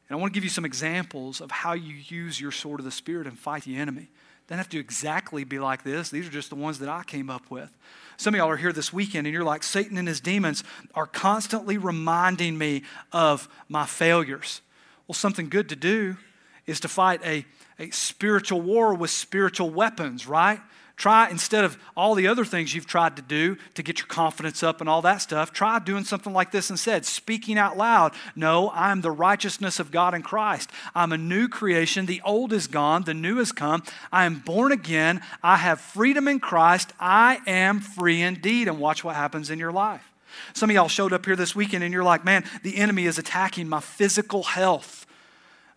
And 0.07 0.17
I 0.17 0.21
want 0.21 0.33
to 0.33 0.37
give 0.37 0.43
you 0.43 0.49
some 0.49 0.65
examples 0.65 1.41
of 1.41 1.51
how 1.51 1.73
you 1.73 1.95
use 1.95 2.39
your 2.39 2.51
sword 2.51 2.79
of 2.79 2.85
the 2.85 2.91
Spirit 2.91 3.27
and 3.27 3.37
fight 3.37 3.63
the 3.63 3.75
enemy. 3.75 4.09
Doesn't 4.47 4.59
have 4.59 4.69
to 4.69 4.79
exactly 4.79 5.43
be 5.43 5.57
like 5.57 5.83
this. 5.83 6.09
These 6.09 6.27
are 6.27 6.31
just 6.31 6.49
the 6.49 6.55
ones 6.55 6.79
that 6.79 6.89
I 6.89 7.03
came 7.03 7.29
up 7.29 7.49
with. 7.49 7.71
Some 8.17 8.33
of 8.33 8.37
y'all 8.37 8.49
are 8.49 8.57
here 8.57 8.71
this 8.71 8.93
weekend 8.93 9.25
and 9.25 9.33
you're 9.33 9.43
like, 9.43 9.63
Satan 9.63 9.97
and 9.97 10.07
his 10.07 10.21
demons 10.21 10.63
are 10.93 11.07
constantly 11.07 11.77
reminding 11.77 12.57
me 12.57 12.83
of 13.11 13.49
my 13.67 13.85
failures. 13.85 14.61
Well, 15.07 15.15
something 15.15 15.49
good 15.49 15.69
to 15.69 15.75
do 15.75 16.17
is 16.65 16.79
to 16.81 16.87
fight 16.87 17.21
a, 17.25 17.45
a 17.79 17.89
spiritual 17.89 18.61
war 18.61 18.93
with 18.93 19.09
spiritual 19.09 19.69
weapons, 19.69 20.27
right? 20.27 20.61
Try, 20.97 21.29
instead 21.29 21.65
of 21.65 21.77
all 21.97 22.15
the 22.15 22.27
other 22.27 22.45
things 22.45 22.73
you've 22.73 22.85
tried 22.85 23.17
to 23.17 23.21
do 23.21 23.57
to 23.73 23.83
get 23.83 23.99
your 23.99 24.07
confidence 24.07 24.63
up 24.63 24.79
and 24.79 24.89
all 24.89 25.01
that 25.01 25.17
stuff, 25.17 25.51
try 25.51 25.77
doing 25.79 26.05
something 26.05 26.31
like 26.31 26.51
this 26.51 26.69
instead. 26.69 27.05
Speaking 27.05 27.57
out 27.57 27.75
loud. 27.75 28.13
No, 28.35 28.71
I'm 28.71 29.01
the 29.01 29.11
righteousness 29.11 29.79
of 29.79 29.91
God 29.91 30.13
in 30.13 30.21
Christ. 30.21 30.69
I'm 30.93 31.11
a 31.11 31.17
new 31.17 31.49
creation. 31.49 32.05
The 32.05 32.21
old 32.23 32.53
is 32.53 32.67
gone, 32.67 33.03
the 33.03 33.13
new 33.13 33.37
has 33.37 33.51
come. 33.51 33.83
I 34.11 34.25
am 34.25 34.39
born 34.39 34.71
again. 34.71 35.21
I 35.43 35.57
have 35.57 35.81
freedom 35.81 36.29
in 36.29 36.39
Christ. 36.39 36.93
I 36.97 37.39
am 37.45 37.81
free 37.81 38.21
indeed. 38.21 38.69
And 38.69 38.79
watch 38.79 39.03
what 39.03 39.15
happens 39.15 39.49
in 39.49 39.59
your 39.59 39.73
life. 39.73 40.11
Some 40.53 40.69
of 40.69 40.75
y'all 40.75 40.87
showed 40.87 41.13
up 41.13 41.25
here 41.25 41.35
this 41.35 41.55
weekend 41.55 41.83
and 41.83 41.93
you're 41.93 42.03
like, 42.03 42.23
man, 42.23 42.45
the 42.63 42.77
enemy 42.77 43.05
is 43.05 43.17
attacking 43.17 43.67
my 43.67 43.79
physical 43.79 44.43
health 44.43 45.04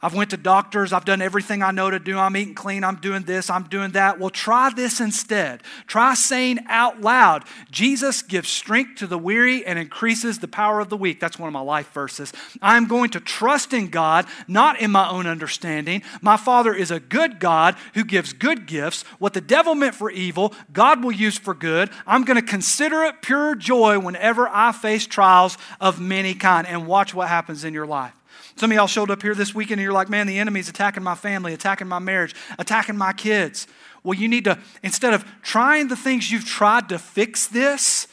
I've 0.01 0.15
went 0.15 0.31
to 0.31 0.37
doctors, 0.37 0.93
I've 0.93 1.05
done 1.05 1.21
everything 1.21 1.61
I 1.61 1.73
know 1.73 1.91
to 1.91 1.99
do. 1.99 2.17
I'm 2.17 2.37
eating 2.37 2.55
clean, 2.55 2.85
I'm 2.85 2.97
doing 2.97 3.25
this, 3.25 3.51
I'm 3.51 3.65
doing 3.65 3.91
that. 3.93 4.21
Well, 4.21 4.31
try 4.31 4.71
this 4.71 5.01
instead. 5.01 5.61
Try 5.89 6.15
saying 6.15 6.61
out 6.69 7.01
loud, 7.01 7.45
Jesus 7.73 8.23
gives 8.23 8.49
strength 8.49 9.01
to 9.01 9.09
the 9.09 9.19
weary 9.19 9.67
and 9.67 9.77
increases 9.77 10.39
the 10.39 10.47
power 10.47 10.79
of 10.79 10.89
the 10.89 10.97
weak. 10.97 11.19
That's 11.19 11.37
one 11.37 11.49
of 11.49 11.53
my 11.53 11.61
life 11.61 11.93
verses. 11.93 12.33
I'm 12.63 12.87
going 12.87 13.11
to 13.11 13.21
trust 13.21 13.73
in 13.73 13.89
God, 13.89 14.27
not 14.47 14.81
in 14.81 14.93
my 14.93 15.09
own 15.11 15.27
understanding. 15.27 16.03
My 16.23 16.37
Father 16.37 16.73
is 16.73 16.93
a 16.93 17.01
good 17.01 17.41
God 17.41 17.75
who 17.95 18.05
gives 18.05 18.33
good 18.33 18.67
gifts. 18.67 19.03
What 19.19 19.33
the 19.33 19.41
devil 19.41 19.75
meant 19.75 19.97
for 19.97 20.13
evil, 20.13 20.55
God 20.73 21.03
will 21.03 21.11
use 21.11 21.39
for 21.39 21.55
good. 21.55 21.91
I'm 22.07 22.25
going 22.25 22.41
to 22.41 22.47
consider 22.47 23.03
it 23.03 23.21
pure 23.21 23.57
joy 23.57 23.99
whenever 23.99 24.49
I 24.49 24.71
face 24.71 25.09
trials 25.09 25.59
of 25.81 26.01
many 26.01 26.35
kind. 26.35 26.69
And 26.69 26.87
watch 26.87 27.15
what 27.15 27.29
happens 27.29 27.65
in 27.65 27.75
your 27.75 27.87
life. 27.87 28.18
Some 28.59 28.73
of 28.73 28.75
y'all 28.75 28.89
showed 28.89 29.09
up 29.13 29.23
here 29.23 29.37
this 29.37 29.55
weekend 29.55 29.79
and 29.79 29.85
you're 29.85 29.93
like, 29.93 30.09
man, 30.09 30.27
the 30.27 30.41
enemy's 30.41 30.69
attacking 30.69 31.05
my 31.05 31.15
family, 31.15 31.55
attacking 31.55 31.87
my 31.87 32.01
marriage, 32.01 32.35
attacking 32.59 32.97
my 32.97 33.13
kids. 33.13 33.69
Well, 34.03 34.19
you 34.19 34.27
need 34.27 34.45
to, 34.45 34.59
instead 34.83 35.15
of 35.15 35.25
trying 35.43 35.87
the 35.87 35.95
things 35.95 36.33
you've 36.33 36.45
tried 36.45 36.89
to 36.89 36.99
fix 36.99 37.47
this, 37.47 38.09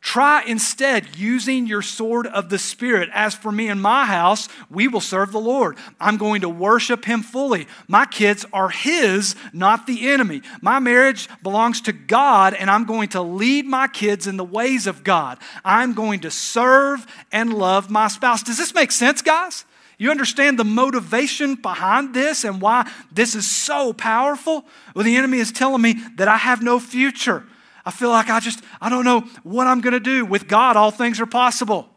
try 0.00 0.44
instead 0.44 1.16
using 1.16 1.66
your 1.66 1.82
sword 1.82 2.28
of 2.28 2.48
the 2.48 2.60
Spirit. 2.60 3.08
As 3.12 3.34
for 3.34 3.50
me 3.50 3.68
and 3.68 3.82
my 3.82 4.06
house, 4.06 4.48
we 4.70 4.86
will 4.86 5.00
serve 5.00 5.32
the 5.32 5.40
Lord. 5.40 5.76
I'm 5.98 6.16
going 6.16 6.42
to 6.42 6.48
worship 6.48 7.04
Him 7.04 7.22
fully. 7.22 7.66
My 7.88 8.06
kids 8.06 8.46
are 8.52 8.68
His, 8.68 9.34
not 9.52 9.88
the 9.88 10.08
enemy. 10.08 10.42
My 10.62 10.78
marriage 10.78 11.28
belongs 11.42 11.80
to 11.80 11.92
God, 11.92 12.54
and 12.54 12.70
I'm 12.70 12.84
going 12.84 13.08
to 13.08 13.20
lead 13.20 13.66
my 13.66 13.88
kids 13.88 14.28
in 14.28 14.36
the 14.36 14.44
ways 14.44 14.86
of 14.86 15.02
God. 15.02 15.38
I'm 15.64 15.92
going 15.92 16.20
to 16.20 16.30
serve 16.30 17.04
and 17.32 17.52
love 17.52 17.90
my 17.90 18.06
spouse. 18.06 18.44
Does 18.44 18.58
this 18.58 18.72
make 18.72 18.92
sense, 18.92 19.22
guys? 19.22 19.64
You 19.98 20.12
understand 20.12 20.58
the 20.58 20.64
motivation 20.64 21.56
behind 21.56 22.14
this 22.14 22.44
and 22.44 22.60
why 22.60 22.88
this 23.10 23.34
is 23.34 23.50
so 23.50 23.92
powerful? 23.92 24.64
Well, 24.94 25.04
the 25.04 25.16
enemy 25.16 25.38
is 25.38 25.50
telling 25.50 25.82
me 25.82 25.96
that 26.16 26.28
I 26.28 26.36
have 26.36 26.62
no 26.62 26.78
future. 26.78 27.44
I 27.84 27.90
feel 27.90 28.10
like 28.10 28.30
I 28.30 28.38
just, 28.38 28.62
I 28.80 28.90
don't 28.90 29.04
know 29.04 29.22
what 29.42 29.66
I'm 29.66 29.80
going 29.80 29.94
to 29.94 30.00
do. 30.00 30.24
With 30.24 30.46
God, 30.46 30.76
all 30.76 30.92
things 30.92 31.20
are 31.20 31.26
possible. 31.26 31.88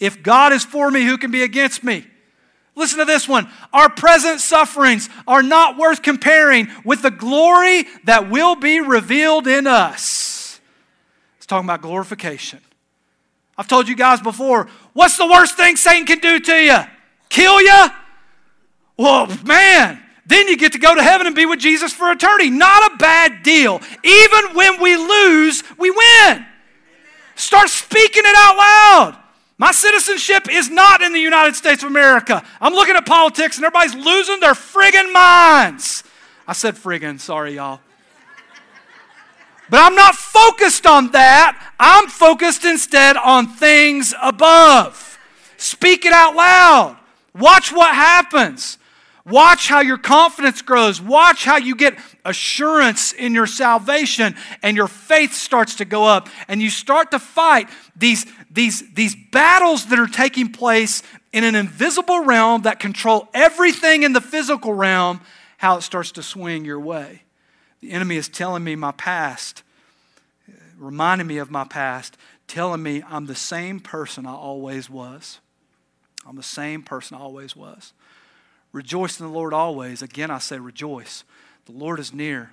If 0.00 0.22
God 0.22 0.54
is 0.54 0.64
for 0.64 0.90
me, 0.90 1.04
who 1.04 1.18
can 1.18 1.30
be 1.30 1.42
against 1.42 1.84
me? 1.84 2.06
Listen 2.74 2.98
to 3.00 3.04
this 3.04 3.28
one. 3.28 3.46
Our 3.74 3.90
present 3.90 4.40
sufferings 4.40 5.10
are 5.26 5.42
not 5.42 5.76
worth 5.76 6.00
comparing 6.00 6.68
with 6.82 7.02
the 7.02 7.10
glory 7.10 7.84
that 8.04 8.30
will 8.30 8.56
be 8.56 8.80
revealed 8.80 9.46
in 9.46 9.66
us. 9.66 10.60
It's 11.36 11.46
talking 11.46 11.66
about 11.66 11.82
glorification. 11.82 12.60
I've 13.58 13.68
told 13.68 13.86
you 13.86 13.94
guys 13.94 14.22
before, 14.22 14.68
what's 14.94 15.18
the 15.18 15.26
worst 15.26 15.58
thing 15.58 15.76
Satan 15.76 16.06
can 16.06 16.20
do 16.20 16.40
to 16.40 16.54
you? 16.54 16.78
Kill 17.32 17.60
you? 17.60 17.86
Well, 18.96 19.26
man, 19.44 19.98
then 20.26 20.46
you 20.48 20.56
get 20.56 20.72
to 20.72 20.78
go 20.78 20.94
to 20.94 21.02
heaven 21.02 21.26
and 21.26 21.34
be 21.34 21.46
with 21.46 21.58
Jesus 21.58 21.92
for 21.92 22.12
eternity. 22.12 22.50
Not 22.50 22.92
a 22.92 22.96
bad 22.98 23.42
deal. 23.42 23.80
Even 24.04 24.54
when 24.54 24.80
we 24.80 24.96
lose, 24.96 25.64
we 25.78 25.90
win. 25.90 26.46
Start 27.34 27.68
speaking 27.68 28.22
it 28.24 28.34
out 28.36 28.56
loud. 28.56 29.18
My 29.58 29.72
citizenship 29.72 30.50
is 30.50 30.70
not 30.70 31.02
in 31.02 31.12
the 31.12 31.20
United 31.20 31.54
States 31.54 31.82
of 31.82 31.88
America. 31.88 32.44
I'm 32.60 32.74
looking 32.74 32.96
at 32.96 33.06
politics 33.06 33.56
and 33.56 33.64
everybody's 33.64 33.94
losing 33.94 34.40
their 34.40 34.54
friggin' 34.54 35.12
minds. 35.12 36.04
I 36.46 36.52
said 36.52 36.74
friggin', 36.74 37.20
sorry, 37.20 37.54
y'all. 37.54 37.80
But 39.70 39.80
I'm 39.80 39.94
not 39.94 40.14
focused 40.16 40.86
on 40.86 41.12
that. 41.12 41.74
I'm 41.78 42.08
focused 42.08 42.64
instead 42.64 43.16
on 43.16 43.48
things 43.48 44.12
above. 44.22 45.18
Speak 45.56 46.04
it 46.04 46.12
out 46.12 46.34
loud. 46.34 46.98
Watch 47.34 47.72
what 47.72 47.94
happens. 47.94 48.78
Watch 49.24 49.68
how 49.68 49.80
your 49.80 49.98
confidence 49.98 50.62
grows. 50.62 51.00
Watch 51.00 51.44
how 51.44 51.56
you 51.56 51.76
get 51.76 51.96
assurance 52.24 53.12
in 53.12 53.34
your 53.34 53.46
salvation 53.46 54.34
and 54.62 54.76
your 54.76 54.88
faith 54.88 55.32
starts 55.32 55.76
to 55.76 55.84
go 55.84 56.04
up. 56.04 56.28
And 56.48 56.60
you 56.60 56.70
start 56.70 57.12
to 57.12 57.20
fight 57.20 57.68
these, 57.94 58.26
these, 58.50 58.92
these 58.94 59.14
battles 59.14 59.86
that 59.86 59.98
are 59.98 60.08
taking 60.08 60.50
place 60.50 61.04
in 61.32 61.44
an 61.44 61.54
invisible 61.54 62.24
realm 62.24 62.62
that 62.62 62.80
control 62.80 63.28
everything 63.32 64.02
in 64.02 64.12
the 64.12 64.20
physical 64.20 64.74
realm, 64.74 65.20
how 65.58 65.76
it 65.76 65.82
starts 65.82 66.10
to 66.12 66.22
swing 66.22 66.64
your 66.64 66.80
way. 66.80 67.22
The 67.80 67.92
enemy 67.92 68.16
is 68.16 68.28
telling 68.28 68.64
me 68.64 68.74
my 68.74 68.92
past, 68.92 69.62
reminding 70.76 71.28
me 71.28 71.38
of 71.38 71.50
my 71.50 71.64
past, 71.64 72.16
telling 72.48 72.82
me 72.82 73.04
I'm 73.08 73.26
the 73.26 73.36
same 73.36 73.78
person 73.78 74.26
I 74.26 74.34
always 74.34 74.90
was. 74.90 75.38
I'm 76.26 76.36
the 76.36 76.42
same 76.42 76.82
person 76.82 77.16
I 77.16 77.20
always 77.20 77.56
was. 77.56 77.92
Rejoice 78.72 79.20
in 79.20 79.26
the 79.26 79.32
Lord 79.32 79.52
always. 79.52 80.02
Again, 80.02 80.30
I 80.30 80.38
say 80.38 80.58
rejoice. 80.58 81.24
The 81.66 81.72
Lord 81.72 82.00
is 82.00 82.12
near. 82.12 82.52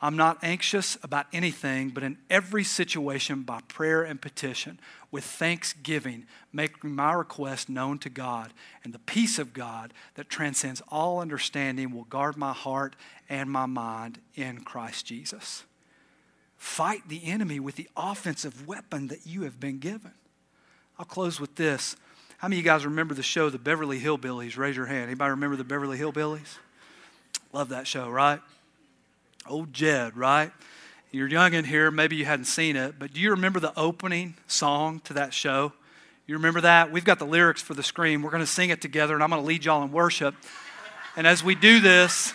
I'm 0.00 0.16
not 0.16 0.38
anxious 0.42 0.98
about 1.02 1.26
anything, 1.32 1.88
but 1.88 2.02
in 2.02 2.18
every 2.28 2.64
situation, 2.64 3.42
by 3.42 3.60
prayer 3.66 4.02
and 4.02 4.20
petition, 4.20 4.78
with 5.10 5.24
thanksgiving, 5.24 6.26
making 6.52 6.94
my 6.94 7.14
request 7.14 7.70
known 7.70 7.98
to 8.00 8.10
God. 8.10 8.52
And 8.84 8.92
the 8.92 8.98
peace 8.98 9.38
of 9.38 9.54
God 9.54 9.94
that 10.14 10.28
transcends 10.28 10.82
all 10.88 11.20
understanding 11.20 11.92
will 11.92 12.04
guard 12.04 12.36
my 12.36 12.52
heart 12.52 12.94
and 13.30 13.50
my 13.50 13.64
mind 13.64 14.18
in 14.34 14.60
Christ 14.60 15.06
Jesus. 15.06 15.64
Fight 16.58 17.08
the 17.08 17.24
enemy 17.24 17.58
with 17.58 17.76
the 17.76 17.88
offensive 17.96 18.66
weapon 18.66 19.08
that 19.08 19.26
you 19.26 19.42
have 19.42 19.58
been 19.58 19.78
given. 19.78 20.12
I'll 20.98 21.06
close 21.06 21.40
with 21.40 21.54
this. 21.56 21.96
How 22.46 22.48
many 22.48 22.60
of 22.60 22.64
you 22.64 22.70
guys 22.70 22.84
remember 22.84 23.12
the 23.12 23.24
show, 23.24 23.50
The 23.50 23.58
Beverly 23.58 23.98
Hillbillies? 23.98 24.56
Raise 24.56 24.76
your 24.76 24.86
hand. 24.86 25.02
Anybody 25.02 25.30
remember 25.30 25.56
The 25.56 25.64
Beverly 25.64 25.98
Hillbillies? 25.98 26.58
Love 27.52 27.70
that 27.70 27.88
show, 27.88 28.08
right? 28.08 28.40
Old 29.48 29.72
Jed, 29.72 30.16
right? 30.16 30.52
You're 31.10 31.26
young 31.26 31.54
in 31.54 31.64
here, 31.64 31.90
maybe 31.90 32.14
you 32.14 32.24
hadn't 32.24 32.44
seen 32.44 32.76
it, 32.76 33.00
but 33.00 33.12
do 33.12 33.20
you 33.20 33.30
remember 33.30 33.58
the 33.58 33.76
opening 33.76 34.36
song 34.46 35.00
to 35.06 35.14
that 35.14 35.34
show? 35.34 35.72
You 36.28 36.36
remember 36.36 36.60
that? 36.60 36.92
We've 36.92 37.04
got 37.04 37.18
the 37.18 37.26
lyrics 37.26 37.62
for 37.62 37.74
the 37.74 37.82
screen. 37.82 38.22
We're 38.22 38.30
going 38.30 38.44
to 38.44 38.46
sing 38.46 38.70
it 38.70 38.80
together, 38.80 39.14
and 39.14 39.24
I'm 39.24 39.30
going 39.30 39.42
to 39.42 39.48
lead 39.48 39.64
y'all 39.64 39.82
in 39.82 39.90
worship. 39.90 40.36
And 41.16 41.26
as 41.26 41.42
we 41.42 41.56
do 41.56 41.80
this, 41.80 42.32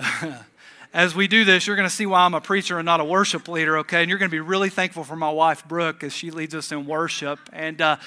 as 0.92 1.14
we 1.14 1.28
do 1.28 1.44
this, 1.44 1.64
you're 1.68 1.76
going 1.76 1.88
to 1.88 1.94
see 1.94 2.06
why 2.06 2.22
I'm 2.22 2.34
a 2.34 2.40
preacher 2.40 2.80
and 2.80 2.86
not 2.86 2.98
a 2.98 3.04
worship 3.04 3.46
leader, 3.46 3.78
okay? 3.78 4.00
And 4.00 4.08
you're 4.08 4.18
going 4.18 4.32
to 4.32 4.34
be 4.34 4.40
really 4.40 4.68
thankful 4.68 5.04
for 5.04 5.14
my 5.14 5.30
wife, 5.30 5.64
Brooke, 5.64 6.02
as 6.02 6.12
she 6.12 6.32
leads 6.32 6.56
us 6.56 6.72
in 6.72 6.86
worship. 6.86 7.38
And 7.52 7.80
uh, 7.80 7.98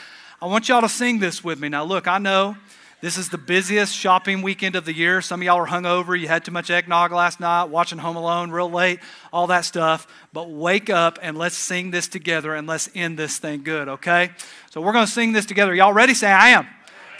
I 0.42 0.46
want 0.46 0.70
y'all 0.70 0.80
to 0.80 0.88
sing 0.88 1.20
this 1.20 1.44
with 1.44 1.60
me. 1.60 1.68
Now, 1.68 1.84
look, 1.84 2.08
I 2.08 2.18
know 2.18 2.56
this 3.02 3.18
is 3.18 3.28
the 3.28 3.38
busiest 3.38 3.94
shopping 3.94 4.42
weekend 4.42 4.78
of 4.78 4.86
the 4.86 4.94
year. 4.94 5.20
Some 5.22 5.42
of 5.42 5.46
y'all 5.46 5.58
are 5.58 5.68
hungover. 5.68 6.18
You 6.18 6.30
had 6.30 6.46
too 6.46 6.52
much 6.54 6.70
eggnog 6.70 7.12
last 7.12 7.42
night, 7.42 7.66
watching 7.66 7.98
Home 7.98 8.16
Alone 8.16 8.50
real 8.50 8.72
late, 8.72 9.02
all 9.34 9.48
that 9.48 9.66
stuff. 9.66 10.08
But 10.32 10.50
wake 10.50 10.90
up 10.90 11.20
and 11.22 11.38
let's 11.38 11.58
sing 11.58 11.92
this 11.92 12.08
together 12.08 12.56
and 12.56 12.68
let's 12.68 12.90
end 12.96 13.20
this 13.20 13.38
thing 13.38 13.64
good, 13.64 13.90
okay? 13.90 14.30
So 14.70 14.80
we're 14.80 14.94
going 14.94 15.06
to 15.06 15.12
sing 15.12 15.34
this 15.34 15.46
together. 15.46 15.76
Y'all 15.76 15.92
ready? 15.92 16.14
Say, 16.14 16.32
I 16.32 16.50
am. 16.50 16.66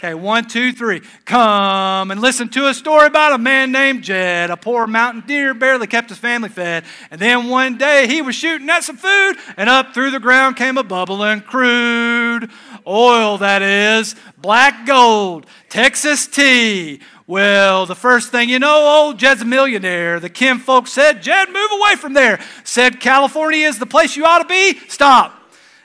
Okay, 0.00 0.14
one, 0.14 0.46
two, 0.46 0.72
three. 0.72 1.02
Come 1.26 2.10
and 2.10 2.22
listen 2.22 2.48
to 2.48 2.68
a 2.68 2.72
story 2.72 3.06
about 3.06 3.34
a 3.34 3.38
man 3.38 3.70
named 3.70 4.02
Jed. 4.02 4.48
A 4.48 4.56
poor 4.56 4.86
mountain 4.86 5.24
deer 5.26 5.52
barely 5.52 5.86
kept 5.86 6.08
his 6.08 6.16
family 6.16 6.48
fed. 6.48 6.84
And 7.10 7.20
then 7.20 7.50
one 7.50 7.76
day 7.76 8.06
he 8.06 8.22
was 8.22 8.34
shooting 8.34 8.70
at 8.70 8.82
some 8.82 8.96
food, 8.96 9.36
and 9.58 9.68
up 9.68 9.92
through 9.92 10.12
the 10.12 10.18
ground 10.18 10.56
came 10.56 10.78
a 10.78 10.82
bubbling 10.82 11.42
crude 11.42 12.50
oil, 12.86 13.36
that 13.36 13.60
is, 13.60 14.16
black 14.38 14.86
gold, 14.86 15.44
Texas 15.68 16.26
tea. 16.26 17.02
Well, 17.26 17.84
the 17.84 17.94
first 17.94 18.30
thing 18.30 18.48
you 18.48 18.58
know, 18.58 19.04
old 19.04 19.18
Jed's 19.18 19.42
a 19.42 19.44
millionaire. 19.44 20.18
The 20.18 20.30
Kim 20.30 20.60
folks 20.60 20.92
said, 20.92 21.20
Jed, 21.20 21.48
move 21.48 21.72
away 21.72 21.96
from 21.96 22.14
there. 22.14 22.40
Said, 22.64 23.00
California 23.00 23.68
is 23.68 23.78
the 23.78 23.84
place 23.84 24.16
you 24.16 24.24
ought 24.24 24.38
to 24.38 24.48
be. 24.48 24.78
Stop. 24.88 25.38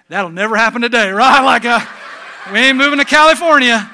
That'll 0.08 0.32
never 0.32 0.56
happen 0.56 0.82
today, 0.82 1.10
right? 1.12 1.42
Like, 1.42 1.66
a, 1.66 1.70
uh, 1.70 1.86
we 2.54 2.60
ain't 2.60 2.78
moving 2.78 3.00
to 3.00 3.06
California. 3.06 3.92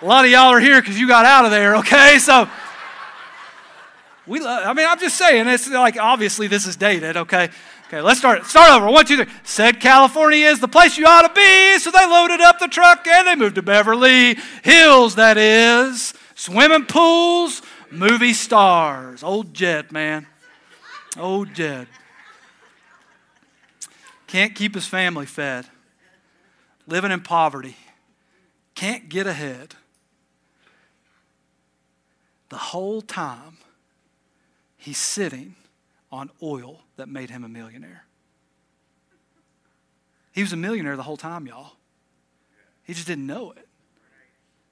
A 0.00 0.06
lot 0.06 0.24
of 0.24 0.30
y'all 0.30 0.50
are 0.50 0.60
here 0.60 0.80
because 0.80 0.98
you 0.98 1.08
got 1.08 1.26
out 1.26 1.44
of 1.44 1.50
there, 1.50 1.76
okay? 1.76 2.18
So, 2.18 2.48
we 4.26 4.38
love, 4.38 4.64
I 4.64 4.72
mean, 4.72 4.86
I'm 4.86 4.98
just 5.00 5.16
saying, 5.16 5.48
it's 5.48 5.68
like, 5.68 5.96
obviously, 5.96 6.46
this 6.46 6.66
is 6.66 6.76
dated, 6.76 7.16
okay? 7.16 7.48
Okay, 7.88 8.02
let's 8.02 8.18
start. 8.18 8.44
Start 8.44 8.70
over. 8.70 8.90
One, 8.90 9.06
two, 9.06 9.24
three. 9.24 9.32
Said 9.44 9.80
California 9.80 10.46
is 10.46 10.60
the 10.60 10.68
place 10.68 10.98
you 10.98 11.06
ought 11.06 11.26
to 11.26 11.32
be, 11.32 11.78
so 11.78 11.90
they 11.90 12.06
loaded 12.06 12.40
up 12.40 12.58
the 12.58 12.68
truck 12.68 13.06
and 13.06 13.26
they 13.26 13.34
moved 13.34 13.54
to 13.54 13.62
Beverly 13.62 14.36
Hills, 14.62 15.14
that 15.14 15.38
is. 15.38 16.12
Swimming 16.34 16.84
pools, 16.84 17.62
movie 17.90 18.34
stars. 18.34 19.22
Old 19.22 19.54
Jed, 19.54 19.90
man. 19.90 20.26
Old 21.16 21.54
Jed. 21.54 21.88
Can't 24.26 24.54
keep 24.54 24.74
his 24.74 24.86
family 24.86 25.26
fed. 25.26 25.66
Living 26.86 27.10
in 27.10 27.22
poverty. 27.22 27.76
Can't 28.74 29.08
get 29.08 29.26
ahead 29.26 29.74
the 32.48 32.56
whole 32.56 33.02
time 33.02 33.58
he's 34.76 34.98
sitting 34.98 35.56
on 36.10 36.30
oil 36.42 36.80
that 36.96 37.08
made 37.08 37.30
him 37.30 37.44
a 37.44 37.48
millionaire. 37.48 38.04
He 40.32 40.42
was 40.42 40.52
a 40.52 40.56
millionaire 40.56 40.96
the 40.96 41.02
whole 41.02 41.16
time, 41.16 41.46
y'all. 41.46 41.72
He 42.84 42.94
just 42.94 43.06
didn't 43.06 43.26
know 43.26 43.52
it, 43.52 43.66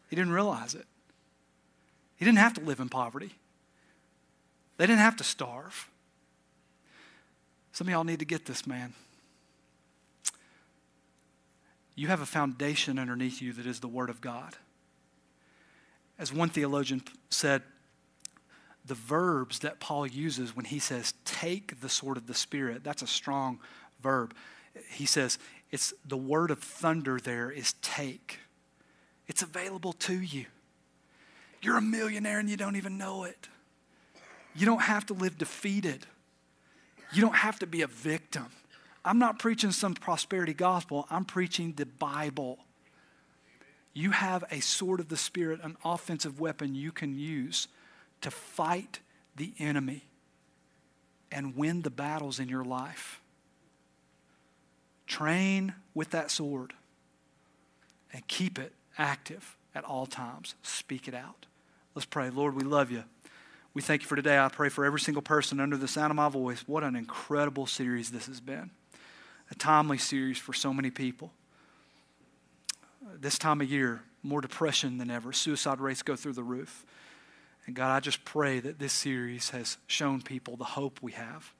he 0.08 0.16
didn't 0.16 0.32
realize 0.32 0.74
it. 0.74 0.86
He 2.16 2.24
didn't 2.24 2.38
have 2.38 2.54
to 2.54 2.62
live 2.62 2.80
in 2.80 2.88
poverty, 2.88 3.32
they 4.78 4.86
didn't 4.86 5.00
have 5.00 5.16
to 5.16 5.24
starve. 5.24 5.90
Some 7.72 7.88
of 7.88 7.92
y'all 7.92 8.04
need 8.04 8.20
to 8.20 8.24
get 8.24 8.46
this, 8.46 8.66
man. 8.66 8.94
You 11.94 12.08
have 12.08 12.22
a 12.22 12.26
foundation 12.26 12.98
underneath 12.98 13.42
you 13.42 13.52
that 13.52 13.66
is 13.66 13.80
the 13.80 13.88
Word 13.88 14.08
of 14.08 14.22
God. 14.22 14.56
As 16.18 16.32
one 16.32 16.48
theologian 16.48 17.02
said, 17.30 17.62
the 18.84 18.94
verbs 18.94 19.58
that 19.60 19.80
Paul 19.80 20.06
uses 20.06 20.54
when 20.54 20.64
he 20.64 20.78
says, 20.78 21.14
take 21.24 21.80
the 21.80 21.88
sword 21.88 22.16
of 22.16 22.26
the 22.26 22.34
Spirit, 22.34 22.84
that's 22.84 23.02
a 23.02 23.06
strong 23.06 23.58
verb. 24.00 24.34
He 24.90 25.06
says, 25.06 25.38
it's 25.70 25.92
the 26.06 26.16
word 26.16 26.50
of 26.50 26.60
thunder 26.60 27.18
there 27.18 27.50
is 27.50 27.74
take. 27.82 28.38
It's 29.26 29.42
available 29.42 29.92
to 29.92 30.14
you. 30.20 30.46
You're 31.60 31.78
a 31.78 31.82
millionaire 31.82 32.38
and 32.38 32.48
you 32.48 32.56
don't 32.56 32.76
even 32.76 32.96
know 32.96 33.24
it. 33.24 33.48
You 34.54 34.66
don't 34.66 34.82
have 34.82 35.06
to 35.06 35.14
live 35.14 35.36
defeated. 35.36 36.06
You 37.12 37.20
don't 37.20 37.34
have 37.34 37.58
to 37.58 37.66
be 37.66 37.82
a 37.82 37.86
victim. 37.86 38.46
I'm 39.04 39.18
not 39.18 39.38
preaching 39.38 39.72
some 39.72 39.94
prosperity 39.94 40.54
gospel, 40.54 41.06
I'm 41.10 41.24
preaching 41.24 41.74
the 41.76 41.86
Bible. 41.86 42.58
You 43.97 44.11
have 44.11 44.44
a 44.51 44.61
sword 44.61 45.01
of 45.01 45.09
the 45.09 45.16
Spirit, 45.16 45.61
an 45.62 45.78
offensive 45.82 46.38
weapon 46.38 46.74
you 46.74 46.92
can 46.92 47.18
use 47.18 47.66
to 48.20 48.30
fight 48.30 49.01
the 49.36 49.55
enemy 49.59 50.05
and 51.32 51.57
win 51.57 51.80
the 51.80 51.88
battles 51.88 52.38
in 52.38 52.47
your 52.51 52.62
life. 52.62 53.22
Train 55.07 55.72
with 55.94 56.11
that 56.11 56.30
sword 56.30 56.74
and 58.12 58.28
keep 58.28 58.59
it 58.59 58.74
active 58.99 59.57
at 59.74 59.82
all 59.82 60.05
times. 60.05 60.57
Speak 60.62 61.09
it 61.09 61.14
out. 61.14 61.47
Let's 61.94 62.05
pray. 62.05 62.28
Lord, 62.28 62.55
we 62.55 62.64
love 62.64 62.90
you. 62.90 63.05
We 63.72 63.80
thank 63.80 64.03
you 64.03 64.09
for 64.09 64.16
today. 64.16 64.38
I 64.38 64.49
pray 64.51 64.68
for 64.68 64.84
every 64.84 65.01
single 65.01 65.22
person 65.22 65.59
under 65.59 65.78
the 65.78 65.88
sound 65.88 66.11
of 66.11 66.16
my 66.16 66.28
voice. 66.28 66.64
What 66.66 66.84
an 66.84 66.97
incredible 66.97 67.64
series 67.64 68.11
this 68.11 68.26
has 68.26 68.40
been. 68.40 68.72
A 69.51 69.55
timely 69.55 69.97
series 69.97 70.36
for 70.36 70.53
so 70.53 70.74
many 70.74 70.90
people. 70.90 71.32
This 73.14 73.38
time 73.38 73.61
of 73.61 73.70
year, 73.70 74.02
more 74.22 74.40
depression 74.40 74.98
than 74.98 75.11
ever. 75.11 75.32
Suicide 75.32 75.80
rates 75.80 76.02
go 76.02 76.16
through 76.16 76.32
the 76.32 76.42
roof. 76.42 76.84
And 77.66 77.74
God, 77.74 77.94
I 77.94 78.00
just 78.00 78.24
pray 78.24 78.61
that 78.61 78.78
this 78.78 78.92
series 78.92 79.50
has 79.50 79.78
shown 79.86 80.22
people 80.22 80.57
the 80.57 80.64
hope 80.64 80.98
we 81.02 81.12
have. 81.12 81.52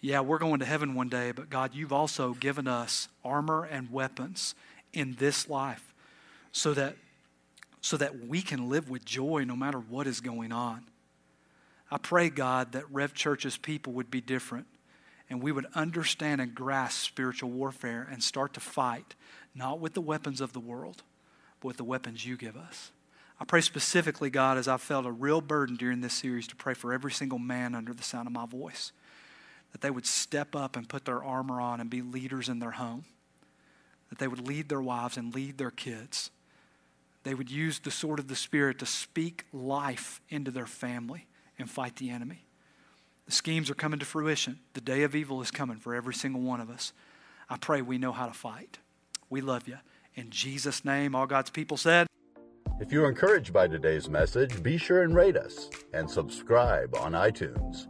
Yeah, 0.00 0.20
we're 0.20 0.38
going 0.38 0.60
to 0.60 0.66
heaven 0.66 0.94
one 0.94 1.08
day, 1.08 1.32
but 1.32 1.50
God, 1.50 1.74
you've 1.74 1.92
also 1.92 2.34
given 2.34 2.66
us 2.66 3.08
armor 3.24 3.64
and 3.64 3.90
weapons 3.90 4.54
in 4.92 5.14
this 5.18 5.48
life 5.48 5.94
so 6.52 6.72
that, 6.74 6.96
so 7.80 7.96
that 7.98 8.26
we 8.26 8.40
can 8.40 8.68
live 8.68 8.88
with 8.88 9.04
joy 9.04 9.44
no 9.46 9.56
matter 9.56 9.78
what 9.78 10.06
is 10.06 10.20
going 10.20 10.52
on. 10.52 10.84
I 11.90 11.98
pray, 11.98 12.30
God, 12.30 12.72
that 12.72 12.90
Rev 12.90 13.12
Church's 13.12 13.56
people 13.56 13.92
would 13.94 14.10
be 14.10 14.20
different 14.20 14.66
and 15.30 15.42
we 15.42 15.52
would 15.52 15.66
understand 15.74 16.40
and 16.40 16.54
grasp 16.54 17.04
spiritual 17.04 17.50
warfare 17.50 18.06
and 18.10 18.22
start 18.22 18.54
to 18.54 18.60
fight, 18.60 19.14
not 19.54 19.80
with 19.80 19.94
the 19.94 20.00
weapons 20.00 20.40
of 20.40 20.52
the 20.52 20.60
world, 20.60 21.02
but 21.60 21.68
with 21.68 21.76
the 21.76 21.84
weapons 21.84 22.24
you 22.24 22.36
give 22.36 22.56
us. 22.56 22.92
I 23.40 23.44
pray 23.44 23.62
specifically, 23.62 24.28
God, 24.28 24.58
as 24.58 24.68
I've 24.68 24.82
felt 24.82 25.06
a 25.06 25.12
real 25.12 25.40
burden 25.40 25.76
during 25.76 26.02
this 26.02 26.12
series 26.12 26.46
to 26.48 26.56
pray 26.56 26.74
for 26.74 26.92
every 26.92 27.10
single 27.10 27.38
man 27.38 27.74
under 27.74 27.94
the 27.94 28.02
sound 28.02 28.26
of 28.26 28.34
my 28.34 28.44
voice, 28.44 28.92
that 29.72 29.80
they 29.80 29.90
would 29.90 30.06
step 30.06 30.54
up 30.54 30.76
and 30.76 30.88
put 30.88 31.06
their 31.06 31.24
armor 31.24 31.60
on 31.60 31.80
and 31.80 31.88
be 31.88 32.02
leaders 32.02 32.48
in 32.48 32.58
their 32.58 32.72
home, 32.72 33.04
that 34.10 34.18
they 34.18 34.28
would 34.28 34.46
lead 34.46 34.68
their 34.68 34.82
wives 34.82 35.16
and 35.16 35.34
lead 35.34 35.56
their 35.56 35.70
kids. 35.70 36.30
They 37.22 37.34
would 37.34 37.50
use 37.50 37.78
the 37.78 37.90
sword 37.90 38.18
of 38.18 38.28
the 38.28 38.36
Spirit 38.36 38.78
to 38.80 38.86
speak 38.86 39.46
life 39.52 40.20
into 40.28 40.50
their 40.50 40.66
family 40.66 41.26
and 41.58 41.70
fight 41.70 41.96
the 41.96 42.10
enemy. 42.10 42.44
The 43.26 43.32
schemes 43.32 43.70
are 43.70 43.74
coming 43.74 44.00
to 44.00 44.06
fruition. 44.06 44.58
The 44.74 44.80
day 44.80 45.02
of 45.02 45.14
evil 45.14 45.40
is 45.40 45.50
coming 45.50 45.76
for 45.76 45.94
every 45.94 46.14
single 46.14 46.40
one 46.40 46.60
of 46.60 46.68
us. 46.68 46.92
I 47.48 47.56
pray 47.56 47.80
we 47.80 47.96
know 47.96 48.12
how 48.12 48.26
to 48.26 48.34
fight. 48.34 48.78
We 49.30 49.40
love 49.40 49.68
you. 49.68 49.78
In 50.14 50.30
Jesus' 50.30 50.84
name, 50.84 51.14
all 51.14 51.26
God's 51.26 51.50
people 51.50 51.76
said, 51.76 52.06
if 52.80 52.90
you're 52.90 53.08
encouraged 53.08 53.52
by 53.52 53.68
today's 53.68 54.08
message, 54.08 54.62
be 54.62 54.76
sure 54.76 55.02
and 55.02 55.14
rate 55.14 55.36
us 55.36 55.70
and 55.92 56.10
subscribe 56.10 56.96
on 56.96 57.12
iTunes. 57.12 57.86